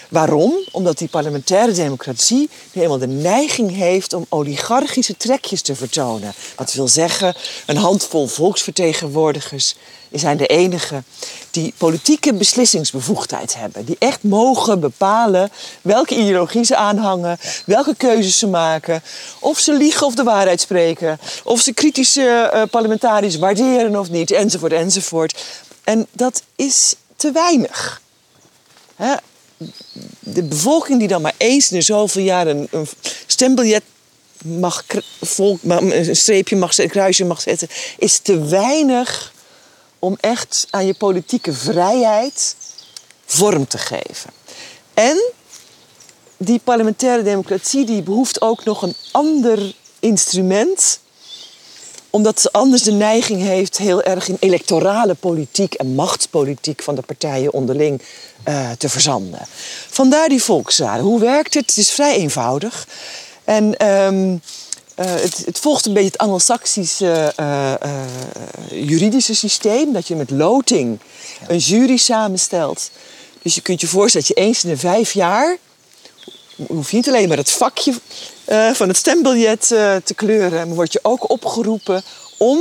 Waarom? 0.09 0.53
Omdat 0.71 0.97
die 0.97 1.07
parlementaire 1.07 1.71
democratie 1.71 2.39
nu 2.39 2.49
helemaal 2.71 2.97
de 2.97 3.07
neiging 3.07 3.75
heeft 3.75 4.13
om 4.13 4.25
oligarchische 4.29 5.17
trekjes 5.17 5.61
te 5.61 5.75
vertonen. 5.75 6.33
Dat 6.55 6.73
wil 6.73 6.87
zeggen, 6.87 7.35
een 7.65 7.77
handvol 7.77 8.27
volksvertegenwoordigers 8.27 9.75
zijn 10.11 10.37
de 10.37 10.47
enige 10.47 11.03
die 11.51 11.73
politieke 11.77 12.33
beslissingsbevoegdheid 12.33 13.55
hebben. 13.55 13.85
Die 13.85 13.95
echt 13.99 14.23
mogen 14.23 14.79
bepalen 14.79 15.51
welke 15.81 16.15
ideologie 16.15 16.63
ze 16.63 16.75
aanhangen, 16.75 17.37
welke 17.65 17.95
keuzes 17.95 18.39
ze 18.39 18.47
maken, 18.47 19.03
of 19.39 19.59
ze 19.59 19.73
liegen 19.73 20.07
of 20.07 20.15
de 20.15 20.23
waarheid 20.23 20.61
spreken, 20.61 21.19
of 21.43 21.61
ze 21.61 21.73
kritische 21.73 22.51
uh, 22.53 22.61
parlementariërs 22.71 23.37
waarderen 23.37 23.99
of 23.99 24.09
niet, 24.09 24.31
enzovoort, 24.31 24.73
enzovoort. 24.73 25.43
En 25.83 26.07
dat 26.11 26.43
is 26.55 26.95
te 27.15 27.31
weinig. 27.31 28.01
Hè? 28.95 29.15
De 30.19 30.43
bevolking 30.43 30.99
die 30.99 31.07
dan 31.07 31.21
maar 31.21 31.35
eens 31.37 31.71
in 31.71 31.83
zoveel 31.83 32.23
jaar 32.23 32.47
een, 32.47 32.67
een 32.71 32.87
stembiljet 33.25 33.83
mag, 34.43 34.85
volk, 35.21 35.59
een 35.63 36.15
streepje 36.15 36.55
mag 36.55 36.73
zetten, 36.73 36.83
een 36.83 37.01
kruisje 37.01 37.25
mag 37.25 37.41
zetten, 37.41 37.67
is 37.97 38.19
te 38.19 38.45
weinig 38.45 39.33
om 39.99 40.17
echt 40.19 40.67
aan 40.69 40.85
je 40.85 40.93
politieke 40.93 41.53
vrijheid 41.53 42.55
vorm 43.25 43.67
te 43.67 43.77
geven. 43.77 44.29
En 44.93 45.31
die 46.37 46.59
parlementaire 46.63 47.23
democratie 47.23 47.85
die 47.85 48.01
behoeft 48.01 48.41
ook 48.41 48.63
nog 48.63 48.81
een 48.81 48.95
ander 49.11 49.75
instrument 49.99 50.99
omdat 52.15 52.41
ze 52.41 52.51
anders 52.51 52.83
de 52.83 52.91
neiging 52.91 53.41
heeft 53.41 53.77
heel 53.77 54.03
erg 54.03 54.27
in 54.27 54.37
electorale 54.39 55.13
politiek 55.13 55.73
en 55.73 55.95
machtspolitiek 55.95 56.83
van 56.83 56.95
de 56.95 57.01
partijen 57.01 57.53
onderling 57.53 58.01
uh, 58.47 58.71
te 58.71 58.89
verzanden. 58.89 59.39
Vandaar 59.89 60.29
die 60.29 60.43
volksraden. 60.43 61.03
Hoe 61.03 61.19
werkt 61.19 61.53
het? 61.53 61.65
Het 61.65 61.77
is 61.77 61.91
vrij 61.91 62.15
eenvoudig. 62.15 62.87
En 63.43 63.87
um, 63.87 64.31
uh, 64.31 65.05
het, 65.05 65.43
het, 65.45 65.59
volgt 65.59 65.85
een 65.85 65.93
beetje 65.93 66.09
het 66.09 66.17
Anglo-Saxische 66.17 67.33
uh, 67.39 67.73
juridische 68.69 69.35
systeem. 69.35 69.93
Dat 69.93 70.07
je 70.07 70.15
met 70.15 70.29
loting 70.29 70.99
een 71.47 71.57
jury 71.57 71.97
samenstelt. 71.97 72.89
Dus 73.41 73.55
je 73.55 73.61
kunt 73.61 73.81
je 73.81 73.87
voorstellen 73.87 74.27
dat 74.27 74.37
je 74.37 74.43
eens 74.43 74.63
in 74.63 74.69
de 74.69 74.77
vijf 74.77 75.13
jaar 75.13 75.57
hoef 76.67 76.89
je 76.89 76.95
niet 76.95 77.07
alleen 77.07 77.27
maar 77.27 77.37
het 77.37 77.51
vakje 77.51 77.93
uh, 78.47 78.71
van 78.71 78.87
het 78.87 78.97
stembiljet 78.97 79.69
uh, 79.73 79.95
te 80.03 80.13
kleuren, 80.13 80.67
maar 80.67 80.75
word 80.75 80.93
je 80.93 80.99
ook 81.01 81.29
opgeroepen 81.29 82.01
om 82.37 82.59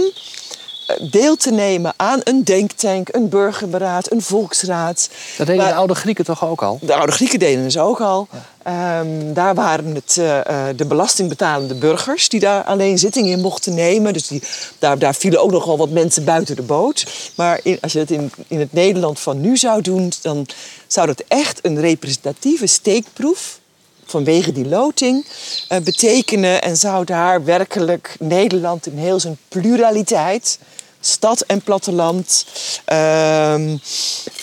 eh, 0.86 1.10
deel 1.10 1.36
te 1.36 1.50
nemen 1.50 1.92
aan 1.96 2.20
een 2.24 2.44
denktank, 2.44 3.08
een 3.12 3.28
burgerberaad, 3.28 4.10
een 4.12 4.22
volksraad. 4.22 5.08
Dat 5.36 5.46
deden 5.46 5.62
Maar- 5.62 5.72
de 5.72 5.78
oude 5.78 5.94
Grieken 5.94 6.24
toch 6.24 6.44
ook 6.48 6.62
al? 6.62 6.78
De 6.82 6.94
oude 6.94 7.12
Grieken 7.12 7.38
deden 7.38 7.64
het 7.64 7.76
ook 7.78 8.00
al. 8.00 8.28
Ehm, 8.62 9.32
daar 9.32 9.54
waren 9.54 9.94
het 9.94 10.16
eh, 10.18 10.38
eh, 10.68 10.76
de 10.76 10.84
belastingbetalende 10.86 11.74
burgers 11.74 12.28
die 12.28 12.40
daar 12.40 12.64
alleen 12.64 12.98
zitting 12.98 13.28
in 13.28 13.40
mochten 13.40 13.74
nemen. 13.74 14.12
Dus 14.12 14.26
die, 14.26 14.42
daar, 14.78 14.98
daar 14.98 15.14
vielen 15.14 15.42
ook 15.42 15.50
nogal 15.50 15.76
wat 15.76 15.90
mensen 15.90 16.24
buiten 16.24 16.56
de 16.56 16.62
boot. 16.62 17.06
Maar 17.34 17.60
in- 17.62 17.78
als 17.80 17.92
je 17.92 17.98
het 17.98 18.10
in, 18.10 18.32
in 18.48 18.58
het 18.60 18.72
Nederland 18.72 19.20
van 19.20 19.40
nu 19.40 19.56
zou 19.56 19.80
doen, 19.82 20.12
dan 20.22 20.46
zou 20.86 21.06
dat 21.06 21.22
echt 21.28 21.58
een 21.62 21.80
representatieve 21.80 22.66
steekproef 22.66 23.58
vanwege 24.06 24.52
die 24.52 24.68
loting 24.68 25.26
eh, 25.68 25.80
betekenen. 25.80 26.62
En 26.62 26.76
zou 26.76 27.04
daar 27.04 27.44
werkelijk 27.44 28.16
Nederland 28.18 28.86
in 28.86 28.96
heel 28.96 29.20
zijn 29.20 29.38
pluraliteit, 29.48 30.58
stad 31.00 31.40
en 31.40 31.60
platteland, 31.60 32.46
ehm, 32.84 33.66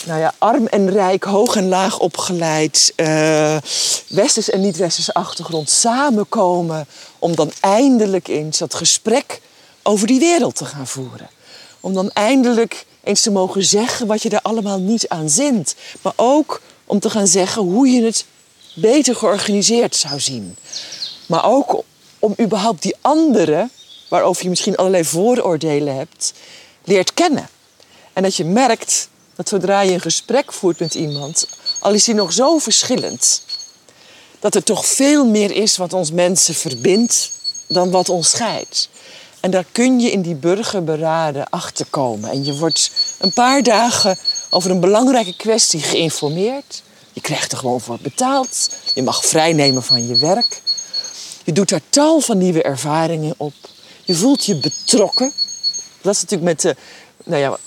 nou 0.05 0.20
ja, 0.20 0.34
arm 0.38 0.68
en 0.68 0.89
rijk, 0.89 1.24
hoog 1.24 1.55
en 1.55 1.68
laag 1.68 1.99
opgeleid, 1.99 2.93
eh 2.95 3.57
westers 4.07 4.49
en 4.49 4.62
niet-westerse 4.62 5.14
achtergrond 5.14 5.70
samenkomen 5.70 6.88
om 7.20 7.36
dan 7.36 7.51
eindelijk 7.59 8.28
eens 8.28 8.57
dat 8.57 8.74
gesprek 8.74 9.41
over 9.84 10.07
die 10.07 10.20
wereld 10.20 10.55
te 10.55 10.66
gaan 10.66 10.88
voeren. 10.88 11.30
Om 11.80 11.93
dan 11.93 12.12
eindelijk 12.14 12.86
eens 13.03 13.22
te 13.22 13.32
mogen 13.32 13.64
zeggen 13.64 14.07
wat 14.07 14.22
je 14.22 14.30
er 14.30 14.41
allemaal 14.41 14.80
niet 14.80 15.07
aan 15.07 15.30
zint. 15.30 15.76
Maar 16.01 16.14
ook 16.16 16.62
om 16.86 16.99
te 16.99 17.09
gaan 17.09 17.28
zeggen 17.28 17.62
hoe 17.62 17.88
je 17.88 18.03
het 18.03 18.26
beter 18.74 19.15
georganiseerd 19.15 19.95
zou 19.95 20.19
zien. 20.19 20.57
Maar 21.26 21.45
ook 21.45 21.84
om 22.19 22.36
überhaupt 22.39 22.82
die 22.82 22.95
anderen, 23.01 23.72
waarover 24.09 24.43
je 24.43 24.49
misschien 24.49 24.76
allerlei 24.76 25.05
vooroordelen 25.05 25.95
hebt, 25.95 26.34
leert 26.84 27.13
kennen. 27.13 27.49
En 28.13 28.24
dat 28.24 28.36
je 28.36 28.45
merkt 28.45 29.09
dat 29.36 29.49
zodra 29.49 29.82
je 29.82 29.93
een 29.93 30.01
gesprek 30.01 30.53
voert 30.53 30.80
met 30.80 30.93
iemand, 30.93 31.47
al 31.80 31.93
is 31.93 32.03
die 32.03 32.13
nog 32.13 32.34
zo 32.34 32.57
verschillend, 32.57 33.43
dat 34.39 34.55
er 34.55 34.63
toch 34.63 34.86
veel 34.86 35.26
meer 35.26 35.51
is 35.51 35.78
wat 35.78 35.93
ons 35.93 36.11
mensen 36.11 36.55
verbindt 36.55 37.32
dan 37.67 37.91
wat 37.91 38.09
ons 38.09 38.30
scheidt. 38.30 38.89
En 39.39 39.51
daar 39.51 39.65
kun 39.72 39.99
je 39.99 40.11
in 40.11 40.22
die 40.22 40.36
burgerberaden 40.36 41.49
achterkomen. 41.49 42.30
En 42.30 42.45
je 42.45 42.57
wordt 42.57 42.91
een 43.19 43.34
paar 43.34 43.63
dagen 43.63 44.17
over 44.49 44.72
een 44.72 44.80
belangrijke 44.80 45.36
kwestie 45.36 45.80
geïnformeerd. 45.80 46.82
Je 47.14 47.22
krijgt 47.22 47.51
er 47.51 47.57
gewoon 47.57 47.82
voor 47.82 47.97
betaald. 48.01 48.70
Je 48.93 49.03
mag 49.03 49.26
vrijnemen 49.26 49.84
van 49.84 50.07
je 50.07 50.16
werk. 50.16 50.62
Je 51.43 51.51
doet 51.51 51.70
daar 51.70 51.82
tal 51.89 52.20
van 52.20 52.38
nieuwe 52.38 52.62
ervaringen 52.64 53.34
op. 53.38 53.53
Je 54.03 54.14
voelt 54.16 54.45
je 54.45 54.55
betrokken. 54.55 55.32
Dat 56.01 56.16
is 56.16 56.22
natuurlijk 56.22 56.49
met 56.51 56.62
de, 56.62 56.76
nou 57.26 57.41
ja, 57.41 57.57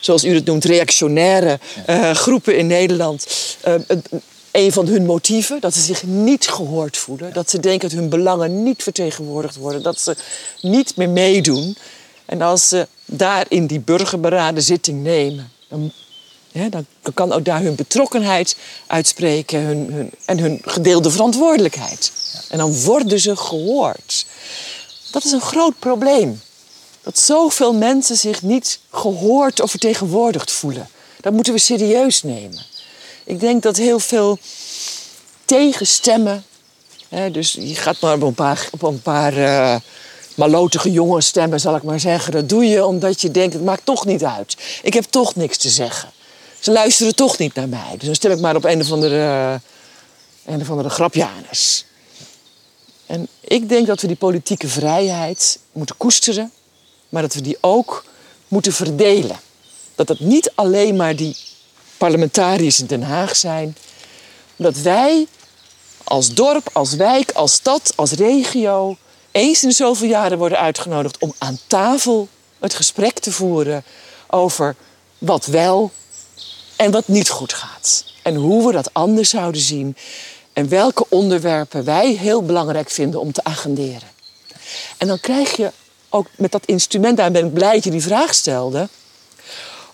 zoals 0.00 0.24
u 0.24 0.34
het 0.34 0.44
noemt, 0.44 0.64
reactionaire 0.64 1.58
eh, 1.86 2.10
groepen 2.10 2.58
in 2.58 2.66
Nederland. 2.66 3.26
eh, 3.60 3.74
een- 3.86 4.02
een 4.50 4.72
van 4.72 4.86
hun 4.86 5.04
motieven, 5.06 5.60
dat 5.60 5.74
ze 5.74 5.80
zich 5.80 6.02
niet 6.02 6.48
gehoord 6.48 6.96
voelen. 6.96 7.32
Dat 7.32 7.50
ze 7.50 7.60
denken 7.60 7.88
dat 7.88 7.98
hun 7.98 8.08
belangen 8.08 8.62
niet 8.62 8.82
vertegenwoordigd 8.82 9.56
worden. 9.56 9.82
Dat 9.82 10.00
ze 10.00 10.16
niet 10.62 10.96
meer 10.96 11.08
meedoen. 11.10 11.76
En 12.26 12.42
als 12.42 12.68
ze 12.68 12.86
daar 13.04 13.46
in 13.48 13.66
die 13.66 13.80
burgerberaden 13.80 14.62
zitting 14.62 15.02
nemen... 15.02 15.52
dan, 15.68 15.92
ja, 16.56 16.68
dan 16.68 16.86
kan 17.14 17.32
ook 17.32 17.44
daar 17.44 17.62
hun 17.62 17.74
betrokkenheid 17.74 18.56
uitspreken 18.86 19.60
hun, 19.60 19.92
hun, 19.92 20.10
en 20.24 20.38
hun 20.38 20.60
gedeelde 20.64 21.10
verantwoordelijkheid. 21.10 22.12
En 22.48 22.58
dan 22.58 22.80
worden 22.82 23.20
ze 23.20 23.36
gehoord. 23.36 24.26
Dat 25.10 25.24
is 25.24 25.32
een 25.32 25.40
groot 25.40 25.78
probleem. 25.78 26.40
Dat 27.02 27.18
zoveel 27.18 27.74
mensen 27.74 28.16
zich 28.16 28.42
niet 28.42 28.78
gehoord 28.90 29.60
of 29.60 29.70
vertegenwoordigd 29.70 30.52
voelen. 30.52 30.88
Dat 31.20 31.32
moeten 31.32 31.52
we 31.52 31.58
serieus 31.58 32.22
nemen. 32.22 32.66
Ik 33.24 33.40
denk 33.40 33.62
dat 33.62 33.76
heel 33.76 33.98
veel 33.98 34.38
tegenstemmen. 35.44 36.44
Hè, 37.08 37.30
dus 37.30 37.52
je 37.52 37.74
gaat 37.74 38.00
maar 38.00 38.14
op 38.14 38.22
een 38.22 38.34
paar, 38.34 38.68
op 38.70 38.82
een 38.82 39.02
paar 39.02 39.36
eh, 39.36 39.76
malotige 40.34 40.90
jongen 40.90 41.22
stemmen, 41.22 41.60
zal 41.60 41.76
ik 41.76 41.82
maar 41.82 42.00
zeggen. 42.00 42.32
Dat 42.32 42.48
doe 42.48 42.64
je 42.64 42.86
omdat 42.86 43.20
je 43.20 43.30
denkt, 43.30 43.54
het 43.54 43.64
maakt 43.64 43.84
toch 43.84 44.06
niet 44.06 44.24
uit. 44.24 44.56
Ik 44.82 44.94
heb 44.94 45.04
toch 45.04 45.34
niks 45.34 45.56
te 45.56 45.68
zeggen. 45.68 46.10
Ze 46.66 46.72
luisteren 46.72 47.14
toch 47.14 47.38
niet 47.38 47.54
naar 47.54 47.68
mij. 47.68 47.94
Dus 47.96 48.06
dan 48.06 48.14
stem 48.14 48.30
ik 48.30 48.40
maar 48.40 48.56
op 48.56 48.64
een 48.64 48.80
of 48.80 48.92
andere, 48.92 49.18
eh, 49.20 49.54
een 50.54 50.60
of 50.60 50.70
andere 50.70 50.88
grapjanus. 50.88 51.84
En 53.06 53.28
ik 53.40 53.68
denk 53.68 53.86
dat 53.86 54.00
we 54.00 54.06
die 54.06 54.16
politieke 54.16 54.68
vrijheid 54.68 55.58
moeten 55.72 55.96
koesteren, 55.96 56.52
maar 57.08 57.22
dat 57.22 57.34
we 57.34 57.40
die 57.40 57.58
ook 57.60 58.04
moeten 58.48 58.72
verdelen. 58.72 59.40
Dat 59.94 60.08
het 60.08 60.20
niet 60.20 60.52
alleen 60.54 60.96
maar 60.96 61.16
die 61.16 61.36
parlementariërs 61.96 62.80
in 62.80 62.86
Den 62.86 63.02
Haag 63.02 63.36
zijn, 63.36 63.76
dat 64.56 64.76
wij 64.76 65.26
als 66.04 66.34
dorp, 66.34 66.70
als 66.72 66.94
wijk, 66.94 67.32
als 67.32 67.52
stad, 67.52 67.92
als 67.96 68.12
regio 68.12 68.96
eens 69.30 69.64
in 69.64 69.72
zoveel 69.72 70.08
jaren 70.08 70.38
worden 70.38 70.58
uitgenodigd 70.58 71.18
om 71.18 71.34
aan 71.38 71.58
tafel 71.66 72.28
het 72.58 72.74
gesprek 72.74 73.18
te 73.18 73.32
voeren 73.32 73.84
over 74.26 74.76
wat 75.18 75.46
wel 75.46 75.92
en 76.76 76.90
wat 76.90 77.08
niet 77.08 77.28
goed 77.28 77.52
gaat. 77.52 78.04
En 78.22 78.34
hoe 78.34 78.66
we 78.66 78.72
dat 78.72 78.90
anders 78.92 79.30
zouden 79.30 79.60
zien. 79.60 79.96
En 80.52 80.68
welke 80.68 81.06
onderwerpen 81.08 81.84
wij 81.84 82.12
heel 82.12 82.42
belangrijk 82.42 82.90
vinden 82.90 83.20
om 83.20 83.32
te 83.32 83.44
agenderen. 83.44 84.08
En 84.96 85.06
dan 85.06 85.20
krijg 85.20 85.56
je 85.56 85.70
ook 86.08 86.26
met 86.36 86.52
dat 86.52 86.66
instrument, 86.66 87.16
daar 87.16 87.30
ben 87.30 87.46
ik 87.46 87.52
blij 87.52 87.74
dat 87.74 87.84
je 87.84 87.90
die 87.90 88.02
vraag 88.02 88.34
stelde, 88.34 88.88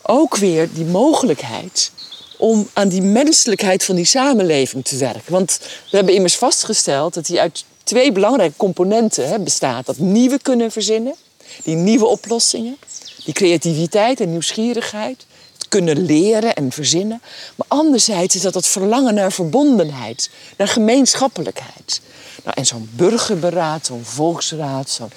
ook 0.02 0.36
weer 0.36 0.72
die 0.72 0.84
mogelijkheid 0.84 1.90
om 2.38 2.68
aan 2.72 2.88
die 2.88 3.02
menselijkheid 3.02 3.84
van 3.84 3.94
die 3.94 4.04
samenleving 4.04 4.84
te 4.84 4.96
werken. 4.96 5.32
Want 5.32 5.58
we 5.90 5.96
hebben 5.96 6.14
immers 6.14 6.36
vastgesteld 6.36 7.14
dat 7.14 7.26
die 7.26 7.40
uit 7.40 7.64
twee 7.84 8.12
belangrijke 8.12 8.56
componenten 8.56 9.28
hè, 9.28 9.38
bestaat. 9.38 9.86
Dat 9.86 9.98
nieuwe 9.98 10.38
kunnen 10.42 10.70
verzinnen, 10.70 11.14
die 11.62 11.76
nieuwe 11.76 12.06
oplossingen, 12.06 12.76
die 13.24 13.34
creativiteit 13.34 14.20
en 14.20 14.30
nieuwsgierigheid. 14.30 15.26
Kunnen 15.72 16.04
leren 16.04 16.54
en 16.54 16.72
verzinnen. 16.72 17.22
Maar 17.56 17.66
anderzijds 17.68 18.34
is 18.34 18.42
dat 18.42 18.54
het 18.54 18.66
verlangen 18.66 19.14
naar 19.14 19.32
verbondenheid, 19.32 20.30
naar 20.56 20.68
gemeenschappelijkheid. 20.68 22.00
Nou, 22.44 22.56
en 22.56 22.66
zo'n 22.66 22.90
burgerberaad, 22.94 23.86
zo'n 23.86 24.04
volksraad, 24.04 24.90
zo, 24.90 25.08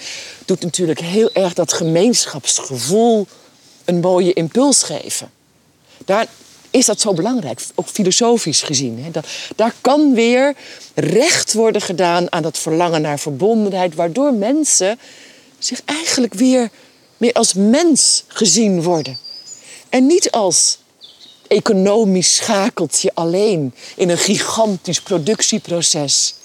doet 0.45 0.61
natuurlijk 0.61 0.99
heel 0.99 1.29
erg 1.33 1.53
dat 1.53 1.73
gemeenschapsgevoel 1.73 3.27
een 3.85 3.99
mooie 3.99 4.33
impuls 4.33 4.83
geven. 4.83 5.31
Daar 6.05 6.27
is 6.69 6.85
dat 6.85 7.01
zo 7.01 7.13
belangrijk, 7.13 7.61
ook 7.75 7.87
filosofisch 7.87 8.61
gezien. 8.61 9.03
Hè? 9.03 9.11
Dat, 9.11 9.27
daar 9.55 9.73
kan 9.81 10.13
weer 10.13 10.55
recht 10.93 11.53
worden 11.53 11.81
gedaan 11.81 12.31
aan 12.31 12.41
dat 12.41 12.57
verlangen 12.57 13.01
naar 13.01 13.19
verbondenheid, 13.19 13.95
waardoor 13.95 14.33
mensen 14.33 14.99
zich 15.59 15.81
eigenlijk 15.85 16.33
weer 16.33 16.69
meer 17.17 17.33
als 17.33 17.53
mens 17.53 18.23
gezien 18.27 18.83
worden. 18.83 19.23
En 19.89 20.05
niet 20.05 20.31
als 20.31 20.77
economisch 21.47 22.35
schakeltje 22.35 23.11
alleen 23.13 23.73
in 23.95 24.09
een 24.09 24.17
gigantisch 24.17 25.01
productieproces, 25.01 26.35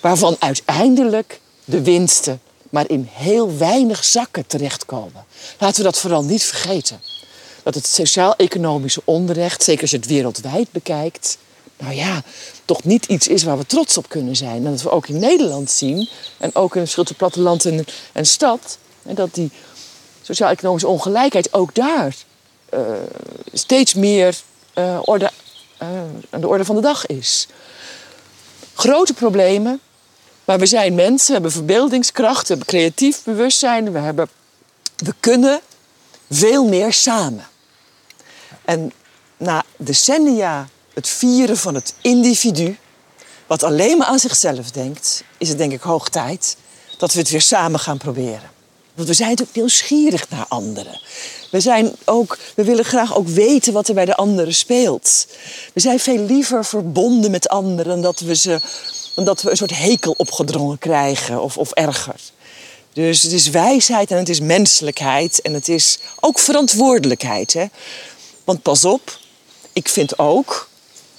waarvan 0.00 0.36
uiteindelijk 0.38 1.40
de 1.64 1.82
winsten 1.82 2.40
maar 2.70 2.90
in 2.90 3.08
heel 3.10 3.56
weinig 3.56 4.04
zakken 4.04 4.46
terechtkomen. 4.46 5.24
Laten 5.58 5.76
we 5.76 5.82
dat 5.82 5.98
vooral 5.98 6.24
niet 6.24 6.42
vergeten. 6.42 7.00
Dat 7.62 7.74
het 7.74 7.86
sociaal-economische 7.86 9.02
onrecht, 9.04 9.62
zeker 9.62 9.82
als 9.82 9.90
je 9.90 9.96
het 9.96 10.06
wereldwijd 10.06 10.70
bekijkt, 10.70 11.38
nou 11.78 11.94
ja, 11.94 12.22
toch 12.64 12.84
niet 12.84 13.06
iets 13.06 13.28
is 13.28 13.42
waar 13.42 13.58
we 13.58 13.66
trots 13.66 13.96
op 13.96 14.08
kunnen 14.08 14.36
zijn. 14.36 14.66
En 14.66 14.70
dat 14.70 14.82
we 14.82 14.90
ook 14.90 15.08
in 15.08 15.18
Nederland 15.18 15.70
zien, 15.70 16.08
en 16.38 16.54
ook 16.54 16.74
in 16.74 16.80
het 16.80 16.90
verschil 16.90 17.16
platteland 17.16 17.64
en, 17.64 17.84
en 18.12 18.26
stad, 18.26 18.78
en 19.02 19.14
dat 19.14 19.34
die 19.34 19.50
sociaal-economische 20.22 20.88
ongelijkheid 20.88 21.52
ook 21.52 21.74
daar 21.74 22.14
steeds 23.52 23.94
meer 23.94 24.36
eh, 24.72 24.98
orde, 25.02 25.30
eh, 25.78 25.88
aan 26.30 26.40
de 26.40 26.48
orde 26.48 26.64
van 26.64 26.74
de 26.74 26.80
dag 26.80 27.06
is. 27.06 27.46
Grote 28.74 29.14
problemen, 29.14 29.80
maar 30.44 30.58
we 30.58 30.66
zijn 30.66 30.94
mensen, 30.94 31.26
we 31.26 31.32
hebben 31.32 31.52
verbeeldingskracht, 31.52 32.40
we 32.40 32.48
hebben 32.48 32.66
creatief 32.66 33.22
bewustzijn, 33.24 33.92
we, 33.92 33.98
hebben, 33.98 34.28
we 34.96 35.14
kunnen 35.20 35.60
veel 36.30 36.64
meer 36.64 36.92
samen. 36.92 37.46
En 38.64 38.92
na 39.36 39.64
decennia 39.76 40.68
het 40.94 41.08
vieren 41.08 41.56
van 41.56 41.74
het 41.74 41.94
individu, 42.00 42.78
wat 43.46 43.62
alleen 43.62 43.98
maar 43.98 44.06
aan 44.06 44.18
zichzelf 44.18 44.70
denkt, 44.70 45.24
is 45.38 45.48
het 45.48 45.58
denk 45.58 45.72
ik 45.72 45.80
hoog 45.80 46.08
tijd 46.08 46.56
dat 46.98 47.12
we 47.12 47.18
het 47.18 47.30
weer 47.30 47.42
samen 47.42 47.80
gaan 47.80 47.98
proberen. 47.98 48.50
Want 48.94 49.08
we 49.08 49.14
zijn 49.14 49.28
natuurlijk 49.28 49.56
nieuwsgierig 49.56 50.28
naar 50.28 50.46
anderen. 50.48 51.00
We, 51.52 51.60
zijn 51.60 51.92
ook, 52.04 52.38
we 52.54 52.64
willen 52.64 52.84
graag 52.84 53.16
ook 53.16 53.28
weten 53.28 53.72
wat 53.72 53.88
er 53.88 53.94
bij 53.94 54.04
de 54.04 54.16
anderen 54.16 54.54
speelt. 54.54 55.26
We 55.72 55.80
zijn 55.80 56.00
veel 56.00 56.18
liever 56.18 56.64
verbonden 56.64 57.30
met 57.30 57.48
anderen 57.48 57.92
dan 57.92 58.02
dat 58.02 58.20
we, 58.20 58.34
ze, 58.34 58.60
dat 59.14 59.42
we 59.42 59.50
een 59.50 59.56
soort 59.56 59.76
hekel 59.76 60.14
opgedrongen 60.16 60.78
krijgen 60.78 61.42
of, 61.42 61.58
of 61.58 61.70
erger. 61.70 62.20
Dus 62.92 63.22
het 63.22 63.32
is 63.32 63.48
wijsheid 63.48 64.10
en 64.10 64.16
het 64.16 64.28
is 64.28 64.40
menselijkheid 64.40 65.40
en 65.40 65.54
het 65.54 65.68
is 65.68 65.98
ook 66.20 66.38
verantwoordelijkheid. 66.38 67.52
Hè? 67.52 67.66
Want 68.44 68.62
pas 68.62 68.84
op, 68.84 69.18
ik 69.72 69.88
vind 69.88 70.18
ook 70.18 70.68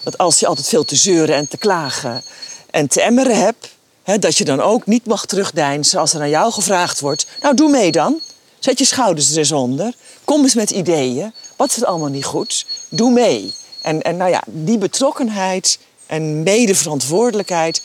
dat 0.03 0.17
als 0.17 0.39
je 0.39 0.47
altijd 0.47 0.67
veel 0.67 0.85
te 0.85 0.95
zeuren 0.95 1.35
en 1.35 1.47
te 1.47 1.57
klagen 1.57 2.23
en 2.71 2.87
te 2.87 3.01
emmeren 3.01 3.39
hebt, 3.39 3.69
hè, 4.03 4.19
dat 4.19 4.37
je 4.37 4.45
dan 4.45 4.61
ook 4.61 4.85
niet 4.85 5.05
mag 5.05 5.25
terugdeinzen 5.25 5.99
als 5.99 6.13
er 6.13 6.21
aan 6.21 6.29
jou 6.29 6.51
gevraagd 6.51 6.99
wordt. 6.99 7.25
Nou, 7.41 7.55
doe 7.55 7.69
mee 7.69 7.91
dan. 7.91 8.21
Zet 8.63 8.79
je 8.79 8.85
schouders 8.85 9.31
er 9.31 9.37
eens 9.37 9.51
onder. 9.51 9.93
Kom 10.23 10.43
eens 10.43 10.53
met 10.53 10.71
ideeën. 10.71 11.33
Wat 11.55 11.69
is 11.69 11.75
het 11.75 11.85
allemaal 11.85 12.09
niet 12.09 12.25
goed? 12.25 12.65
Doe 12.89 13.11
mee. 13.11 13.53
En, 13.81 14.01
en 14.01 14.17
nou 14.17 14.29
ja, 14.29 14.43
die 14.47 14.77
betrokkenheid 14.77 15.79
en 16.05 16.43
medeverantwoordelijkheid 16.43 17.81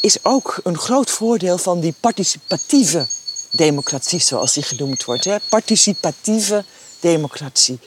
is 0.00 0.24
ook 0.24 0.60
een 0.64 0.78
groot 0.78 1.10
voordeel 1.10 1.58
van 1.58 1.80
die 1.80 1.94
participatieve 2.00 3.06
democratie, 3.50 4.20
zoals 4.20 4.52
die 4.52 4.62
genoemd 4.62 5.04
wordt. 5.04 5.24
Hè? 5.24 5.36
Participatieve 5.48 6.64
democratie. 7.00 7.78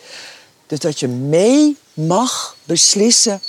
Dus 0.68 0.80
dat 0.80 1.00
je 1.00 1.08
mee 1.08 1.78
mag 1.94 2.56
beslissen 2.64 3.42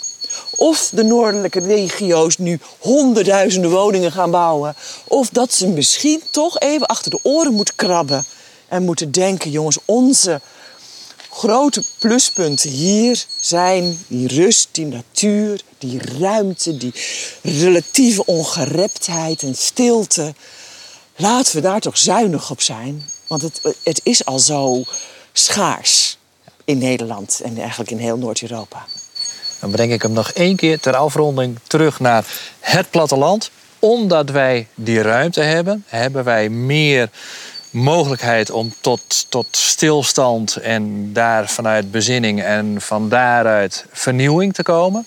of 0.50 0.90
de 0.92 1.04
noordelijke 1.04 1.60
regio's 1.60 2.38
nu 2.38 2.60
honderdduizenden 2.78 3.70
woningen 3.70 4.12
gaan 4.12 4.30
bouwen. 4.30 4.74
Of 5.04 5.28
dat 5.28 5.52
ze 5.52 5.68
misschien 5.68 6.22
toch 6.30 6.58
even 6.58 6.86
achter 6.86 7.10
de 7.10 7.18
oren 7.22 7.54
moeten 7.54 7.74
krabben. 7.74 8.24
En 8.68 8.84
moeten 8.84 9.10
denken, 9.10 9.50
jongens, 9.50 9.78
onze 9.84 10.40
grote 11.30 11.82
pluspunten 11.98 12.70
hier 12.70 13.24
zijn 13.40 13.98
die 14.06 14.28
rust, 14.28 14.68
die 14.70 14.86
natuur, 14.86 15.60
die 15.78 16.00
ruimte, 16.18 16.76
die 16.76 16.94
relatieve 17.42 18.26
ongereptheid 18.26 19.42
en 19.42 19.54
stilte. 19.54 20.34
Laten 21.16 21.54
we 21.54 21.60
daar 21.60 21.80
toch 21.80 21.98
zuinig 21.98 22.50
op 22.50 22.60
zijn. 22.60 23.08
Want 23.26 23.42
het, 23.42 23.60
het 23.82 24.00
is 24.02 24.24
al 24.24 24.38
zo 24.38 24.84
schaars 25.32 26.18
in 26.64 26.78
Nederland 26.78 27.40
en 27.44 27.58
eigenlijk 27.58 27.90
in 27.90 27.98
heel 27.98 28.16
Noord-Europa. 28.16 28.86
Dan 29.60 29.70
breng 29.70 29.92
ik 29.92 30.02
hem 30.02 30.12
nog 30.12 30.30
één 30.30 30.56
keer 30.56 30.80
ter 30.80 30.96
afronding 30.96 31.58
terug 31.66 32.00
naar 32.00 32.26
het 32.60 32.90
platteland. 32.90 33.50
Omdat 33.78 34.30
wij 34.30 34.66
die 34.74 35.02
ruimte 35.02 35.40
hebben, 35.40 35.84
hebben 35.86 36.24
wij 36.24 36.48
meer 36.48 37.10
mogelijkheid 37.74 38.50
om 38.50 38.72
tot, 38.80 39.26
tot 39.28 39.46
stilstand 39.50 40.56
en 40.56 41.12
daar 41.12 41.48
vanuit 41.48 41.90
bezinning 41.90 42.42
en 42.42 42.80
van 42.80 43.08
daaruit 43.08 43.86
vernieuwing 43.92 44.54
te 44.54 44.62
komen. 44.62 45.06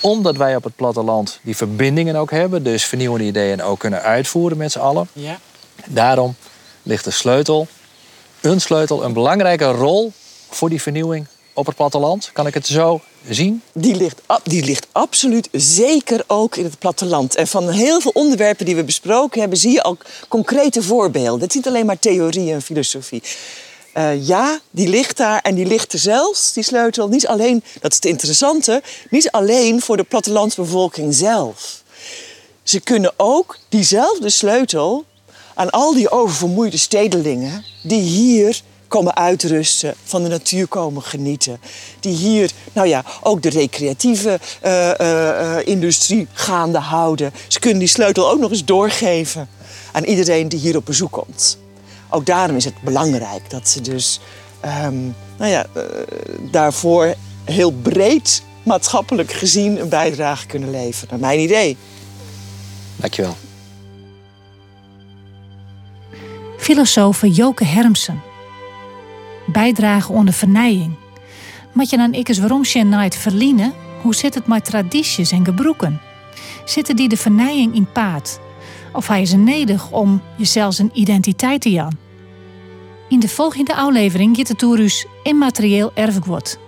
Omdat 0.00 0.36
wij 0.36 0.56
op 0.56 0.64
het 0.64 0.76
platteland 0.76 1.38
die 1.42 1.56
verbindingen 1.56 2.16
ook 2.16 2.30
hebben, 2.30 2.62
dus 2.62 2.84
vernieuwende 2.84 3.26
ideeën 3.26 3.62
ook 3.62 3.78
kunnen 3.78 4.02
uitvoeren 4.02 4.56
met 4.56 4.72
z'n 4.72 4.78
allen. 4.78 5.08
Ja. 5.12 5.38
Daarom 5.86 6.34
ligt 6.82 7.04
de 7.04 7.10
sleutel, 7.10 7.66
een 8.40 8.60
sleutel, 8.60 9.04
een 9.04 9.12
belangrijke 9.12 9.64
rol 9.64 10.12
voor 10.50 10.68
die 10.68 10.82
vernieuwing 10.82 11.26
op 11.54 11.66
het 11.66 11.76
platteland. 11.76 12.30
Kan 12.32 12.46
ik 12.46 12.54
het 12.54 12.66
zo 12.66 13.00
zien? 13.28 13.62
Die 13.72 13.94
ligt, 13.94 14.20
die 14.42 14.64
ligt 14.64 14.86
absoluut 14.92 15.48
zeker 15.52 16.24
ook 16.26 16.56
in 16.56 16.64
het 16.64 16.78
platteland. 16.78 17.34
En 17.34 17.46
van 17.46 17.68
heel 17.70 18.00
veel 18.00 18.10
onderwerpen 18.14 18.66
die 18.66 18.76
we 18.76 18.84
besproken 18.84 19.40
hebben, 19.40 19.58
zie 19.58 19.72
je 19.72 19.84
ook 19.84 20.04
concrete 20.28 20.82
voorbeelden. 20.82 21.40
Het 21.40 21.48
is 21.48 21.56
niet 21.56 21.66
alleen 21.66 21.86
maar 21.86 21.98
theorie 21.98 22.52
en 22.52 22.62
filosofie. 22.62 23.22
Uh, 23.94 24.26
ja, 24.26 24.60
die 24.70 24.88
ligt 24.88 25.16
daar 25.16 25.40
en 25.40 25.54
die 25.54 25.66
ligt 25.66 25.92
er 25.92 25.98
zelfs, 25.98 26.52
die 26.52 26.62
sleutel, 26.62 27.08
niet 27.08 27.26
alleen, 27.26 27.62
dat 27.80 27.90
is 27.90 27.96
het 27.96 28.04
interessante, 28.04 28.82
niet 29.10 29.30
alleen 29.30 29.80
voor 29.80 29.96
de 29.96 30.02
plattelandsbevolking 30.02 31.14
zelf. 31.14 31.82
Ze 32.62 32.80
kunnen 32.80 33.12
ook 33.16 33.58
diezelfde 33.68 34.30
sleutel 34.30 35.04
aan 35.54 35.70
al 35.70 35.94
die 35.94 36.10
oververmoeide 36.10 36.76
stedelingen 36.76 37.64
die 37.82 38.00
hier 38.00 38.60
komen 38.94 39.16
uitrusten, 39.16 39.94
van 40.04 40.22
de 40.22 40.28
natuur 40.28 40.66
komen 40.66 41.02
genieten. 41.02 41.60
Die 42.00 42.16
hier, 42.16 42.50
nou 42.72 42.88
ja, 42.88 43.04
ook 43.22 43.42
de 43.42 43.48
recreatieve 43.48 44.40
uh, 44.64 44.90
uh, 45.00 45.56
industrie 45.64 46.26
gaande 46.32 46.78
houden. 46.78 47.32
Ze 47.48 47.58
kunnen 47.58 47.78
die 47.78 47.88
sleutel 47.88 48.30
ook 48.30 48.38
nog 48.38 48.50
eens 48.50 48.64
doorgeven 48.64 49.48
aan 49.92 50.04
iedereen 50.04 50.48
die 50.48 50.58
hier 50.58 50.76
op 50.76 50.84
bezoek 50.84 51.12
komt. 51.12 51.58
Ook 52.08 52.26
daarom 52.26 52.56
is 52.56 52.64
het 52.64 52.82
belangrijk 52.82 53.50
dat 53.50 53.68
ze 53.68 53.80
dus, 53.80 54.20
um, 54.84 55.14
nou 55.38 55.50
ja, 55.50 55.66
daarvoor 56.50 57.14
heel 57.44 57.70
breed 57.70 58.42
maatschappelijk 58.62 59.32
gezien 59.32 59.80
een 59.80 59.88
bijdrage 59.88 60.46
kunnen 60.46 60.70
leveren. 60.70 61.08
Naar 61.10 61.28
mijn 61.28 61.40
idee. 61.40 61.76
Dankjewel. 62.96 63.36
Filosoof 66.58 67.22
Joke 67.26 67.64
Hermsen 67.64 68.32
bijdragen 69.46 70.24
de 70.24 70.32
vernijing. 70.32 70.94
Maar 71.72 71.86
je 71.88 71.96
dan 71.96 72.14
ik 72.14 72.28
eens 72.28 72.38
waarom 72.38 72.64
je 72.64 72.84
nooit 72.84 73.16
verliezen? 73.16 73.72
Hoe 74.02 74.14
zit 74.14 74.34
het 74.34 74.46
met 74.46 74.64
tradities 74.64 75.30
en 75.30 75.44
gebroeken? 75.44 76.00
Zitten 76.64 76.96
die 76.96 77.08
de 77.08 77.16
vernijing 77.16 77.74
in 77.74 77.92
paard? 77.92 78.38
Of 78.92 79.08
hij 79.08 79.26
ze 79.26 79.36
nedig 79.36 79.90
om 79.90 80.22
jezelf 80.36 80.78
een 80.78 80.90
identiteit 80.92 81.60
te 81.60 81.70
jan? 81.70 81.96
In 83.08 83.20
de 83.20 83.28
volgende 83.28 83.74
aflevering 83.74 84.36
gaat 84.36 84.48
het 84.48 84.58
toerus 84.58 85.06
immaterieel 85.22 85.90
erfgoed. 85.94 86.58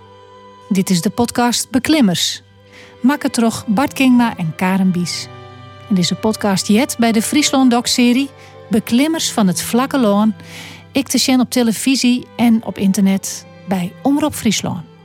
Dit 0.69 0.89
is 0.89 1.01
de 1.01 1.09
podcast 1.09 1.69
Beklimmers. 1.69 2.41
Maak 3.01 3.27
toch 3.27 3.65
Bart 3.67 3.93
Kingma 3.93 4.37
en 4.37 4.53
Karen 4.55 4.91
Bies. 4.91 5.27
In 5.89 5.95
deze 5.95 6.15
podcast 6.15 6.67
jet 6.67 6.95
bij 6.99 7.11
de 7.11 7.21
Friesland 7.21 7.71
Doc-serie 7.71 8.29
Beklimmers 8.69 9.31
van 9.31 9.47
het 9.47 9.61
Vlakke 9.61 9.99
Loon 9.99 10.33
ik 10.97 11.07
te 11.07 11.17
zien 11.17 11.39
op 11.39 11.49
televisie 11.49 12.25
en 12.35 12.65
op 12.65 12.77
internet 12.77 13.45
bij 13.67 13.93
Omroep 14.01 14.33
Friesland. 14.33 14.96